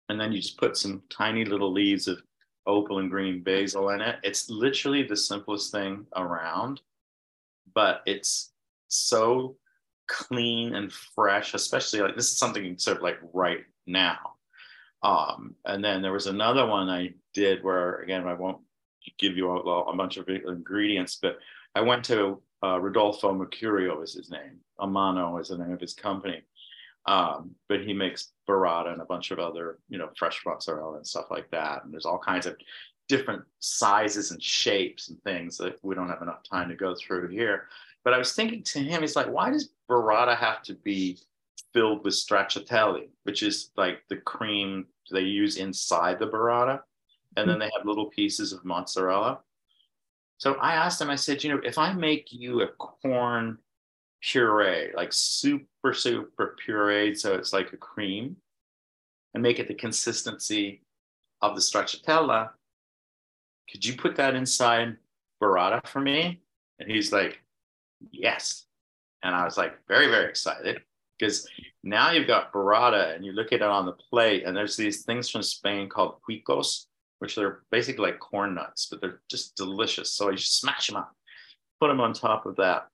and 0.09 0.21
then 0.21 0.31
you 0.31 0.41
just 0.41 0.59
put 0.59 0.77
some 0.77 1.03
tiny 1.11 1.45
little 1.45 1.73
leaves 1.73 2.07
of 2.07 2.23
opal 2.65 3.01
and 3.01 3.11
green 3.11 3.43
basil 3.43 3.91
in 3.91 4.01
it. 4.01 4.21
It's 4.23 4.49
literally 4.49 5.03
the 5.03 5.17
simplest 5.17 5.73
thing 5.73 6.07
around 6.15 6.81
but 7.75 8.03
it's 8.07 8.53
so 8.89 9.57
clean 10.09 10.75
and 10.75 10.93
fresh, 10.93 11.55
especially 11.55 12.01
like 12.01 12.17
this 12.17 12.31
is 12.31 12.39
something 12.39 12.77
sort 12.79 12.99
of 12.99 13.03
like 13.03 13.19
right 13.33 13.65
now. 13.87 14.19
Um, 15.03 15.57
and 15.65 15.83
then 15.83 16.03
there 16.03 16.13
was 16.13 16.27
another 16.27 16.67
one 16.67 16.89
I 16.89 17.15
did 17.35 17.65
where, 17.65 17.97
again, 18.01 18.27
I 18.27 18.35
won't 18.35 18.61
give 19.19 19.37
you 19.37 19.51
a, 19.51 19.83
a 19.85 19.97
bunch 19.97 20.17
of 20.17 20.29
ingredients, 20.29 21.19
but 21.21 21.39
I 21.75 21.81
went 21.81 22.05
to 22.07 22.41
uh, 22.63 22.79
Rodolfo 22.79 23.33
Mercurio 23.35 24.03
is 24.03 24.15
his 24.15 24.31
name. 24.31 24.61
Amano 24.79 25.41
is 25.41 25.49
the 25.49 25.59
name 25.59 25.73
of 25.73 25.81
his 25.81 25.95
company. 25.95 26.43
Um, 27.07 27.57
but 27.69 27.81
he 27.81 27.93
makes 27.93 28.33
burrata 28.49 28.93
and 28.93 29.03
a 29.03 29.07
bunch 29.07 29.33
of 29.33 29.41
other, 29.41 29.79
you 29.89 29.99
know, 29.99 30.11
fresh 30.17 30.41
mozzarella 30.47 30.99
and 30.99 31.07
stuff 31.07 31.27
like 31.31 31.51
that. 31.51 31.83
And 31.83 31.93
there's 31.93 32.07
all 32.07 32.19
kinds 32.19 32.47
of 32.47 32.57
different 33.09 33.43
sizes 33.59 34.31
and 34.31 34.43
shapes 34.43 35.09
and 35.09 35.23
things 35.23 35.57
that 35.59 35.79
we 35.83 35.95
don't 35.95 36.09
have 36.09 36.23
enough 36.23 36.43
time 36.43 36.69
to 36.69 36.75
go 36.75 36.95
through 36.95 37.29
here. 37.29 37.69
But 38.05 38.15
I 38.15 38.19
was 38.19 38.33
thinking 38.33 38.63
to 38.65 38.81
him, 38.81 39.01
he's 39.01 39.17
like, 39.17 39.29
why 39.29 39.51
does 39.51 39.71
burrata 39.89 40.37
have 40.37 40.63
to 40.63 40.75
be 40.75 41.19
filled 41.73 42.05
with 42.05 42.15
stracciatella, 42.15 43.09
which 43.25 43.43
is 43.43 43.71
like 43.77 44.03
the 44.09 44.17
cream 44.17 44.87
they 45.11 45.21
use 45.21 45.57
inside 45.57 46.19
the 46.19 46.29
burrata? 46.29 46.81
And 47.37 47.49
then 47.49 47.57
hmm. 47.57 47.61
they 47.61 47.71
have 47.77 47.87
little 47.87 48.07
pieces 48.07 48.53
of 48.53 48.65
mozzarella. 48.65 49.41
So 50.39 50.55
I 50.55 50.75
asked 50.75 51.01
him, 51.01 51.09
I 51.09 51.17
said, 51.17 51.45
you 51.45 51.51
know, 51.51 51.61
if 51.65 51.79
I 51.79 51.93
make 51.93 52.33
you 52.33 52.63
a 52.63 52.69
corn 52.69 53.59
puree, 54.23 54.91
like 54.95 55.13
super, 55.13 55.95
super 55.95 56.57
pureed, 56.67 57.17
so 57.17 57.35
it's 57.35 57.53
like 57.53 57.73
a 57.73 57.77
cream, 57.77 58.37
and 59.35 59.43
make 59.43 59.59
it 59.59 59.69
the 59.69 59.75
consistency 59.75 60.83
of 61.41 61.55
the 61.55 61.61
stracciatella, 61.61 62.51
could 63.73 63.85
you 63.85 63.97
put 63.97 64.17
that 64.17 64.35
inside 64.35 64.99
burrata 65.43 65.87
for 65.87 66.01
me? 66.01 66.43
And 66.79 66.91
he's 66.91 67.11
like, 67.11 67.43
yes. 68.11 68.67
And 69.23 69.35
I 69.35 69.45
was 69.45 69.57
like, 69.57 69.73
very, 69.89 70.09
very 70.09 70.29
excited 70.29 70.83
because 71.19 71.49
now 71.83 72.11
you've 72.11 72.27
got 72.27 72.53
burrata 72.53 73.15
and 73.15 73.25
you 73.25 73.33
look 73.33 73.53
at 73.53 73.61
it 73.61 73.63
on 73.63 73.87
the 73.87 73.93
plate 73.93 74.45
and 74.45 74.55
there's 74.55 74.77
these 74.77 75.05
things 75.05 75.31
from 75.31 75.43
Spain 75.43 75.89
called 75.89 76.17
quicos, 76.29 76.87
which 77.21 77.39
are 77.39 77.63
basically 77.71 78.11
like 78.11 78.19
corn 78.19 78.55
nuts, 78.55 78.89
but 78.91 79.01
they're 79.01 79.21
just 79.31 79.57
delicious. 79.57 80.13
So 80.13 80.31
you 80.31 80.37
smash 80.37 80.89
them 80.89 80.97
up, 80.97 81.13
put 81.81 81.89
them 81.89 82.01
on 82.01 82.13
top 82.13 82.45
of 82.45 82.57
that, 82.57 82.89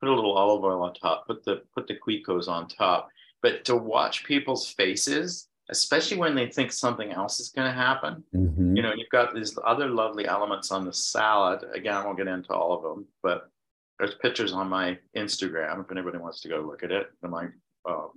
put 0.00 0.08
a 0.08 0.14
little 0.14 0.38
olive 0.38 0.64
oil 0.64 0.82
on 0.82 0.94
top, 0.94 1.26
put 1.26 1.44
the 1.44 1.62
put 1.74 1.86
the 1.86 1.96
quicos 1.96 2.48
on 2.48 2.68
top. 2.68 3.08
But 3.42 3.64
to 3.66 3.76
watch 3.76 4.24
people's 4.24 4.70
faces 4.70 5.48
especially 5.70 6.18
when 6.18 6.34
they 6.34 6.48
think 6.48 6.72
something 6.72 7.12
else 7.12 7.40
is 7.40 7.48
going 7.48 7.66
to 7.66 7.74
happen. 7.74 8.22
Mm-hmm. 8.34 8.76
You 8.76 8.82
know, 8.82 8.92
you've 8.94 9.08
got 9.10 9.34
these 9.34 9.56
other 9.64 9.88
lovely 9.88 10.26
elements 10.26 10.70
on 10.70 10.84
the 10.84 10.92
salad. 10.92 11.64
Again, 11.72 11.94
I 11.94 12.04
won't 12.04 12.18
get 12.18 12.28
into 12.28 12.52
all 12.52 12.76
of 12.76 12.82
them, 12.82 13.06
but 13.22 13.50
there's 13.98 14.14
pictures 14.16 14.52
on 14.52 14.68
my 14.68 14.98
Instagram 15.16 15.82
if 15.82 15.90
anybody 15.90 16.18
wants 16.18 16.40
to 16.42 16.48
go 16.48 16.60
look 16.60 16.82
at 16.82 16.90
it. 16.90 17.06
My 17.22 17.48
uh, 17.88 18.08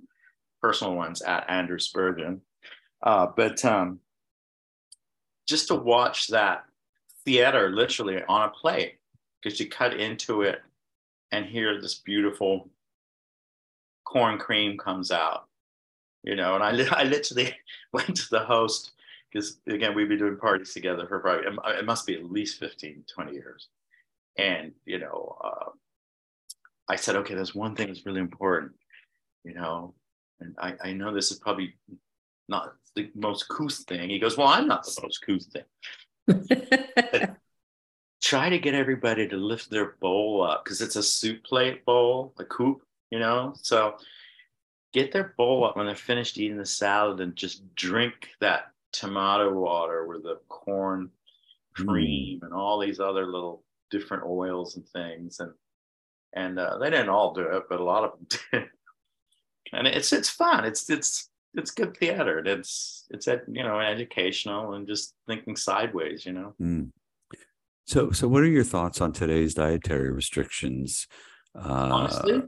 personal 0.62 0.94
ones 0.94 1.22
at 1.22 1.48
Andrew 1.48 1.78
Spurgin. 1.78 2.40
Uh, 3.02 3.28
but 3.34 3.64
um, 3.64 4.00
just 5.46 5.68
to 5.68 5.74
watch 5.74 6.26
that 6.28 6.64
theater 7.24 7.70
literally 7.70 8.22
on 8.28 8.48
a 8.48 8.50
plate, 8.50 8.96
because 9.42 9.58
you 9.58 9.68
cut 9.68 9.94
into 9.94 10.42
it 10.42 10.60
and 11.30 11.46
hear 11.46 11.80
this 11.80 11.94
beautiful 11.94 12.68
corn 14.04 14.38
cream 14.38 14.76
comes 14.76 15.10
out 15.10 15.47
you 16.22 16.36
know, 16.36 16.54
and 16.54 16.64
I, 16.64 17.00
I 17.00 17.04
literally 17.04 17.54
went 17.92 18.16
to 18.16 18.30
the 18.30 18.40
host 18.40 18.92
because 19.30 19.58
again, 19.66 19.94
we've 19.94 20.08
been 20.08 20.18
doing 20.18 20.36
parties 20.36 20.72
together 20.72 21.06
for 21.06 21.20
probably, 21.20 21.46
it 21.46 21.84
must 21.84 22.06
be 22.06 22.14
at 22.14 22.30
least 22.30 22.58
15, 22.60 23.04
20 23.12 23.32
years. 23.32 23.68
And, 24.38 24.72
you 24.86 24.98
know, 24.98 25.36
uh, 25.42 25.70
I 26.88 26.96
said, 26.96 27.16
okay, 27.16 27.34
there's 27.34 27.54
one 27.54 27.74
thing 27.74 27.88
that's 27.88 28.06
really 28.06 28.20
important, 28.20 28.72
you 29.44 29.54
know, 29.54 29.94
and 30.40 30.54
I, 30.58 30.74
I 30.82 30.92
know 30.92 31.12
this 31.12 31.30
is 31.30 31.38
probably 31.38 31.74
not 32.48 32.72
the 32.94 33.10
most 33.14 33.48
couth 33.48 33.84
thing. 33.88 34.08
He 34.08 34.18
goes, 34.18 34.36
well, 34.36 34.48
I'm 34.48 34.68
not 34.68 34.84
the 34.84 35.00
most 35.02 35.20
couth 35.26 35.46
thing. 35.52 37.36
try 38.22 38.48
to 38.48 38.58
get 38.58 38.74
everybody 38.74 39.28
to 39.28 39.36
lift 39.36 39.70
their 39.70 39.96
bowl 40.00 40.42
up 40.42 40.64
because 40.64 40.80
it's 40.80 40.96
a 40.96 41.02
soup 41.02 41.44
plate 41.44 41.84
bowl, 41.84 42.34
a 42.38 42.44
coupe, 42.44 42.82
you 43.10 43.18
know? 43.18 43.54
So 43.62 43.96
get 44.92 45.12
their 45.12 45.34
bowl 45.36 45.64
up 45.64 45.76
when 45.76 45.86
they're 45.86 45.94
finished 45.94 46.38
eating 46.38 46.56
the 46.56 46.66
salad 46.66 47.20
and 47.20 47.36
just 47.36 47.74
drink 47.74 48.30
that 48.40 48.72
tomato 48.92 49.52
water 49.52 50.06
with 50.06 50.22
the 50.22 50.38
corn 50.48 51.10
cream 51.74 52.40
mm. 52.40 52.44
and 52.44 52.54
all 52.54 52.78
these 52.78 53.00
other 53.00 53.26
little 53.26 53.62
different 53.90 54.24
oils 54.24 54.76
and 54.76 54.86
things 54.88 55.40
and 55.40 55.52
and 56.34 56.58
uh, 56.58 56.78
they 56.78 56.90
didn't 56.90 57.08
all 57.08 57.32
do 57.32 57.42
it 57.42 57.64
but 57.68 57.80
a 57.80 57.84
lot 57.84 58.04
of 58.04 58.12
them 58.12 58.26
did 58.52 58.68
and 59.72 59.86
it's 59.86 60.12
it's 60.12 60.28
fun 60.28 60.64
it's 60.64 60.88
it's 60.88 61.30
it's 61.54 61.70
good 61.70 61.96
theater 61.96 62.42
it's 62.44 63.06
it's 63.10 63.26
you 63.26 63.62
know 63.62 63.78
educational 63.78 64.74
and 64.74 64.86
just 64.86 65.14
thinking 65.26 65.56
sideways 65.56 66.24
you 66.24 66.32
know 66.32 66.54
mm. 66.60 66.90
So, 67.88 68.10
so 68.10 68.28
what 68.28 68.42
are 68.42 68.48
your 68.48 68.64
thoughts 68.64 69.00
on 69.00 69.12
today's 69.12 69.54
dietary 69.54 70.12
restrictions? 70.12 71.06
Uh, 71.54 71.88
Honestly, 71.90 72.42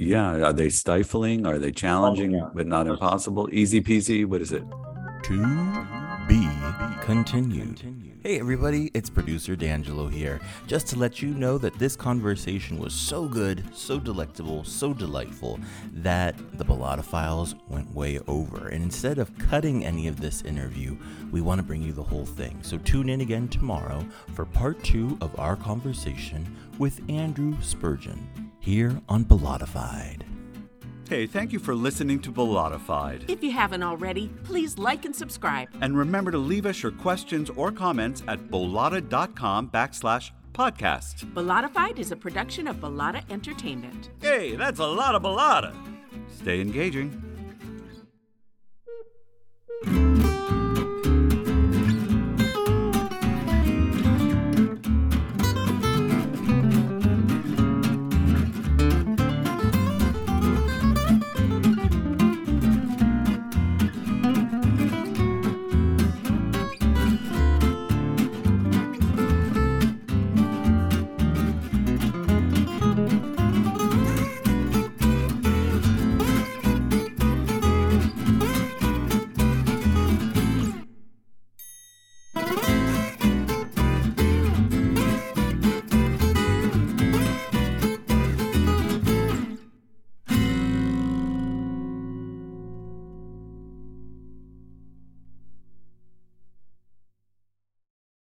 yeah, 0.00 0.46
are 0.46 0.52
they 0.54 0.70
stifling? 0.70 1.46
Are 1.46 1.58
they 1.58 1.68
oh, 1.68 1.72
challenging, 1.72 2.34
oh, 2.34 2.38
yeah. 2.38 2.50
but 2.54 2.66
not 2.66 2.86
impossible? 2.86 3.50
Easy 3.52 3.82
peasy. 3.82 4.24
What 4.24 4.40
is 4.40 4.50
it? 4.50 4.64
To 5.24 5.86
be 6.26 6.48
continued. 7.02 7.82
Hey 8.22 8.40
everybody, 8.40 8.90
it's 8.94 9.10
producer 9.10 9.56
D'Angelo 9.56 10.06
here. 10.06 10.40
Just 10.66 10.86
to 10.88 10.98
let 10.98 11.20
you 11.20 11.30
know 11.30 11.58
that 11.58 11.78
this 11.78 11.96
conversation 11.96 12.78
was 12.78 12.94
so 12.94 13.28
good, 13.28 13.62
so 13.74 13.98
delectable, 13.98 14.64
so 14.64 14.94
delightful 14.94 15.60
that 15.92 16.34
the 16.56 16.64
Bollotta 16.64 17.04
Files 17.04 17.54
went 17.68 17.94
way 17.94 18.20
over. 18.26 18.68
And 18.68 18.82
instead 18.82 19.18
of 19.18 19.36
cutting 19.38 19.84
any 19.84 20.08
of 20.08 20.20
this 20.20 20.42
interview, 20.42 20.96
we 21.30 21.42
want 21.42 21.60
to 21.60 21.66
bring 21.66 21.82
you 21.82 21.92
the 21.92 22.02
whole 22.02 22.26
thing. 22.26 22.58
So 22.62 22.78
tune 22.78 23.10
in 23.10 23.20
again 23.20 23.48
tomorrow 23.48 24.06
for 24.34 24.46
part 24.46 24.82
two 24.82 25.18
of 25.20 25.38
our 25.38 25.56
conversation 25.56 26.56
with 26.78 27.02
Andrew 27.10 27.54
Spurgin 27.58 28.49
here 28.60 29.00
on 29.08 29.24
Bollottafied. 29.24 30.22
Hey, 31.08 31.26
thank 31.26 31.52
you 31.52 31.58
for 31.58 31.74
listening 31.74 32.20
to 32.20 32.30
Bollottafied. 32.30 33.28
If 33.28 33.42
you 33.42 33.50
haven't 33.50 33.82
already, 33.82 34.28
please 34.44 34.78
like 34.78 35.04
and 35.04 35.16
subscribe. 35.16 35.68
And 35.80 35.98
remember 35.98 36.30
to 36.30 36.38
leave 36.38 36.66
us 36.66 36.84
your 36.84 36.92
questions 36.92 37.50
or 37.50 37.72
comments 37.72 38.22
at 38.28 38.38
bollotta.com 38.48 39.70
backslash 39.70 40.30
podcast. 40.52 41.24
Bollottafied 41.32 41.98
is 41.98 42.12
a 42.12 42.16
production 42.16 42.68
of 42.68 42.76
Bollotta 42.76 43.28
Entertainment. 43.30 44.10
Hey, 44.20 44.54
that's 44.54 44.78
a 44.78 44.86
lot 44.86 45.16
of 45.16 45.22
Bollotta. 45.22 45.74
Stay 46.28 46.60
engaging. 46.60 47.20